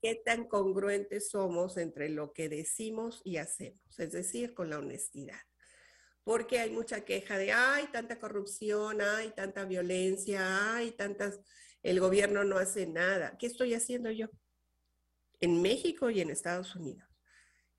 qué 0.01 0.22
tan 0.24 0.47
congruentes 0.47 1.28
somos 1.28 1.76
entre 1.76 2.09
lo 2.09 2.32
que 2.32 2.49
decimos 2.49 3.20
y 3.24 3.38
hacemos, 3.38 3.99
es 3.99 4.12
decir, 4.12 4.55
con 4.55 4.70
la 4.70 4.78
honestidad 4.78 5.40
porque 6.25 6.59
hay 6.59 6.70
mucha 6.70 7.05
queja 7.05 7.37
de, 7.37 7.53
hay 7.53 7.87
tanta 7.89 8.18
corrupción, 8.18 9.01
hay 9.03 9.31
tanta 9.33 9.64
violencia, 9.66 10.75
hay 10.75 10.93
tantas, 10.93 11.39
el 11.83 12.01
gobierno 12.01 12.45
no 12.45 12.57
hace 12.57 12.87
nada. 12.87 13.37
¿Qué 13.39 13.47
estoy 13.47 13.75
haciendo 13.75 14.11
yo? 14.11 14.29
En 15.41 15.61
México 15.61 16.09
y 16.09 16.20
en 16.20 16.31
Estados 16.31 16.75
Unidos. 16.75 17.07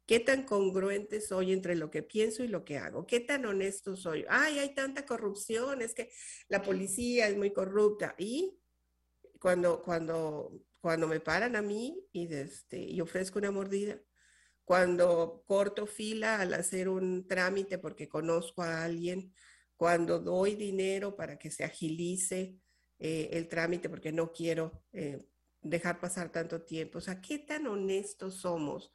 ¿Qué 0.06 0.20
tan 0.20 0.44
congruente 0.44 1.20
soy 1.20 1.52
entre 1.52 1.76
lo 1.76 1.90
que 1.90 2.04
pienso 2.04 2.44
y 2.44 2.48
lo 2.48 2.64
que 2.64 2.78
hago? 2.78 3.08
¿Qué 3.08 3.20
tan 3.20 3.44
honesto 3.48 3.96
soy? 3.96 4.24
Ay, 4.30 4.60
hay 4.60 4.76
tanta 4.76 5.04
corrupción, 5.08 5.82
es 5.82 5.96
que 5.96 6.12
la 6.48 6.62
policía 6.62 7.28
es 7.28 7.36
muy 7.36 7.52
corrupta. 7.52 8.14
Y 8.20 8.60
cuando, 9.40 9.82
cuando, 9.82 10.62
cuando 10.80 11.08
me 11.08 11.20
paran 11.20 11.56
a 11.56 11.64
mí 11.64 12.00
y, 12.12 12.32
este, 12.32 12.78
y 12.78 13.02
ofrezco 13.02 13.40
una 13.40 13.50
mordida, 13.50 14.00
cuando 14.66 15.44
corto 15.48 15.88
fila 15.88 16.42
al 16.42 16.54
hacer 16.54 16.90
un 16.90 17.28
trámite 17.28 17.78
porque 17.78 18.10
conozco 18.10 18.62
a 18.62 18.84
alguien, 18.84 19.34
cuando 19.78 20.20
doy 20.20 20.56
dinero 20.56 21.16
para 21.16 21.38
que 21.38 21.52
se 21.52 21.64
agilice 21.64 22.58
eh, 23.00 23.30
el 23.32 23.48
trámite 23.48 23.90
porque 23.90 24.12
no 24.12 24.32
quiero 24.32 24.84
eh, 24.92 25.26
dejar 25.62 26.00
pasar 26.00 26.32
tanto 26.32 26.64
tiempo. 26.64 26.98
O 26.98 27.02
sea, 27.02 27.22
¿qué 27.22 27.40
tan 27.40 27.68
honestos 27.68 28.36
somos 28.42 28.92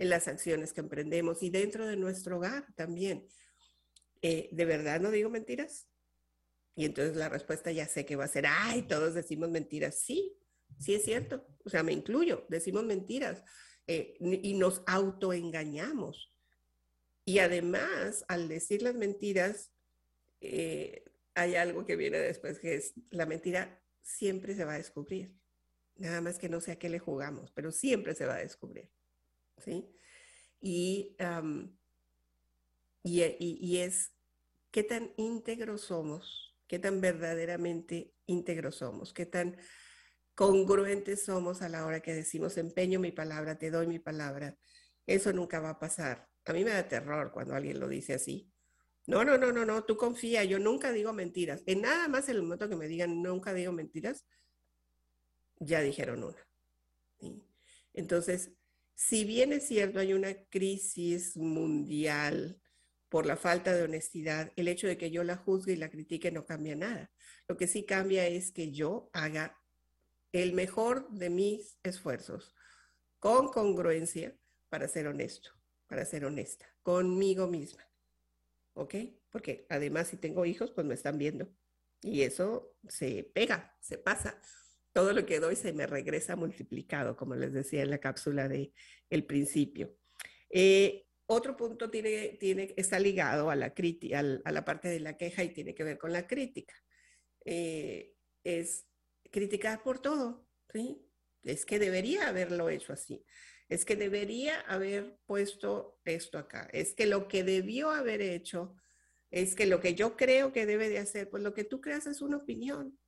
en 0.00 0.08
las 0.08 0.28
acciones 0.28 0.72
que 0.72 0.80
emprendemos 0.80 1.42
y 1.42 1.50
dentro 1.50 1.86
de 1.86 1.94
nuestro 1.94 2.38
hogar 2.38 2.64
también. 2.74 3.28
Eh, 4.22 4.48
¿De 4.50 4.64
verdad 4.64 4.98
no 4.98 5.10
digo 5.10 5.28
mentiras? 5.28 5.88
Y 6.74 6.86
entonces 6.86 7.16
la 7.16 7.28
respuesta 7.28 7.70
ya 7.70 7.86
sé 7.86 8.06
que 8.06 8.16
va 8.16 8.24
a 8.24 8.28
ser, 8.28 8.46
ay, 8.48 8.82
todos 8.82 9.12
decimos 9.12 9.50
mentiras. 9.50 10.00
Sí, 10.00 10.38
sí 10.78 10.94
es 10.94 11.04
cierto. 11.04 11.46
O 11.64 11.68
sea, 11.68 11.82
me 11.82 11.92
incluyo, 11.92 12.46
decimos 12.48 12.84
mentiras 12.84 13.42
eh, 13.92 14.14
y 14.20 14.54
nos 14.54 14.82
autoengañamos. 14.86 16.32
Y 17.24 17.40
además, 17.40 18.24
al 18.28 18.46
decir 18.46 18.82
las 18.82 18.94
mentiras, 18.94 19.72
eh, 20.40 21.02
hay 21.34 21.56
algo 21.56 21.84
que 21.84 21.96
viene 21.96 22.18
después, 22.18 22.60
que 22.60 22.76
es 22.76 22.94
la 23.10 23.26
mentira 23.26 23.82
siempre 24.00 24.54
se 24.54 24.64
va 24.64 24.74
a 24.74 24.78
descubrir. 24.78 25.34
Nada 25.96 26.20
más 26.20 26.38
que 26.38 26.48
no 26.48 26.60
sé 26.60 26.70
a 26.70 26.78
qué 26.78 26.88
le 26.88 27.00
jugamos, 27.00 27.50
pero 27.50 27.72
siempre 27.72 28.14
se 28.14 28.26
va 28.26 28.36
a 28.36 28.38
descubrir. 28.38 28.88
¿Sí? 29.58 29.90
Y, 30.60 31.16
y, 33.02 33.24
y, 33.40 33.78
es 33.78 34.12
qué 34.70 34.84
tan 34.84 35.12
íntegros 35.16 35.80
somos, 35.80 36.56
qué 36.68 36.78
tan 36.78 37.00
verdaderamente 37.00 38.14
íntegros 38.26 38.76
somos, 38.76 39.12
qué 39.12 39.26
tan 39.26 39.56
congruentes 40.40 41.22
somos 41.22 41.60
a 41.60 41.68
la 41.68 41.84
hora 41.84 42.00
que 42.00 42.14
decimos 42.14 42.56
empeño 42.56 42.98
mi 42.98 43.12
palabra, 43.12 43.58
te 43.58 43.70
doy 43.70 43.86
mi 43.86 43.98
palabra. 43.98 44.56
Eso 45.06 45.34
nunca 45.34 45.60
va 45.60 45.68
a 45.68 45.78
pasar. 45.78 46.30
A 46.46 46.54
mí 46.54 46.64
me 46.64 46.70
da 46.70 46.88
terror 46.88 47.30
cuando 47.30 47.54
alguien 47.54 47.78
lo 47.78 47.88
dice 47.88 48.14
así. 48.14 48.50
No, 49.06 49.22
no, 49.22 49.36
no, 49.36 49.52
no, 49.52 49.66
no, 49.66 49.84
tú 49.84 49.98
confía, 49.98 50.42
yo 50.44 50.58
nunca 50.58 50.92
digo 50.92 51.12
mentiras. 51.12 51.62
En 51.66 51.82
nada 51.82 52.08
más 52.08 52.30
el 52.30 52.40
momento 52.40 52.70
que 52.70 52.76
me 52.76 52.88
digan 52.88 53.20
nunca 53.20 53.52
digo 53.52 53.70
mentiras, 53.70 54.24
ya 55.58 55.82
dijeron 55.82 56.24
una. 56.24 56.48
Entonces, 57.92 58.50
si 58.94 59.26
bien 59.26 59.52
es 59.52 59.66
cierto, 59.66 59.98
hay 59.98 60.14
una 60.14 60.32
crisis 60.48 61.36
mundial 61.36 62.58
por 63.10 63.26
la 63.26 63.36
falta 63.36 63.74
de 63.74 63.82
honestidad, 63.82 64.54
el 64.56 64.68
hecho 64.68 64.86
de 64.86 64.96
que 64.96 65.10
yo 65.10 65.22
la 65.22 65.36
juzgue 65.36 65.74
y 65.74 65.76
la 65.76 65.90
critique 65.90 66.32
no 66.32 66.46
cambia 66.46 66.76
nada. 66.76 67.10
Lo 67.46 67.58
que 67.58 67.66
sí 67.66 67.84
cambia 67.84 68.26
es 68.26 68.52
que 68.52 68.72
yo 68.72 69.10
haga 69.12 69.59
el 70.32 70.52
mejor 70.52 71.08
de 71.10 71.30
mis 71.30 71.78
esfuerzos 71.82 72.54
con 73.18 73.48
congruencia 73.48 74.36
para 74.68 74.88
ser 74.88 75.06
honesto, 75.06 75.50
para 75.86 76.04
ser 76.04 76.24
honesta, 76.24 76.66
conmigo 76.82 77.46
misma. 77.46 77.90
¿ok? 78.74 78.94
Porque 79.30 79.66
además 79.68 80.08
si 80.08 80.16
tengo 80.16 80.44
hijos, 80.46 80.70
pues 80.72 80.86
me 80.86 80.94
están 80.94 81.18
viendo. 81.18 81.48
Y 82.02 82.22
eso 82.22 82.76
se 82.88 83.30
pega, 83.34 83.76
se 83.80 83.98
pasa. 83.98 84.40
Todo 84.92 85.12
lo 85.12 85.24
que 85.26 85.38
doy 85.38 85.54
se 85.54 85.72
me 85.72 85.86
regresa 85.86 86.34
multiplicado, 86.34 87.16
como 87.16 87.34
les 87.34 87.52
decía 87.52 87.82
en 87.82 87.90
la 87.90 87.98
cápsula 87.98 88.48
de 88.48 88.72
el 89.10 89.24
principio. 89.24 89.94
Eh, 90.48 91.06
otro 91.26 91.56
punto 91.56 91.90
tiene, 91.90 92.38
tiene, 92.40 92.74
está 92.76 92.98
ligado 92.98 93.50
a 93.50 93.56
la, 93.56 93.72
a 94.44 94.52
la 94.52 94.64
parte 94.64 94.88
de 94.88 95.00
la 95.00 95.16
queja 95.16 95.44
y 95.44 95.50
tiene 95.50 95.74
que 95.74 95.84
ver 95.84 95.98
con 95.98 96.12
la 96.12 96.26
crítica. 96.26 96.74
Eh, 97.44 98.14
es 98.42 98.86
criticar 99.30 99.82
por 99.82 100.00
todo, 100.00 100.46
¿sí? 100.72 101.06
Es 101.42 101.64
que 101.64 101.78
debería 101.78 102.28
haberlo 102.28 102.68
hecho 102.68 102.92
así 102.92 103.24
es 103.70 103.84
que 103.84 103.96
debería 103.96 104.60
haber 104.62 105.16
puesto 105.26 106.00
esto 106.04 106.38
acá, 106.38 106.68
es 106.72 106.92
que 106.92 107.06
lo 107.06 107.28
que 107.28 107.44
debió 107.44 107.90
haber 107.92 108.20
hecho, 108.20 108.76
es 109.30 109.54
que 109.54 109.66
lo 109.66 109.80
que 109.80 109.94
yo 109.94 110.16
creo 110.16 110.52
que 110.52 110.66
debe 110.66 110.88
de 110.88 110.98
hacer, 110.98 111.30
pues 111.30 111.42
lo 111.44 111.54
que 111.54 111.62
tú 111.62 111.80
creas 111.80 112.08
es 112.08 112.20
una 112.20 112.38
opinión, 112.38 112.98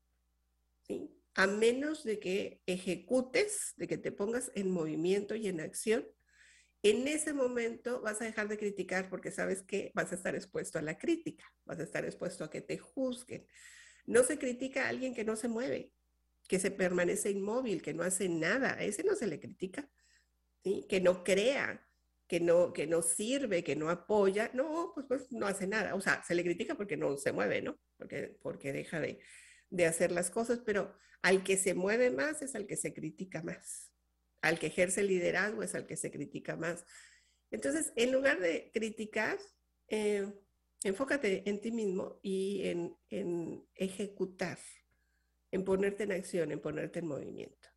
¿sí? 0.87 1.11
A 1.35 1.49
menos 1.49 2.05
de 2.05 2.21
que 2.21 2.63
ejecutes, 2.67 3.75
de 3.77 3.89
que 3.89 3.99
te 3.99 4.13
pongas 4.13 4.53
en 4.55 4.71
movimiento 4.71 5.35
y 5.35 5.49
en 5.49 5.61
acción, 5.61 6.07
en 6.85 7.09
ese 7.09 7.33
momento 7.33 8.01
vas 8.01 8.23
a 8.23 8.25
dejar 8.25 8.47
de 8.47 8.59
criticar 8.59 9.11
porque 9.11 9.33
sabes 9.33 9.63
que 9.63 9.91
vas 9.95 10.13
a 10.13 10.15
estar 10.15 10.37
expuesto 10.37 10.79
a 10.79 10.83
la 10.83 10.97
crítica, 10.97 11.45
vas 11.65 11.81
a 11.81 11.85
estar 11.85 12.05
expuesto 12.05 12.45
a 12.45 12.51
que 12.51 12.61
te 12.61 12.79
juzguen. 12.79 13.49
No 14.07 14.23
se 14.23 14.39
critica 14.39 14.85
a 14.85 14.91
alguien 14.91 15.15
que 15.15 15.25
no 15.25 15.35
se 15.35 15.49
mueve, 15.49 15.93
que 16.49 16.59
se 16.59 16.71
permanece 16.71 17.31
inmóvil, 17.31 17.83
que 17.83 17.95
no 17.95 18.03
hace 18.03 18.29
nada, 18.29 18.75
a 18.75 18.85
ese 18.85 19.05
no 19.05 19.15
se 19.15 19.27
le 19.27 19.41
critica 19.41 19.89
que 20.63 21.01
no 21.01 21.25
crea, 21.25 21.85
que 22.29 22.41
no, 22.41 22.73
que 22.73 22.87
no 22.87 23.03
sirve, 23.03 23.65
que 23.65 23.77
no 23.77 23.91
apoya, 23.91 24.51
no, 24.55 24.93
pues, 24.95 25.07
pues 25.07 25.33
no 25.33 25.47
hace 25.47 25.67
nada. 25.67 25.95
O 25.95 26.01
sea, 26.01 26.23
se 26.23 26.35
le 26.35 26.45
critica 26.45 26.77
porque 26.77 26.97
no 26.97 27.17
se 27.17 27.33
mueve, 27.33 27.63
¿no? 27.63 27.79
Porque, 27.99 28.39
porque 28.41 28.73
deja 28.73 29.01
de, 29.01 29.21
de 29.71 29.87
hacer 29.87 30.13
las 30.13 30.31
cosas, 30.31 30.61
pero 30.65 30.95
al 31.23 31.43
que 31.43 31.57
se 31.57 31.75
mueve 31.75 32.11
más 32.11 32.43
es 32.43 32.55
al 32.55 32.67
que 32.67 32.77
se 32.77 32.95
critica 32.95 33.43
más. 33.43 33.91
Al 34.41 34.59
que 34.59 34.69
ejerce 34.69 35.03
liderazgo 35.03 35.63
es 35.63 35.75
al 35.75 35.87
que 35.87 35.97
se 35.97 36.11
critica 36.11 36.57
más. 36.57 36.85
Entonces, 37.51 37.93
en 37.97 38.13
lugar 38.13 38.41
de 38.41 38.71
criticar, 38.73 39.39
eh, 39.89 40.33
enfócate 40.85 41.49
en 41.49 41.61
ti 41.61 41.71
mismo 41.71 42.19
y 42.23 42.67
en, 42.67 42.97
en, 43.11 43.67
ejecutar, 43.75 44.59
en 45.53 45.65
ponerte 45.65 46.03
en 46.03 46.13
acción, 46.13 46.51
en 46.51 46.61
ponerte 46.61 46.99
en 46.99 47.07
movimiento. 47.07 47.69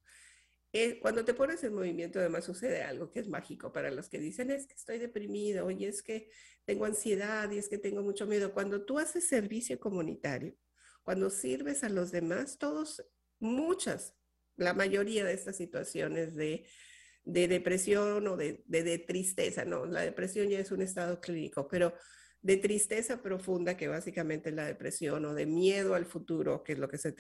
Eh, 0.74 1.00
cuando 1.00 1.24
te 1.24 1.34
pones 1.34 1.64
en 1.64 1.74
movimiento, 1.74 2.20
además 2.20 2.44
sucede 2.44 2.84
algo 2.84 3.10
que 3.10 3.20
es 3.20 3.30
mágico 3.30 3.72
para 3.72 3.92
los 3.92 4.10
que 4.10 4.20
dicen 4.20 4.52
es 4.52 4.68
que 4.68 4.74
estoy 4.74 4.98
deprimido, 4.98 5.72
y 5.72 5.86
es 5.86 6.02
que 6.02 6.30
tengo 6.66 6.86
ansiedad, 6.86 7.50
y 7.52 7.58
es 7.58 7.70
que 7.70 7.78
tengo 7.78 8.02
mucho 8.02 8.26
miedo. 8.26 8.54
Cuando 8.54 8.84
tú 8.84 9.00
haces 9.00 9.28
servicio 9.28 9.80
comunitario, 9.80 10.54
cuando 11.04 11.30
sirves 11.30 11.84
a 11.84 11.90
los 11.90 12.12
demás, 12.12 12.58
todos, 12.58 13.06
muchas, 13.40 14.16
la 14.58 14.74
mayoría 14.74 15.24
de 15.24 15.34
estas 15.34 15.56
situaciones 15.56 16.36
de, 16.36 16.68
de 17.24 17.48
depresión 17.48 18.28
o 18.28 18.36
de, 18.36 18.64
de, 18.68 19.00
tristeza, 19.00 19.66
no, 19.66 19.86
la 19.86 20.02
depresión 20.02 20.50
ya 20.50 20.60
es 20.60 20.72
un 20.72 20.82
estado 20.82 21.22
clínico, 21.22 21.68
pero 21.68 21.94
de 22.42 22.58
tristeza 22.58 23.22
profunda, 23.22 23.78
que 23.78 23.88
básicamente 23.88 24.50
es 24.50 24.56
la 24.56 24.66
depresión, 24.66 25.26
o 25.26 25.34
de 25.34 25.46
miedo 25.46 25.96
al 25.96 26.06
futuro, 26.06 26.64
que 26.64 26.74
es 26.74 26.80
lo 26.80 26.88
que 26.88 26.98
se, 26.98 27.16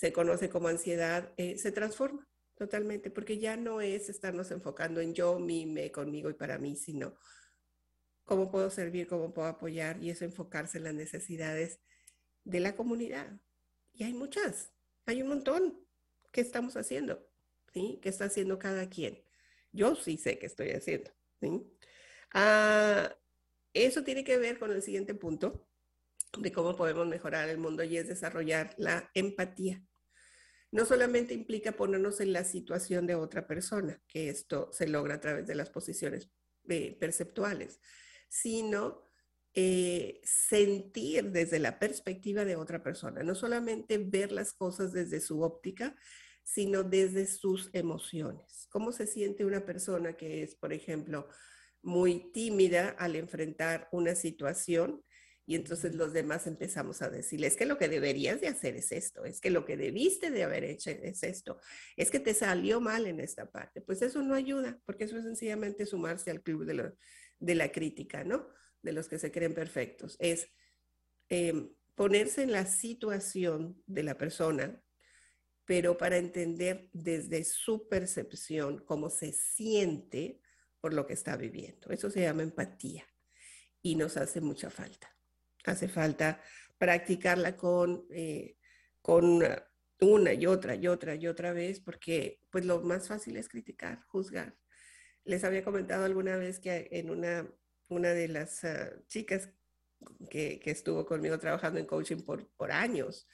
se 0.00 0.14
conoce 0.14 0.48
como 0.48 0.68
ansiedad, 0.68 1.34
eh, 1.36 1.58
se 1.58 1.72
transforma 1.72 2.26
Totalmente, 2.54 3.10
porque 3.10 3.38
ya 3.38 3.56
no 3.56 3.80
es 3.82 4.10
estarnos 4.10 4.50
enfocando 4.50 5.00
en 5.00 5.14
yo, 5.14 5.38
mí, 5.38 5.64
me, 5.64 5.90
conmigo 5.90 6.28
y 6.28 6.34
para 6.34 6.58
mí, 6.58 6.76
sino 6.76 7.16
cómo 8.26 8.50
puedo 8.50 8.68
servir, 8.68 9.06
cómo 9.06 9.32
puedo 9.32 9.48
apoyar 9.48 10.02
y 10.02 10.10
eso 10.10 10.26
enfocarse 10.26 10.76
en 10.76 10.84
las 10.84 10.92
necesidades 10.92 11.80
de 12.44 12.60
la 12.60 12.76
comunidad. 12.76 13.40
Y 13.94 14.04
hay 14.04 14.12
muchas, 14.12 14.72
hay 15.06 15.22
un 15.22 15.28
montón 15.28 15.86
que 16.32 16.42
estamos 16.42 16.76
haciendo, 16.76 17.26
¿sí? 17.72 17.98
Que 18.02 18.10
está 18.10 18.26
haciendo 18.26 18.58
cada 18.58 18.90
quien. 18.90 19.22
Yo 19.72 19.96
sí 19.96 20.18
sé 20.18 20.38
que 20.38 20.44
estoy 20.44 20.70
haciendo, 20.72 21.10
¿sí? 21.40 21.62
Ah, 22.34 23.16
eso 23.72 24.04
tiene 24.04 24.22
que 24.22 24.36
ver 24.36 24.58
con 24.58 24.70
el 24.70 24.82
siguiente 24.82 25.14
punto 25.14 25.66
de 26.38 26.52
cómo 26.52 26.76
podemos 26.76 27.06
mejorar 27.06 27.48
el 27.48 27.56
mundo 27.56 27.84
y 27.84 27.96
es 27.96 28.08
desarrollar 28.08 28.74
la 28.76 29.10
empatía 29.14 29.82
no 30.72 30.84
solamente 30.84 31.34
implica 31.34 31.72
ponernos 31.72 32.20
en 32.20 32.32
la 32.32 32.44
situación 32.44 33.06
de 33.06 33.16
otra 33.16 33.46
persona, 33.46 34.00
que 34.06 34.28
esto 34.28 34.70
se 34.72 34.88
logra 34.88 35.14
a 35.14 35.20
través 35.20 35.46
de 35.46 35.54
las 35.54 35.70
posiciones 35.70 36.30
eh, 36.68 36.96
perceptuales, 36.98 37.80
sino 38.28 39.10
eh, 39.54 40.20
sentir 40.22 41.32
desde 41.32 41.58
la 41.58 41.80
perspectiva 41.80 42.44
de 42.44 42.54
otra 42.54 42.82
persona, 42.82 43.24
no 43.24 43.34
solamente 43.34 43.98
ver 43.98 44.30
las 44.30 44.52
cosas 44.52 44.92
desde 44.92 45.20
su 45.20 45.42
óptica, 45.42 45.96
sino 46.44 46.84
desde 46.84 47.26
sus 47.26 47.68
emociones. 47.72 48.68
¿Cómo 48.70 48.92
se 48.92 49.06
siente 49.06 49.44
una 49.44 49.64
persona 49.64 50.16
que 50.16 50.42
es, 50.42 50.54
por 50.54 50.72
ejemplo, 50.72 51.28
muy 51.82 52.30
tímida 52.32 52.90
al 52.90 53.16
enfrentar 53.16 53.88
una 53.90 54.14
situación? 54.14 55.02
Y 55.50 55.56
entonces 55.56 55.96
los 55.96 56.12
demás 56.12 56.46
empezamos 56.46 57.02
a 57.02 57.10
decirle, 57.10 57.48
es 57.48 57.56
que 57.56 57.66
lo 57.66 57.76
que 57.76 57.88
deberías 57.88 58.40
de 58.40 58.46
hacer 58.46 58.76
es 58.76 58.92
esto, 58.92 59.24
es 59.24 59.40
que 59.40 59.50
lo 59.50 59.64
que 59.64 59.76
debiste 59.76 60.30
de 60.30 60.44
haber 60.44 60.62
hecho 60.62 60.90
es 60.90 61.24
esto, 61.24 61.58
es 61.96 62.12
que 62.12 62.20
te 62.20 62.34
salió 62.34 62.80
mal 62.80 63.04
en 63.08 63.18
esta 63.18 63.50
parte. 63.50 63.80
Pues 63.80 64.00
eso 64.00 64.22
no 64.22 64.36
ayuda, 64.36 64.80
porque 64.86 65.02
eso 65.02 65.18
es 65.18 65.24
sencillamente 65.24 65.86
sumarse 65.86 66.30
al 66.30 66.40
club 66.40 66.66
de, 66.66 66.92
de 67.40 67.54
la 67.56 67.72
crítica, 67.72 68.22
¿no? 68.22 68.46
De 68.80 68.92
los 68.92 69.08
que 69.08 69.18
se 69.18 69.32
creen 69.32 69.52
perfectos. 69.52 70.16
Es 70.20 70.46
em, 71.28 71.74
ponerse 71.96 72.44
en 72.44 72.52
la 72.52 72.64
situación 72.64 73.82
de 73.88 74.04
la 74.04 74.16
persona, 74.16 74.80
pero 75.64 75.98
para 75.98 76.18
entender 76.18 76.88
desde 76.92 77.42
su 77.42 77.88
percepción 77.88 78.84
cómo 78.84 79.10
se 79.10 79.32
siente 79.32 80.40
por 80.80 80.94
lo 80.94 81.08
que 81.08 81.14
está 81.14 81.36
viviendo. 81.36 81.90
Eso 81.90 82.08
se 82.08 82.20
llama 82.20 82.44
empatía 82.44 83.04
y 83.82 83.96
nos 83.96 84.16
hace 84.16 84.40
mucha 84.40 84.70
falta. 84.70 85.12
Hace 85.64 85.88
falta 85.88 86.40
practicarla 86.78 87.56
con, 87.56 88.06
eh, 88.10 88.56
con 89.02 89.42
una 90.00 90.32
y 90.32 90.46
otra 90.46 90.74
y 90.74 90.86
otra 90.86 91.14
y 91.14 91.26
otra 91.26 91.52
vez, 91.52 91.80
porque 91.80 92.40
pues 92.50 92.64
lo 92.64 92.80
más 92.80 93.08
fácil 93.08 93.36
es 93.36 93.48
criticar, 93.48 94.02
juzgar. 94.06 94.56
Les 95.24 95.44
había 95.44 95.62
comentado 95.62 96.04
alguna 96.04 96.36
vez 96.36 96.60
que 96.60 96.88
en 96.92 97.10
una, 97.10 97.46
una 97.88 98.10
de 98.10 98.28
las 98.28 98.64
ah, 98.64 98.90
chicas 99.06 99.50
que, 100.30 100.58
que, 100.60 100.70
estuvo 100.70 101.04
conmigo 101.04 101.38
trabajando 101.38 101.78
en 101.78 101.86
coaching 101.86 102.22
por, 102.22 102.48
por 102.56 102.72
años, 102.72 103.28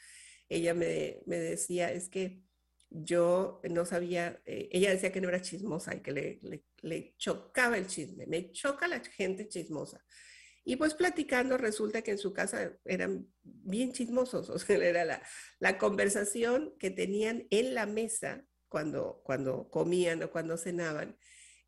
ella 0.49 0.75
me, 0.75 1.21
me 1.27 1.37
decía, 1.37 1.93
es 1.93 2.09
que 2.09 2.43
yo 2.91 3.61
no 3.69 3.85
sabía, 3.85 4.41
eh, 4.45 4.69
ella 4.73 4.91
decía 4.91 5.13
que 5.13 5.21
no 5.21 5.29
era 5.29 5.43
chismosa 5.43 5.95
y 5.95 6.01
que 6.01 6.13
le, 6.13 6.63
le, 6.83 7.15
chocaba 7.17 7.77
el 7.77 7.87
chisme, 7.87 8.27
me 8.27 8.53
choca 8.53 8.89
la 8.89 9.01
gente 9.01 9.49
chismosa. 9.49 10.05
Y 10.69 10.75
pues 10.75 10.95
platicando, 10.95 11.57
resulta 11.57 12.03
que 12.03 12.11
en 12.11 12.19
su 12.19 12.33
casa 12.33 12.77
eran 12.85 13.29
bien 13.45 13.93
chismosos, 13.93 14.51
o 14.51 14.59
sea, 14.59 14.77
era 14.77 15.05
la, 15.05 15.23
la 15.61 15.79
conversación 15.79 16.75
que 16.81 16.91
tenían 16.91 17.47
en 17.51 17.73
la 17.75 17.87
mesa 17.87 18.45
cuando, 18.69 19.23
cuando 19.25 19.71
comían 19.71 20.25
o 20.25 20.31
cuando 20.33 20.59
cenaban, 20.59 21.17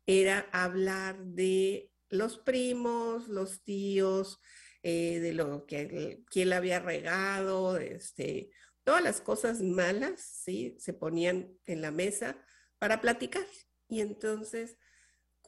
era 0.05 0.49
hablar 0.51 1.23
de 1.23 1.91
los 2.09 2.39
primos, 2.39 3.29
los 3.29 3.63
tíos, 3.63 4.41
eh, 4.83 5.19
de 5.19 5.33
lo 5.33 5.65
que 5.65 6.21
quién 6.29 6.49
la 6.49 6.57
había 6.57 6.79
regado, 6.79 7.77
este, 7.77 8.49
todas 8.83 9.01
las 9.01 9.21
cosas 9.21 9.61
malas, 9.61 10.21
¿sí? 10.21 10.75
Se 10.77 10.93
ponían 10.93 11.53
en 11.65 11.81
la 11.81 11.91
mesa 11.91 12.43
para 12.79 12.99
platicar. 12.99 13.45
Y 13.87 14.01
entonces, 14.01 14.77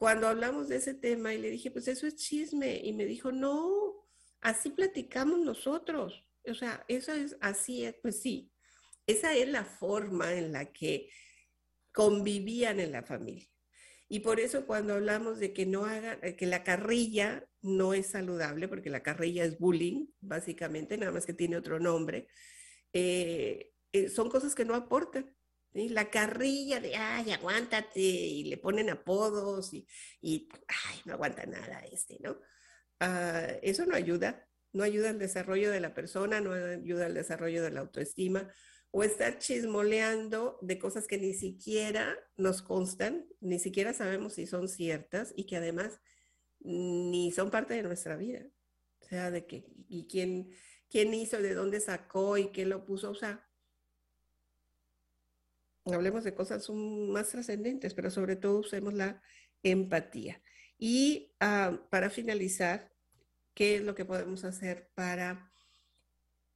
cuando 0.02 0.26
hablamos 0.26 0.66
de 0.68 0.78
ese 0.78 0.94
tema 0.94 1.32
y 1.32 1.38
le 1.38 1.48
dije, 1.48 1.70
pues 1.70 1.86
eso 1.86 2.08
es 2.08 2.16
chisme, 2.16 2.80
y 2.82 2.92
me 2.92 3.04
dijo, 3.04 3.30
no, 3.30 4.04
así 4.40 4.70
platicamos 4.70 5.38
nosotros. 5.38 6.26
O 6.44 6.54
sea, 6.54 6.84
eso 6.88 7.12
es 7.12 7.36
así, 7.40 7.88
pues 8.02 8.20
sí, 8.20 8.50
esa 9.06 9.32
es 9.36 9.48
la 9.48 9.64
forma 9.64 10.32
en 10.32 10.50
la 10.50 10.72
que 10.72 11.08
convivían 11.92 12.80
en 12.80 12.90
la 12.90 13.04
familia. 13.04 13.46
Y 14.08 14.18
por 14.18 14.40
eso 14.40 14.66
cuando 14.66 14.94
hablamos 14.94 15.38
de 15.38 15.52
que 15.52 15.66
no 15.66 15.84
hagan, 15.84 16.18
eh, 16.22 16.34
que 16.34 16.46
la 16.46 16.64
carrilla 16.64 17.48
no 17.60 17.94
es 17.94 18.08
saludable, 18.08 18.66
porque 18.66 18.90
la 18.90 19.04
carrilla 19.04 19.44
es 19.44 19.56
bullying, 19.56 20.06
básicamente, 20.20 20.98
nada 20.98 21.12
más 21.12 21.26
que 21.26 21.32
tiene 21.32 21.56
otro 21.56 21.78
nombre, 21.78 22.26
eh, 22.92 23.70
eh, 23.92 24.08
son 24.08 24.30
cosas 24.30 24.56
que 24.56 24.64
no 24.64 24.74
aportan. 24.74 25.32
La 25.74 26.10
carrilla 26.10 26.80
de, 26.80 26.96
ay, 26.96 27.30
aguántate, 27.32 28.00
y 28.00 28.44
le 28.44 28.58
ponen 28.58 28.90
apodos 28.90 29.72
y, 29.72 29.86
ay, 30.20 31.00
no 31.06 31.14
aguanta 31.14 31.46
nada 31.46 31.80
este, 31.90 32.18
¿no? 32.20 32.38
Ah, 33.00 33.46
eso 33.62 33.86
no 33.86 33.94
ayuda, 33.94 34.46
no 34.72 34.84
ayuda 34.84 35.10
al 35.10 35.18
desarrollo 35.18 35.70
de 35.70 35.80
la 35.80 35.94
persona, 35.94 36.40
no 36.40 36.52
ayuda 36.52 37.06
al 37.06 37.14
desarrollo 37.14 37.62
de 37.62 37.70
la 37.70 37.80
autoestima, 37.80 38.52
o 38.90 39.02
estar 39.02 39.38
chismoleando 39.38 40.58
de 40.60 40.78
cosas 40.78 41.06
que 41.06 41.16
ni 41.16 41.32
siquiera 41.32 42.18
nos 42.36 42.60
constan, 42.60 43.26
ni 43.40 43.58
siquiera 43.58 43.94
sabemos 43.94 44.34
si 44.34 44.46
son 44.46 44.68
ciertas 44.68 45.32
y 45.34 45.46
que 45.46 45.56
además 45.56 45.98
ni 46.60 47.32
son 47.32 47.50
parte 47.50 47.72
de 47.72 47.82
nuestra 47.82 48.16
vida. 48.16 48.46
O 49.00 49.04
sea, 49.06 49.30
de 49.30 49.46
que, 49.46 49.64
y 49.88 50.06
quién, 50.06 50.50
quién 50.90 51.14
hizo, 51.14 51.40
de 51.40 51.54
dónde 51.54 51.80
sacó 51.80 52.36
y 52.36 52.52
qué 52.52 52.66
lo 52.66 52.84
puso. 52.84 53.10
O 53.10 53.14
sea, 53.14 53.48
hablemos 55.84 56.24
de 56.24 56.34
cosas 56.34 56.68
más 56.70 57.28
trascendentes, 57.30 57.94
pero 57.94 58.10
sobre 58.10 58.36
todo 58.36 58.60
usemos 58.60 58.94
la 58.94 59.22
empatía. 59.62 60.42
Y 60.78 61.34
ah, 61.40 61.86
para 61.90 62.10
finalizar, 62.10 62.92
¿qué 63.54 63.76
es 63.76 63.82
lo 63.82 63.94
que 63.94 64.04
podemos 64.04 64.44
hacer 64.44 64.90
para 64.94 65.52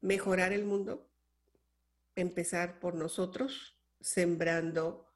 mejorar 0.01 0.53
el 0.53 0.65
mundo? 0.65 1.07
empezar 2.17 2.81
por 2.81 2.95
nosotros 2.95 3.79
sembrando 4.01 5.07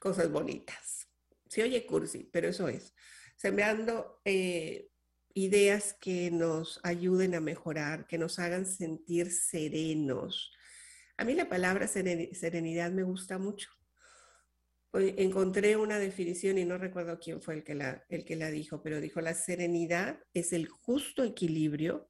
cosas 0.00 0.30
bonitas. 0.30 1.08
Se 1.48 1.62
oye 1.62 1.86
cursi, 1.86 2.28
pero 2.32 2.48
eso 2.48 2.68
es. 2.68 2.92
Sembrando 3.36 4.20
eh, 4.24 4.90
ideas 5.32 5.94
que 5.94 6.30
nos 6.30 6.80
ayuden 6.82 7.34
a 7.34 7.40
mejorar, 7.40 8.06
que 8.06 8.18
nos 8.18 8.38
hagan 8.38 8.66
sentir 8.66 9.30
serenos. 9.30 10.52
A 11.16 11.24
mí 11.24 11.34
la 11.34 11.48
palabra 11.48 11.86
serenidad 11.86 12.90
me 12.90 13.02
gusta 13.02 13.38
mucho. 13.38 13.70
Encontré 14.92 15.76
una 15.76 15.98
definición 15.98 16.58
y 16.58 16.64
no 16.64 16.78
recuerdo 16.78 17.18
quién 17.18 17.42
fue 17.42 17.54
el 17.54 17.64
que, 17.64 17.74
la, 17.74 18.04
el 18.08 18.24
que 18.24 18.36
la 18.36 18.50
dijo, 18.50 18.80
pero 18.82 19.00
dijo, 19.00 19.20
la 19.20 19.34
serenidad 19.34 20.20
es 20.34 20.52
el 20.52 20.68
justo 20.68 21.24
equilibrio 21.24 22.06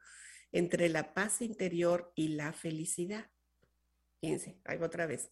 entre 0.53 0.89
la 0.89 1.15
paz 1.15 1.41
interior 1.41 2.13
y 2.15 2.29
la 2.29 2.53
felicidad. 2.53 3.31
Fíjense, 4.21 4.61
ahí 4.65 4.79
otra 4.81 5.07
vez. 5.07 5.31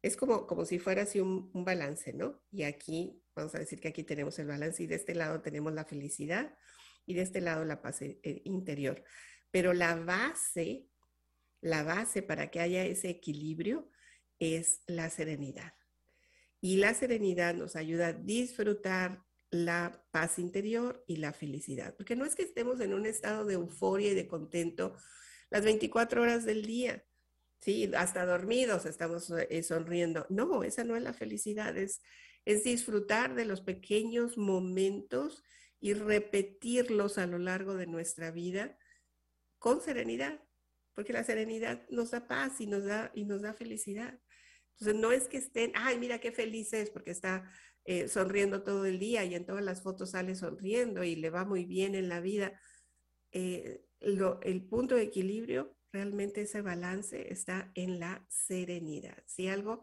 Es 0.00 0.16
como, 0.16 0.46
como 0.46 0.64
si 0.64 0.78
fuera 0.78 1.02
así 1.02 1.20
un, 1.20 1.50
balance, 1.52 2.12
¿no? 2.12 2.42
Y 2.50 2.64
aquí, 2.64 3.22
vamos 3.36 3.54
a 3.54 3.58
decir 3.58 3.80
que 3.80 3.88
aquí 3.88 4.02
tenemos 4.02 4.38
el 4.38 4.46
balance 4.48 4.82
y 4.82 4.86
de 4.86 4.96
este 4.96 5.14
lado 5.14 5.42
tenemos 5.42 5.72
la 5.72 5.84
felicidad 5.84 6.56
y 7.04 7.14
de 7.14 7.22
este 7.22 7.40
lado 7.40 7.64
la 7.64 7.82
paz 7.82 8.02
eh, 8.02 8.18
interior. 8.44 9.04
Pero 9.50 9.74
la 9.74 9.94
base, 9.94 10.88
la 11.62 11.82
base 11.84 12.22
para 12.22 12.50
que 12.50 12.60
haya 12.60 12.84
ese 12.84 13.08
equilibrio 13.08 13.88
es 14.38 14.82
la 14.86 15.08
serenidad. 15.08 15.72
Y 16.60 16.76
la 16.76 16.92
serenidad 16.92 17.54
nos 17.54 17.76
ayuda 17.76 18.08
a 18.08 18.12
disfrutar 18.12 19.24
la 19.50 20.04
paz 20.10 20.38
interior 20.38 21.04
y 21.06 21.16
la 21.16 21.32
felicidad, 21.32 21.94
porque 21.96 22.16
no 22.16 22.24
es 22.24 22.34
que 22.34 22.42
estemos 22.42 22.80
en 22.80 22.94
un 22.94 23.06
estado 23.06 23.44
de 23.44 23.54
euforia 23.54 24.10
y 24.10 24.14
de 24.14 24.26
contento 24.26 24.96
las 25.50 25.64
24 25.64 26.22
horas 26.22 26.44
del 26.44 26.64
día. 26.64 27.04
Sí, 27.60 27.90
hasta 27.96 28.26
dormidos 28.26 28.86
estamos 28.86 29.30
eh, 29.30 29.62
sonriendo. 29.62 30.26
No, 30.30 30.64
esa 30.64 30.82
no 30.82 30.96
es 30.96 31.02
la 31.02 31.12
felicidad, 31.12 31.76
es, 31.76 32.00
es 32.44 32.64
disfrutar 32.64 33.34
de 33.34 33.44
los 33.44 33.60
pequeños 33.60 34.36
momentos 34.36 35.44
y 35.78 35.94
repetirlos 35.94 37.18
a 37.18 37.26
lo 37.26 37.38
largo 37.38 37.74
de 37.74 37.86
nuestra 37.86 38.30
vida 38.30 38.78
con 39.58 39.80
serenidad, 39.80 40.40
porque 40.94 41.12
la 41.12 41.24
serenidad 41.24 41.82
nos 41.90 42.10
da 42.10 42.26
paz 42.26 42.60
y 42.60 42.66
nos 42.66 42.84
da, 42.84 43.10
y 43.14 43.24
nos 43.24 43.42
da 43.42 43.54
felicidad. 43.54 44.18
Entonces, 44.72 45.00
no 45.00 45.12
es 45.12 45.28
que 45.28 45.38
estén, 45.38 45.72
ay, 45.74 45.98
mira 45.98 46.18
qué 46.18 46.32
feliz 46.32 46.72
es 46.72 46.90
porque 46.90 47.10
está 47.10 47.44
eh, 47.84 48.08
sonriendo 48.08 48.62
todo 48.62 48.84
el 48.84 48.98
día 48.98 49.24
y 49.24 49.34
en 49.34 49.44
todas 49.44 49.64
las 49.64 49.82
fotos 49.82 50.10
sale 50.10 50.34
sonriendo 50.34 51.04
y 51.04 51.16
le 51.16 51.30
va 51.30 51.44
muy 51.44 51.64
bien 51.64 51.94
en 51.94 52.08
la 52.08 52.20
vida. 52.20 52.58
Eh, 53.32 53.84
el 54.00 54.64
punto 54.64 54.96
de 54.96 55.02
equilibrio 55.02 55.76
realmente 55.92 56.42
ese 56.42 56.62
balance 56.62 57.32
está 57.32 57.70
en 57.74 58.00
la 58.00 58.24
serenidad. 58.28 59.22
Si 59.26 59.48
algo 59.48 59.82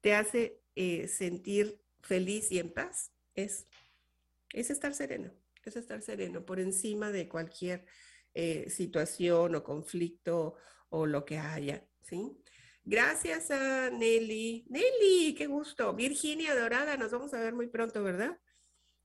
te 0.00 0.14
hace 0.14 0.60
eh, 0.76 1.08
sentir 1.08 1.80
feliz 2.00 2.50
y 2.52 2.58
en 2.58 2.72
paz, 2.72 3.12
es, 3.34 3.66
es 4.52 4.70
estar 4.70 4.94
sereno, 4.94 5.32
es 5.64 5.76
estar 5.76 6.00
sereno 6.02 6.44
por 6.44 6.60
encima 6.60 7.10
de 7.10 7.28
cualquier 7.28 7.84
eh, 8.40 8.70
situación 8.70 9.56
o 9.56 9.64
conflicto 9.64 10.54
o 10.90 11.06
lo 11.06 11.24
que 11.24 11.38
haya, 11.38 11.84
¿sí? 12.02 12.40
Gracias 12.84 13.50
a 13.50 13.90
Nelly. 13.90 14.64
Nelly, 14.70 15.34
qué 15.36 15.48
gusto. 15.48 15.92
Virginia 15.92 16.54
Dorada, 16.54 16.96
nos 16.96 17.10
vamos 17.10 17.34
a 17.34 17.40
ver 17.40 17.52
muy 17.52 17.66
pronto, 17.66 18.00
¿verdad? 18.04 18.38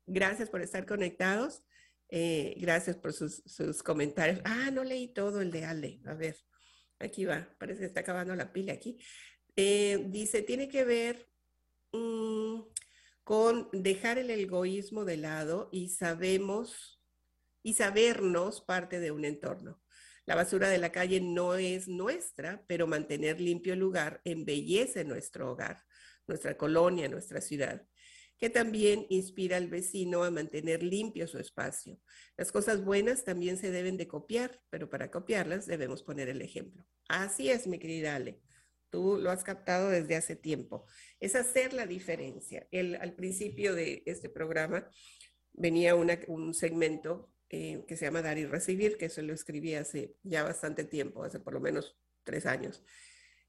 Gracias 0.05 0.51
por 0.51 0.61
estar 0.61 0.85
conectados. 0.85 1.63
Eh, 2.09 2.53
gracias 2.59 2.95
por 2.95 3.11
sus, 3.11 3.81
comentarios. 3.81 4.39
Ah, 4.45 4.69
no 4.71 4.83
leí 4.83 5.07
todo 5.07 5.41
el 5.41 5.49
de 5.49 5.65
Ale. 5.65 5.99
A 6.05 6.13
ver, 6.13 6.37
aquí 6.99 7.25
va. 7.25 7.49
Parece 7.57 7.79
que 7.79 7.87
está 7.87 8.01
acabando 8.01 8.35
la 8.35 8.53
pila 8.53 8.73
aquí. 8.73 8.99
Eh, 9.55 10.05
dice, 10.09 10.43
tiene 10.43 10.67
que 10.67 10.85
ver 10.85 11.27
mm, 11.91 12.61
con 13.23 13.67
dejar 13.71 14.19
el 14.19 14.29
egoísmo 14.29 15.05
de 15.05 15.17
lado 15.17 15.69
y 15.71 15.89
sabemos 15.89 17.02
y 17.63 17.73
sabernos 17.73 18.61
parte 18.61 18.99
de 18.99 19.11
un 19.11 19.25
entorno. 19.25 19.81
La 20.25 20.35
basura 20.35 20.69
de 20.69 20.77
la 20.77 20.91
calle 20.91 21.19
no 21.19 21.55
es 21.55 21.87
nuestra, 21.87 22.63
pero 22.67 22.85
mantener 22.85 23.41
limpio 23.41 23.73
el 23.73 23.79
lugar 23.79 24.21
embellece 24.23 25.03
nuestro 25.03 25.51
hogar, 25.51 25.83
nuestra 26.27 26.55
colonia, 26.55 27.09
nuestra 27.09 27.41
ciudad 27.41 27.85
que 28.43 28.49
también 28.49 29.05
inspira 29.07 29.55
al 29.55 29.69
vecino 29.69 30.25
a 30.25 30.29
mantener 30.29 30.83
limpio 30.83 31.27
su 31.27 31.37
espacio. 31.37 31.97
Las 32.35 32.51
cosas 32.51 32.83
buenas 32.83 33.23
también 33.23 33.57
se 33.57 33.71
deben 33.71 33.95
de 33.95 34.07
copiar, 34.07 34.61
pero 34.69 34.89
para 34.89 35.09
copiarlas 35.09 35.65
debemos 35.65 36.03
poner 36.03 36.27
el 36.27 36.41
ejemplo. 36.41 36.85
Así 37.07 37.49
es, 37.49 37.67
mi 37.67 37.79
querida 37.79 38.15
Ale. 38.15 38.41
Tú 38.89 39.17
lo 39.17 39.31
has 39.31 39.45
captado 39.45 39.89
desde 39.89 40.17
hace 40.17 40.35
tiempo. 40.35 40.85
Es 41.21 41.35
hacer 41.35 41.73
la 41.73 41.87
diferencia. 41.87 42.67
Al 42.99 43.15
principio 43.15 43.75
de 43.75 44.03
este 44.05 44.27
programa 44.27 44.89
venía 45.53 45.95
un 45.95 46.53
segmento 46.53 47.32
eh, 47.55 47.85
que 47.87 47.95
se 47.95 48.05
llama 48.05 48.23
Dar 48.23 48.39
y 48.39 48.47
Recibir, 48.47 48.97
que 48.97 49.05
eso 49.05 49.21
lo 49.21 49.31
escribí 49.31 49.75
hace 49.75 50.15
ya 50.23 50.41
bastante 50.41 50.85
tiempo, 50.85 51.23
hace 51.23 51.39
por 51.39 51.53
lo 51.53 51.59
menos 51.59 51.95
tres 52.23 52.47
años. 52.47 52.83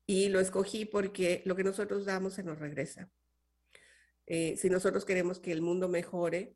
Y 0.04 0.28
lo 0.28 0.40
escogí 0.40 0.84
porque 0.84 1.40
lo 1.46 1.56
que 1.56 1.64
nosotros 1.64 2.04
damos 2.04 2.34
se 2.34 2.42
nos 2.42 2.58
regresa. 2.58 3.10
Eh, 4.26 4.58
si 4.58 4.68
nosotros 4.68 5.06
queremos 5.06 5.38
que 5.38 5.52
el 5.52 5.62
mundo 5.62 5.88
mejore 5.88 6.54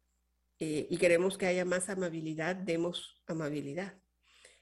eh, 0.59 0.89
y 0.91 0.99
queremos 0.99 1.39
que 1.39 1.47
haya 1.47 1.65
más 1.65 1.89
amabilidad, 1.89 2.55
demos 2.55 3.23
amabilidad. 3.27 3.99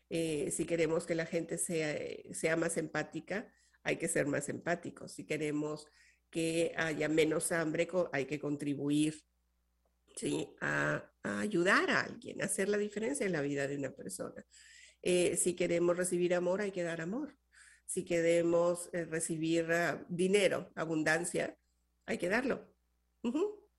Eh, 0.09 0.53
si 0.53 0.64
queremos 0.64 1.07
que 1.07 1.16
la 1.16 1.26
gente 1.26 1.59
sea, 1.59 1.99
sea 2.30 2.55
más 2.55 2.76
empática, 2.76 3.53
hay 3.82 3.97
que 3.97 4.07
ser 4.07 4.28
más 4.28 4.49
empáticos. 4.49 5.11
Si 5.11 5.26
queremos 5.26 5.89
que 6.30 6.72
haya 6.76 7.09
menos 7.09 7.51
hambre, 7.51 7.89
hay 8.12 8.26
que 8.26 8.39
contribuir 8.39 9.24
¿sí? 10.14 10.55
a, 10.61 11.11
a, 11.26 11.40
ayudar 11.40 11.90
a 11.90 12.00
alguien, 12.02 12.42
a 12.42 12.46
hacer 12.46 12.68
la 12.68 12.78
diferencia 12.78 13.26
en 13.26 13.32
la 13.32 13.42
vida 13.42 13.66
de 13.68 13.76
una 13.76 13.90
persona. 13.90 14.44
si 15.02 15.54
queremos 15.54 15.96
recibir 15.96 16.34
amor, 16.34 16.60
hay 16.60 16.72
que 16.72 16.82
dar 16.82 17.00
amor. 17.00 17.36
si 17.86 18.04
queremos 18.04 18.90
eh, 18.92 19.04
recibir 19.04 19.70
ah, 19.72 20.04
dinero, 20.08 20.72
abundancia, 20.74 21.56
hay 22.06 22.18
que 22.18 22.28
darlo. 22.28 22.68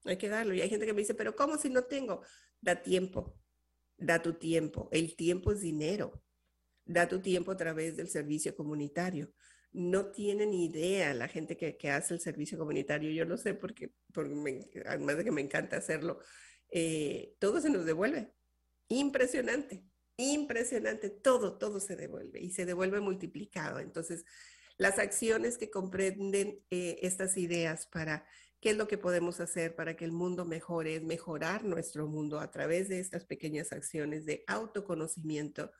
hay 0.05 0.17
que 0.17 0.29
darlo. 0.29 0.53
Y 0.53 0.61
hay 0.61 0.69
gente 0.69 0.85
que 0.85 0.93
me 0.93 1.01
dice, 1.01 1.13
pero 1.13 1.35
¿cómo 1.35 1.57
si 1.57 1.69
no 1.69 1.83
tengo? 1.83 2.21
Da 2.61 2.81
tiempo, 2.81 3.37
da 3.97 4.21
tu 4.21 4.33
tiempo. 4.33 4.89
El 4.91 5.15
tiempo 5.15 5.51
es 5.51 5.61
dinero. 5.61 6.21
Da 6.85 7.07
tu 7.07 7.21
tiempo 7.21 7.51
a 7.51 7.57
través 7.57 7.97
del 7.97 8.09
servicio 8.09 8.55
comunitario. 8.55 9.33
No 9.73 10.11
tienen 10.11 10.53
idea 10.53 11.13
la 11.13 11.27
gente 11.27 11.57
que, 11.57 11.89
hace 11.89 12.13
el 12.13 12.21
servicio 12.21 12.57
comunitario. 12.57 13.11
Yo 13.11 13.25
lo 13.25 13.37
sé 13.37 13.53
porque, 13.53 13.93
además 14.85 15.17
de 15.17 15.23
que 15.25 15.31
me 15.31 15.41
encanta 15.41 15.77
hacerlo, 15.77 16.19
eh, 16.69 17.35
todo 17.39 17.61
se 17.61 17.69
nos 17.69 17.85
devuelve. 17.85 18.33
Impresionante 18.89 19.87
impresionante, 20.17 21.09
todo, 21.09 21.57
todo 21.57 21.79
se 21.79 21.95
devuelve 21.95 22.41
y 22.41 22.51
se 22.51 22.65
devuelve 22.65 22.99
multiplicado. 22.99 23.79
Entonces, 23.79 24.25
las 24.77 24.99
acciones 24.99 25.57
que 25.57 25.69
comprenden 25.69 26.59
eh, 26.69 26.99
estas 27.01 27.37
ideas 27.37 27.87
para 27.87 28.25
qué 28.59 28.71
es 28.71 28.77
lo 28.77 28.87
que 28.87 28.97
podemos 28.97 29.39
hacer 29.39 29.75
para 29.75 29.95
que 29.95 30.05
el 30.05 30.11
mundo 30.11 30.43
mejore, 30.43 30.95
es 30.95 31.03
mejorar 31.03 31.63
nuestro 31.63 32.07
mundo 32.07 32.39
a 32.39 32.49
través 32.49 32.89
de 32.89 32.99
estas 32.99 33.25
pequeñas 33.25 33.71
acciones 33.71 34.25
de 34.25 34.43
autoconocimiento 34.47 35.71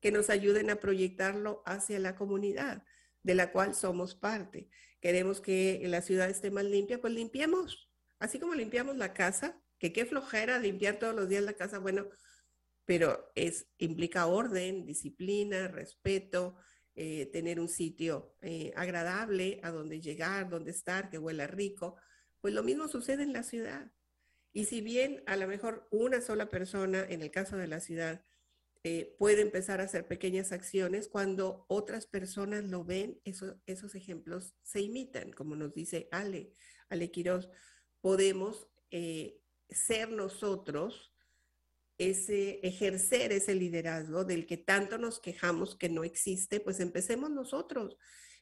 que 0.00 0.12
nos 0.12 0.30
ayuden 0.30 0.70
a 0.70 0.76
proyectarlo 0.76 1.62
hacia 1.66 1.98
la 1.98 2.14
comunidad 2.14 2.84
de 3.24 3.34
la 3.34 3.50
cual 3.50 3.74
somos 3.74 4.14
parte. 4.14 4.68
Queremos 5.00 5.40
que 5.40 5.82
la 5.86 6.02
ciudad 6.02 6.30
esté 6.30 6.50
más 6.50 6.64
limpia, 6.64 7.00
pues 7.00 7.12
limpiemos, 7.12 7.90
así 8.20 8.38
como 8.38 8.54
limpiamos 8.54 8.96
la 8.96 9.12
casa, 9.12 9.60
que 9.84 9.92
qué 9.92 10.06
flojera 10.06 10.58
limpiar 10.58 10.98
todos 10.98 11.14
los 11.14 11.28
días 11.28 11.42
la 11.42 11.52
casa, 11.52 11.78
bueno, 11.78 12.08
pero 12.86 13.30
es, 13.34 13.66
implica 13.76 14.24
orden, 14.24 14.86
disciplina, 14.86 15.68
respeto, 15.68 16.56
eh, 16.94 17.26
tener 17.26 17.60
un 17.60 17.68
sitio 17.68 18.34
eh, 18.40 18.72
agradable 18.76 19.60
a 19.62 19.70
donde 19.70 20.00
llegar, 20.00 20.48
donde 20.48 20.70
estar, 20.70 21.10
que 21.10 21.18
huela 21.18 21.46
rico. 21.46 21.96
Pues 22.40 22.54
lo 22.54 22.62
mismo 22.62 22.88
sucede 22.88 23.24
en 23.24 23.34
la 23.34 23.42
ciudad. 23.42 23.92
Y 24.54 24.64
si 24.64 24.80
bien 24.80 25.22
a 25.26 25.36
lo 25.36 25.46
mejor 25.46 25.86
una 25.90 26.22
sola 26.22 26.48
persona, 26.48 27.04
en 27.06 27.20
el 27.20 27.30
caso 27.30 27.58
de 27.58 27.66
la 27.66 27.80
ciudad, 27.80 28.24
eh, 28.84 29.14
puede 29.18 29.42
empezar 29.42 29.82
a 29.82 29.84
hacer 29.84 30.08
pequeñas 30.08 30.50
acciones, 30.52 31.08
cuando 31.08 31.66
otras 31.68 32.06
personas 32.06 32.64
lo 32.64 32.86
ven, 32.86 33.20
esos 33.24 33.94
ejemplos 33.94 34.54
se 34.62 34.80
imitan, 34.80 35.30
como 35.32 35.56
nos 35.56 35.74
dice 35.74 36.08
Ale, 36.10 36.54
Ale 36.88 37.10
Quiroz, 37.10 37.50
podemos 38.00 38.70
ser 39.70 40.10
nosotros 40.10 41.14
ese 41.98 42.60
ejercer 42.62 43.32
ese 43.32 43.54
liderazgo 43.54 44.24
del 44.24 44.46
que 44.46 44.56
tanto 44.56 44.98
nos 44.98 45.20
quejamos 45.20 45.76
que 45.76 45.88
no 45.88 46.04
existe, 46.04 46.60
pues 46.60 46.80
empecemos 46.80 47.30
nosotros. 47.30 47.96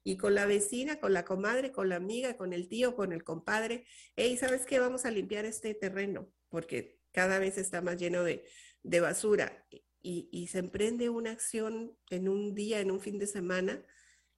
Y 0.04 0.16
con 0.16 0.34
la 0.34 0.46
vecina, 0.46 0.98
con 0.98 1.12
la 1.12 1.24
comadre, 1.24 1.70
con 1.70 1.88
la 1.88 1.96
amiga, 1.96 2.36
con 2.36 2.52
el 2.52 2.68
tío, 2.68 2.96
con 2.96 3.12
el 3.12 3.22
compadre, 3.22 3.84
hey, 4.16 4.36
¿sabes 4.36 4.66
qué? 4.66 4.80
Vamos 4.80 5.04
a 5.04 5.10
limpiar 5.10 5.44
este 5.44 5.74
terreno, 5.74 6.32
porque 6.48 6.98
cada 7.12 7.38
vez 7.38 7.58
está 7.58 7.82
más 7.82 7.98
lleno 7.98 8.24
de, 8.24 8.44
basura. 9.00 9.64
Y, 10.00 10.48
se 10.48 10.58
emprende 10.58 11.08
una 11.10 11.30
acción 11.30 11.96
en 12.10 12.28
un 12.28 12.54
día, 12.54 12.80
en 12.80 12.90
un 12.90 13.00
fin 13.00 13.18
de 13.18 13.28
semana, 13.28 13.84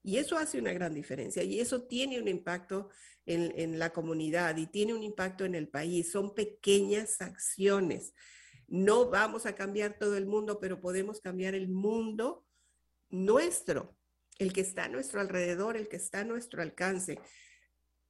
y 0.05 0.19
eso 0.19 0.39
hace 0.39 0.59
una 0.59 0.73
gran 0.73 0.95
diferencia. 0.95 1.43
Y 1.43 1.59
eso 1.59 1.83
tiene 1.83 2.21
un 2.21 2.29
impacto 2.29 2.91
en, 3.27 3.53
en 3.59 3.81
la 3.81 3.93
comunidad 3.93 4.57
y 4.57 4.69
tiene 4.69 4.95
un 4.95 5.03
impacto 5.03 5.45
en 5.45 5.57
el 5.57 5.67
país. 5.67 6.13
Son 6.13 6.33
pequeñas 6.33 7.21
acciones 7.21 8.13
no 8.69 9.11
vamos 9.11 9.47
a 9.47 9.55
cambiar 9.55 9.99
todo 9.99 10.17
el 10.17 10.27
mundo, 10.27 10.59
pero 10.61 10.81
podemos 10.81 11.21
cambiar 11.21 11.55
el 11.55 11.69
mundo 11.69 12.45
nuestro, 13.11 13.97
el 14.39 14.53
que 14.53 14.63
está 14.63 14.85
a 14.85 14.89
nuestro 14.89 15.21
alrededor, 15.21 15.77
el 15.77 15.89
que 15.89 15.97
está 15.97 16.21
a 16.21 16.25
nuestro 16.25 16.63
alcance. 16.63 17.19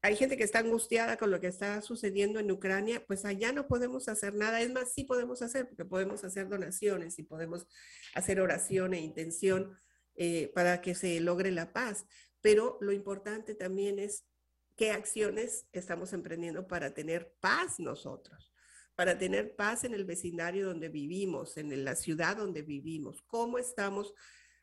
Hay 0.02 0.16
gente 0.16 0.36
que 0.36 0.44
está 0.44 0.58
angustiada 0.60 1.16
con 1.16 1.30
lo 1.30 1.40
que 1.40 1.46
está 1.46 1.80
sucediendo 1.80 2.38
en 2.38 2.50
Ucrania, 2.50 3.04
pues 3.06 3.24
allá 3.24 3.52
no 3.52 3.66
podemos 3.66 4.08
hacer 4.08 4.34
nada. 4.34 4.60
Es 4.60 4.70
más, 4.70 4.92
sí 4.92 5.04
podemos 5.04 5.42
hacer, 5.42 5.66
porque 5.68 5.84
podemos 5.84 6.24
hacer 6.24 6.48
donaciones 6.48 7.18
y 7.18 7.22
podemos 7.22 7.66
hacer 8.14 8.40
oración 8.40 8.94
e 8.94 9.00
intención 9.00 9.76
eh, 10.16 10.50
para 10.54 10.80
que 10.80 10.94
se 10.94 11.20
logre 11.20 11.50
la 11.50 11.72
paz. 11.72 12.06
Pero 12.40 12.78
lo 12.80 12.92
importante 12.92 13.54
también 13.54 13.98
es 13.98 14.24
qué 14.76 14.90
acciones 14.90 15.66
estamos 15.72 16.12
emprendiendo 16.12 16.66
para 16.66 16.92
tener 16.94 17.34
paz 17.40 17.78
nosotros 17.78 18.54
para 18.94 19.18
tener 19.18 19.56
paz 19.56 19.84
en 19.84 19.94
el 19.94 20.04
vecindario 20.04 20.66
donde 20.66 20.88
vivimos, 20.88 21.56
en 21.56 21.84
la 21.84 21.96
ciudad 21.96 22.36
donde 22.36 22.62
vivimos, 22.62 23.22
cómo 23.26 23.58
estamos 23.58 24.14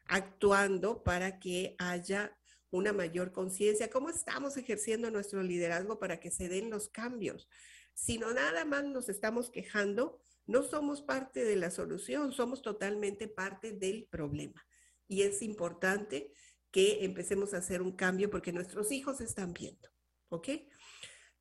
actuando 0.06 1.04
para 1.04 1.40
que 1.40 1.76
haya 1.78 2.38
una 2.70 2.94
mayor 2.94 3.34
conciencia, 3.34 3.90
cómo 3.90 4.10
estamos 4.10 4.56
ejerciendo 4.56 5.12
nuestro 5.12 5.44
liderazgo 5.44 6.00
para 6.00 6.20
que 6.20 6.32
se 6.32 6.48
den 6.48 6.70
los 6.70 6.88
cambios. 6.90 7.50
Si 7.94 8.18
no 8.18 8.34
nada 8.34 8.64
más 8.64 8.86
nos 8.86 9.10
estamos 9.10 9.50
quejando, 9.50 10.22
no 10.48 10.64
somos 10.64 11.02
parte 11.02 11.44
de 11.44 11.58
la 11.58 11.70
solución, 11.70 12.32
somos 12.32 12.62
totalmente 12.62 13.28
parte 13.28 13.74
del 13.74 14.08
problema. 14.10 14.66
Y 15.12 15.24
es 15.24 15.42
importante 15.42 16.32
que 16.72 17.04
empecemos 17.04 17.54
a 17.54 17.58
hacer 17.58 17.82
un 17.82 17.92
cambio 17.98 18.30
porque 18.30 18.54
nuestros 18.54 18.94
hijos 18.94 19.20
están 19.20 19.52
viendo, 19.52 19.90
¿ok? 20.30 20.48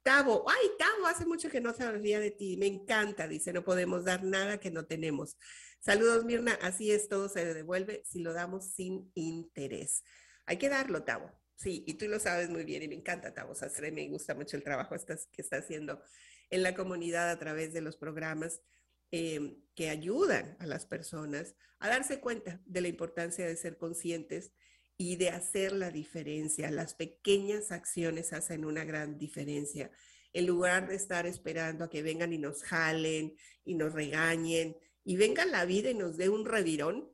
Tavo, 0.03 0.45
ay, 0.51 0.71
Tavo, 0.77 1.07
hace 1.07 1.25
mucho 1.25 1.49
que 1.49 1.61
no 1.61 1.73
sabía 1.73 2.19
de 2.19 2.33
ti, 2.33 2.57
me 2.57 2.67
encanta, 2.67 3.29
dice, 3.29 3.53
no 3.53 3.63
podemos 3.63 4.05
dar 4.05 4.25
nada 4.25 4.59
que 4.59 4.73
no 4.73 4.87
tenemos. 4.87 5.39
Saludos, 5.79 6.25
Mirna, 6.25 6.59
así 6.63 6.91
es, 6.91 7.09
todo 7.09 7.29
se 7.29 7.55
devuelve 7.55 8.03
si 8.05 8.19
lo 8.19 8.33
damos 8.33 8.73
sin 8.73 9.13
interés. 9.15 10.03
Hay 10.47 10.57
que 10.57 10.69
darlo, 10.69 11.05
Tavo, 11.05 11.31
sí, 11.55 11.85
y 11.87 11.95
tú 11.95 12.09
lo 12.09 12.19
sabes 12.19 12.51
muy 12.51 12.65
bien 12.65 12.83
y 12.83 12.89
me 12.89 12.97
encanta, 12.97 13.33
Tavo 13.33 13.55
Sastre, 13.55 13.93
me 13.93 14.09
gusta 14.09 14.35
mucho 14.35 14.57
el 14.57 14.65
trabajo 14.65 14.97
que 15.07 15.43
está 15.43 15.59
haciendo 15.59 16.03
en 16.51 16.65
la 16.65 16.75
comunidad 16.75 17.31
a 17.31 17.39
través 17.39 17.73
de 17.73 17.83
los 17.83 17.97
programas 17.97 18.63
em, 19.11 19.63
que 19.75 19.89
ayudan 19.89 20.57
a 20.61 20.67
las 20.67 20.87
personas 20.87 21.55
a 21.79 21.89
darse 21.89 22.21
cuenta 22.21 22.61
de 22.67 22.81
la 22.81 22.89
importancia 22.89 23.47
de 23.47 23.57
ser 23.57 23.79
conscientes 23.79 24.53
y 24.97 25.17
de 25.17 25.31
hacer 25.31 25.73
la 25.73 25.91
diferencia. 25.91 26.71
Las 26.71 26.95
pequeñas 26.95 27.73
acciones 27.73 28.35
hacen 28.35 28.65
una 28.67 28.85
gran 28.85 29.17
diferencia. 29.17 29.91
En 30.33 30.47
lugar 30.47 30.89
de 30.89 30.95
estar 30.95 31.27
esperando 31.27 31.85
a 31.85 31.91
que 31.91 32.03
vengan 32.03 32.33
y 32.33 32.39
nos 32.39 32.63
jalen 32.63 33.35
y 33.65 33.75
nos 33.75 33.95
regañen 33.95 34.77
y 35.03 35.17
venga 35.17 35.47
la 35.47 35.65
vida 35.65 35.91
y 35.91 35.95
nos 35.95 36.19
dé 36.19 36.29
un 36.29 36.45
revirón, 36.45 37.11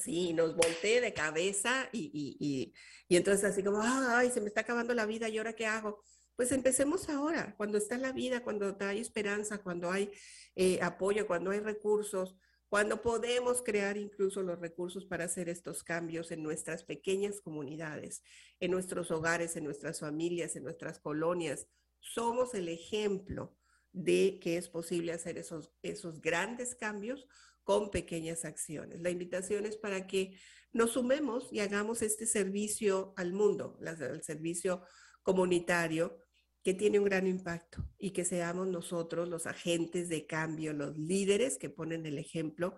sí, 0.00 0.32
nos 0.32 0.56
voltee 0.56 1.00
de 1.00 1.12
cabeza 1.12 1.88
y, 1.92 2.72
entonces 3.08 3.44
así 3.44 3.62
como, 3.62 3.80
ay, 3.82 4.30
se 4.30 4.40
me 4.40 4.48
está 4.48 4.62
acabando 4.62 4.94
la 4.94 5.04
vida 5.04 5.28
y 5.28 5.36
ahora 5.36 5.52
qué 5.52 5.66
hago. 5.66 6.02
Pues 6.36 6.52
empecemos 6.52 7.08
ahora, 7.08 7.54
cuando 7.56 7.78
está 7.78 7.98
la 7.98 8.12
vida, 8.12 8.42
cuando 8.42 8.76
hay 8.80 9.00
esperanza, 9.00 9.58
cuando 9.58 9.90
hay 9.90 10.10
eh, 10.56 10.80
apoyo, 10.82 11.26
cuando 11.26 11.50
hay 11.50 11.60
recursos, 11.60 12.36
cuando 12.68 13.02
podemos 13.02 13.62
crear 13.62 13.98
incluso 13.98 14.42
los 14.42 14.58
recursos 14.58 15.04
para 15.04 15.24
hacer 15.24 15.50
estos 15.50 15.84
cambios 15.84 16.30
en 16.30 16.42
nuestras 16.42 16.84
pequeñas 16.84 17.42
comunidades, 17.42 18.22
en 18.60 18.70
nuestros 18.70 19.10
hogares, 19.10 19.56
en 19.56 19.64
nuestras 19.64 20.00
familias, 20.00 20.56
en 20.56 20.64
nuestras 20.64 20.98
colonias, 20.98 21.68
somos 22.00 22.54
el 22.54 22.68
ejemplo 22.68 23.54
de 23.92 24.38
que 24.40 24.56
es 24.56 24.70
posible 24.70 25.12
hacer 25.12 25.36
esos, 25.36 25.70
esos 25.82 26.22
grandes 26.22 26.74
cambios 26.74 27.26
con 27.62 27.90
pequeñas 27.90 28.46
acciones. 28.46 29.02
La 29.02 29.10
invitación 29.10 29.66
es 29.66 29.76
para 29.76 30.06
que 30.06 30.38
nos 30.72 30.92
sumemos 30.92 31.52
y 31.52 31.60
hagamos 31.60 32.00
este 32.00 32.26
servicio 32.26 33.12
al 33.16 33.34
mundo, 33.34 33.78
el 33.82 34.22
servicio 34.22 34.82
comunitario, 35.22 36.18
que 36.62 36.74
tiene 36.74 36.98
un 36.98 37.04
gran 37.04 37.26
impacto 37.26 37.84
y 37.98 38.12
que 38.12 38.24
seamos 38.24 38.68
nosotros 38.68 39.28
los 39.28 39.46
agentes 39.46 40.08
de 40.08 40.26
cambio, 40.26 40.72
los 40.72 40.96
líderes 40.96 41.58
que 41.58 41.70
ponen 41.70 42.06
el 42.06 42.18
ejemplo 42.18 42.76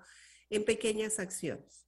en 0.49 0.65
pequeñas 0.65 1.19
acciones. 1.19 1.87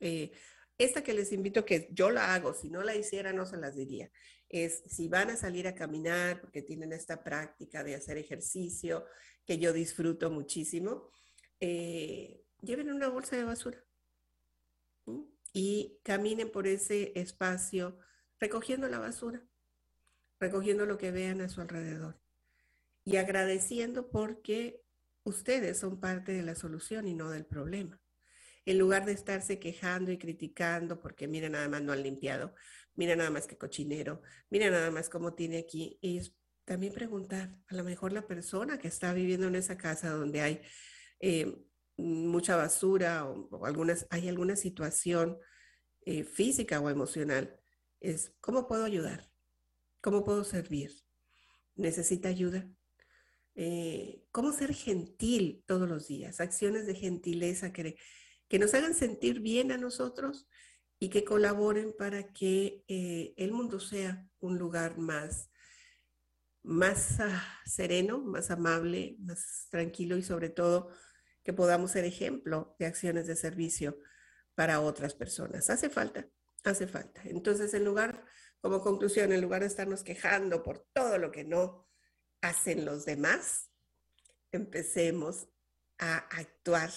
Eh, 0.00 0.32
esta 0.78 1.02
que 1.02 1.14
les 1.14 1.32
invito, 1.32 1.64
que 1.64 1.88
yo 1.92 2.10
la 2.10 2.34
hago, 2.34 2.54
si 2.54 2.70
no 2.70 2.82
la 2.82 2.94
hiciera 2.94 3.32
no 3.32 3.46
se 3.46 3.56
las 3.56 3.74
diría, 3.74 4.10
es 4.48 4.82
si 4.86 5.08
van 5.08 5.30
a 5.30 5.36
salir 5.36 5.66
a 5.66 5.74
caminar 5.74 6.40
porque 6.40 6.62
tienen 6.62 6.92
esta 6.92 7.24
práctica 7.24 7.82
de 7.82 7.94
hacer 7.96 8.18
ejercicio 8.18 9.04
que 9.44 9.58
yo 9.58 9.72
disfruto 9.72 10.30
muchísimo, 10.30 11.10
eh, 11.58 12.44
lleven 12.60 12.92
una 12.92 13.08
bolsa 13.08 13.36
de 13.36 13.44
basura 13.44 13.82
y 15.52 15.98
caminen 16.02 16.50
por 16.50 16.66
ese 16.66 17.12
espacio 17.18 17.98
recogiendo 18.38 18.88
la 18.88 18.98
basura 18.98 19.42
recogiendo 20.38 20.86
lo 20.86 20.98
que 20.98 21.10
vean 21.10 21.40
a 21.40 21.48
su 21.48 21.60
alrededor 21.60 22.20
y 23.04 23.16
agradeciendo 23.16 24.10
porque 24.10 24.82
ustedes 25.22 25.78
son 25.78 26.00
parte 26.00 26.32
de 26.32 26.42
la 26.42 26.54
solución 26.54 27.06
y 27.06 27.14
no 27.14 27.30
del 27.30 27.46
problema. 27.46 28.00
En 28.64 28.78
lugar 28.78 29.06
de 29.06 29.12
estarse 29.12 29.60
quejando 29.60 30.10
y 30.10 30.18
criticando 30.18 31.00
porque 31.00 31.28
mira 31.28 31.48
nada 31.48 31.68
más 31.68 31.82
no 31.82 31.92
han 31.92 32.02
limpiado, 32.02 32.54
mira 32.96 33.14
nada 33.14 33.30
más 33.30 33.46
que 33.46 33.56
cochinero, 33.56 34.22
mira 34.50 34.70
nada 34.70 34.90
más 34.90 35.08
cómo 35.08 35.34
tiene 35.34 35.58
aquí, 35.58 35.98
y 36.02 36.20
también 36.64 36.92
preguntar, 36.92 37.56
a 37.68 37.74
lo 37.76 37.84
mejor 37.84 38.12
la 38.12 38.26
persona 38.26 38.78
que 38.78 38.88
está 38.88 39.12
viviendo 39.12 39.46
en 39.46 39.54
esa 39.54 39.76
casa 39.76 40.10
donde 40.10 40.40
hay 40.40 40.60
eh, 41.20 41.56
mucha 41.96 42.56
basura 42.56 43.24
o, 43.24 43.64
algunas, 43.66 44.06
hay 44.10 44.28
alguna 44.28 44.56
situación 44.56 45.38
eh, 46.04 46.24
física 46.24 46.80
o 46.80 46.90
emocional, 46.90 47.60
es 48.00 48.32
cómo 48.40 48.66
puedo 48.66 48.84
ayudar, 48.84 49.30
cómo 50.06 50.24
puedo 50.24 50.44
servir. 50.44 50.92
¿Necesita 51.74 52.28
ayuda? 52.28 52.70
Eh, 53.56 54.22
cómo 54.30 54.52
ser 54.52 54.72
gentil 54.72 55.64
todos 55.66 55.88
los 55.88 56.06
días, 56.06 56.38
acciones 56.38 56.86
de 56.86 56.94
gentileza 56.94 57.72
que, 57.72 57.98
que 58.46 58.60
nos 58.60 58.72
hagan 58.74 58.94
sentir 58.94 59.40
bien 59.40 59.72
a 59.72 59.78
nosotros 59.78 60.46
y 61.00 61.08
que 61.08 61.24
colaboren 61.24 61.92
para 61.92 62.32
que 62.32 62.84
eh, 62.86 63.34
el 63.36 63.50
mundo 63.50 63.80
sea 63.80 64.30
un 64.38 64.58
lugar 64.58 64.96
más, 64.96 65.50
más 66.62 67.18
ah, 67.18 67.44
sereno, 67.64 68.20
más 68.20 68.52
amable, 68.52 69.16
más 69.18 69.66
tranquilo 69.72 70.16
y 70.16 70.22
sobre 70.22 70.50
todo 70.50 70.88
que 71.42 71.52
podamos 71.52 71.90
ser 71.90 72.04
ejemplo 72.04 72.76
de 72.78 72.86
acciones 72.86 73.26
de 73.26 73.34
servicio 73.34 73.98
para 74.54 74.78
otras 74.78 75.14
personas. 75.14 75.68
Hace 75.68 75.90
falta, 75.90 76.28
hace 76.62 76.86
falta. 76.86 77.22
Entonces, 77.24 77.74
en 77.74 77.84
lugar, 77.84 78.24
como 78.60 78.80
conclusión, 78.80 79.32
en 79.32 79.40
lugar 79.40 79.60
de 79.60 79.68
estarnos 79.68 80.02
quejando 80.02 80.62
por 80.62 80.86
todo 80.92 81.18
lo 81.18 81.30
que 81.30 81.44
no 81.44 81.86
hacen 82.40 82.84
los 82.84 83.04
demás, 83.04 83.70
empecemos 84.52 85.48
a 85.98 86.18
actuar 86.18 86.90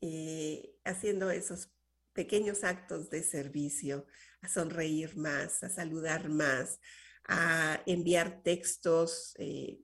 eh, 0.00 0.76
haciendo 0.84 1.30
esos 1.30 1.70
pequeños 2.12 2.64
actos 2.64 3.10
de 3.10 3.22
servicio, 3.22 4.06
a 4.40 4.48
sonreír 4.48 5.16
más, 5.16 5.62
a 5.62 5.68
saludar 5.68 6.28
más, 6.28 6.80
a 7.24 7.82
enviar 7.86 8.42
textos, 8.42 9.34
eh, 9.38 9.80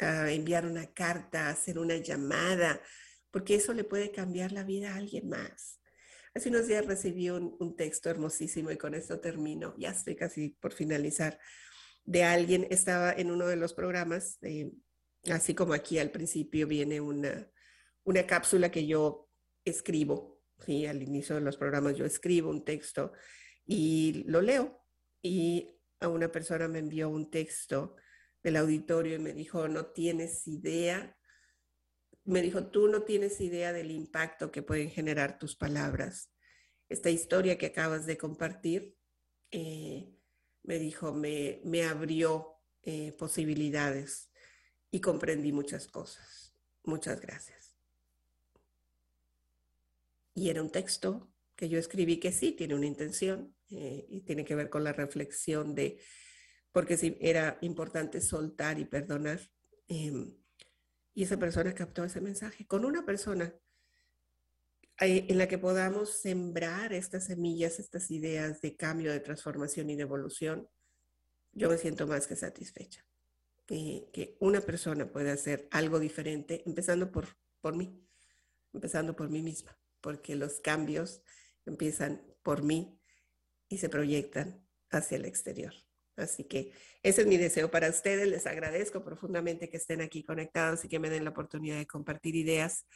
a 0.00 0.30
enviar 0.30 0.66
una 0.66 0.92
carta, 0.92 1.46
a 1.46 1.50
hacer 1.50 1.78
una 1.78 1.96
llamada, 1.96 2.80
porque 3.30 3.56
eso 3.56 3.72
le 3.72 3.84
puede 3.84 4.12
cambiar 4.12 4.52
la 4.52 4.64
vida 4.64 4.92
a 4.92 4.96
alguien 4.96 5.28
más. 5.28 5.80
Hace 6.34 6.48
unos 6.48 6.66
días 6.66 6.86
recibí 6.86 7.30
un, 7.30 7.76
texto 7.76 8.08
hermosísimo 8.08 8.70
y 8.70 8.76
con 8.76 8.94
esto 8.94 9.20
termino, 9.20 9.74
ya 9.78 9.90
estoy 9.90 10.16
casi 10.16 10.50
por 10.60 10.72
finalizar, 10.72 11.38
de 12.04 12.24
alguien, 12.24 12.66
estaba 12.70 13.12
en 13.12 13.30
uno 13.30 13.46
de 13.46 13.56
los 13.56 13.74
programas, 13.74 14.38
eh, 14.42 14.72
así 15.30 15.54
como 15.54 15.72
aquí 15.72 15.98
al 15.98 16.10
principio 16.10 16.66
viene 16.66 17.00
una, 17.00 17.48
una 18.04 18.26
cápsula 18.26 18.70
que 18.70 18.86
yo 18.86 19.28
escribo 19.64 20.32
¿sí? 20.64 20.86
Al 20.86 21.02
inicio 21.02 21.34
de 21.34 21.40
los 21.40 21.56
programas 21.56 21.96
yo 21.96 22.04
escribo 22.04 22.50
un 22.50 22.64
texto 22.64 23.12
y 23.64 24.24
lo 24.26 24.40
leo 24.40 24.80
y 25.22 25.76
a 26.00 26.08
una 26.08 26.30
persona 26.30 26.68
me 26.68 26.80
envió 26.80 27.08
un 27.08 27.30
texto 27.30 27.96
del 28.42 28.56
auditorio 28.56 29.16
y 29.16 29.20
me 29.20 29.34
dijo, 29.34 29.68
no 29.68 29.86
tienes 29.86 30.46
idea, 30.48 31.16
me 32.24 32.42
dijo, 32.42 32.66
tú 32.66 32.88
no 32.88 33.02
tienes 33.02 33.40
idea 33.40 33.72
del 33.72 33.90
impacto 33.90 34.50
que 34.50 34.62
pueden 34.62 34.90
generar 34.90 35.38
tus 35.38 35.56
palabras. 35.56 36.30
Esta 36.88 37.10
historia 37.10 37.58
que 37.58 37.66
acabas 37.66 38.06
de 38.06 38.18
compartir, 38.18 38.96
eh, 39.50 40.12
me 40.62 40.78
dijo, 40.78 41.12
me, 41.12 41.60
me 41.64 41.84
abrió 41.84 42.60
eh, 42.82 43.12
posibilidades 43.12 44.30
y 44.90 45.00
comprendí 45.00 45.52
muchas 45.52 45.88
cosas. 45.88 46.54
Muchas 46.84 47.20
gracias. 47.20 47.76
Y 50.34 50.48
era 50.48 50.62
un 50.62 50.70
texto 50.70 51.32
que 51.56 51.68
yo 51.68 51.78
escribí 51.78 52.18
que 52.18 52.32
sí 52.32 52.52
tiene 52.52 52.74
una 52.74 52.86
intención 52.86 53.54
eh, 53.70 54.06
y 54.08 54.22
tiene 54.22 54.44
que 54.44 54.54
ver 54.54 54.68
con 54.68 54.84
la 54.84 54.92
reflexión 54.92 55.74
de, 55.74 56.00
porque 56.72 56.96
sí, 56.96 57.16
era 57.20 57.58
importante 57.62 58.20
soltar 58.20 58.78
y 58.78 58.84
perdonar. 58.84 59.40
Em, 59.88 60.34
y 61.14 61.24
esa 61.24 61.36
persona 61.36 61.74
captó 61.74 62.04
ese 62.04 62.20
mensaje 62.20 62.66
con 62.66 62.84
una 62.84 63.04
persona 63.04 63.54
eh, 65.00 65.26
en 65.28 65.38
la 65.38 65.48
que 65.48 65.58
podamos 65.58 66.10
sembrar 66.10 66.92
estas 66.92 67.24
semillas, 67.24 67.78
estas 67.78 68.10
ideas 68.10 68.60
de 68.60 68.76
cambio, 68.76 69.12
de 69.12 69.20
transformación 69.20 69.90
y 69.90 69.96
de 69.96 70.02
evolución, 70.02 70.68
yo 71.52 71.68
me 71.68 71.78
siento 71.78 72.06
más 72.06 72.26
que 72.26 72.36
satisfecha. 72.36 73.04
que 73.66 74.36
una 74.40 74.60
persona 74.60 75.10
pueda 75.10 75.32
hacer 75.32 75.68
algo 75.70 75.98
diferente, 75.98 76.62
empezando 76.66 77.10
por, 77.10 77.26
por 77.60 77.74
mí, 77.74 78.06
empezando 78.72 79.16
por 79.16 79.30
mí 79.30 79.42
misma 79.42 79.76
porque 80.02 80.34
los 80.34 80.60
cambios 80.60 81.22
empiezan 81.64 82.20
por 82.42 82.62
mí 82.62 83.00
y 83.68 83.78
se 83.78 83.88
proyectan 83.88 84.66
hacia 84.90 85.16
el 85.16 85.24
exterior. 85.24 85.72
Así 86.16 86.44
que 86.44 86.72
ese 87.02 87.22
es 87.22 87.26
mi 87.26 87.36
deseo 87.36 87.70
para 87.70 87.88
ustedes. 87.88 88.28
Les 88.28 88.46
agradezco 88.46 89.02
profundamente 89.02 89.68
que 89.68 89.76
estén 89.76 90.00
aquí 90.00 90.22
conectados 90.22 90.84
y 90.84 90.88
que 90.88 90.98
me 90.98 91.10
den 91.10 91.24
la 91.24 91.30
oportunidad 91.30 91.78
de 91.78 91.86
compartir 91.86 92.36
ideas. 92.36 92.86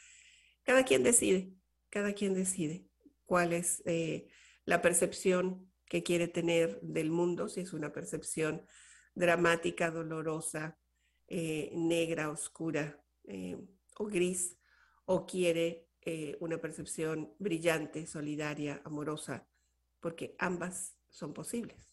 Cada 0.63 0.83
quien 0.83 1.03
decide, 1.03 1.51
cada 1.89 2.13
quien 2.13 2.33
decide 2.33 2.85
cuál 3.25 3.53
es 3.53 3.81
eh, 3.85 4.27
la 4.65 4.81
percepción 4.81 5.71
que 5.85 6.03
quiere 6.03 6.27
tener 6.27 6.79
del 6.81 7.11
mundo, 7.11 7.47
si 7.47 7.61
es 7.61 7.73
una 7.73 7.91
percepción 7.91 8.65
dramática, 9.15 9.89
dolorosa, 9.89 10.77
eh, 11.27 11.71
negra, 11.73 12.29
oscura 12.29 13.01
eh, 13.25 13.57
o 13.97 14.05
gris, 14.05 14.57
o 15.05 15.25
quiere 15.25 15.85
una 16.39 16.57
percepción 16.57 17.33
brillante, 17.37 18.07
solidaria, 18.07 18.81
amorosa, 18.85 19.45
porque 19.99 20.37
ambas 20.39 20.95
son 21.09 21.33
posibles. 21.33 21.86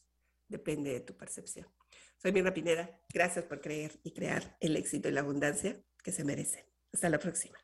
Depende 0.55 0.93
de 0.93 1.01
tu 1.01 1.17
percepción. 1.17 1.67
Soy 2.17 2.31
Mirna 2.31 2.55
Pineda. 2.55 2.89
Gracias 3.13 3.45
por 3.45 3.61
creer 3.61 3.99
y 4.05 4.13
crear 4.13 4.57
el 4.61 4.77
éxito 4.77 5.09
y 5.09 5.11
la 5.11 5.23
abundancia 5.23 5.83
que 6.01 6.13
se 6.13 6.23
merecen. 6.23 6.65
Hasta 6.93 7.09
la 7.09 7.19
próxima. 7.19 7.59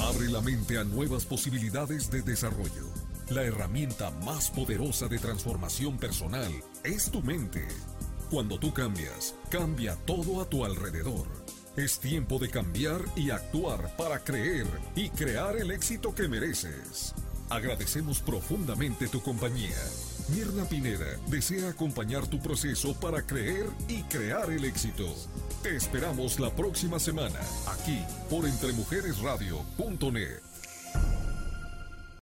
Abre 0.00 0.28
la 0.28 0.42
mente 0.42 0.76
a 0.76 0.84
nuevas 0.84 1.24
posibilidades 1.24 2.10
de 2.10 2.20
desarrollo. 2.20 2.92
La 3.30 3.42
herramienta 3.42 4.10
más 4.10 4.50
poderosa 4.50 5.08
de 5.08 5.18
transformación 5.18 5.96
personal 5.96 6.52
es 6.84 7.10
tu 7.10 7.22
mente. 7.22 7.66
Cuando 8.30 8.58
tú 8.58 8.74
cambias, 8.74 9.34
cambia 9.50 9.96
todo 10.04 10.42
a 10.42 10.50
tu 10.50 10.66
alrededor. 10.66 11.26
Es 11.74 11.98
tiempo 11.98 12.38
de 12.38 12.50
cambiar 12.50 13.00
y 13.16 13.30
actuar 13.30 13.96
para 13.96 14.22
creer 14.22 14.66
y 14.94 15.08
crear 15.08 15.56
el 15.56 15.70
éxito 15.70 16.14
que 16.14 16.28
mereces. 16.28 17.14
Agradecemos 17.50 18.20
profundamente 18.20 19.08
tu 19.08 19.20
compañía. 19.20 19.76
Mirna 20.28 20.64
Pineda 20.64 21.18
desea 21.26 21.70
acompañar 21.70 22.28
tu 22.28 22.38
proceso 22.38 22.94
para 22.94 23.26
creer 23.26 23.66
y 23.88 24.04
crear 24.04 24.48
el 24.50 24.64
éxito. 24.64 25.12
Te 25.62 25.74
esperamos 25.74 26.38
la 26.38 26.50
próxima 26.50 27.00
semana, 27.00 27.40
aquí 27.66 27.98
por 28.30 28.46
entremujeresradio.net. 28.46 30.49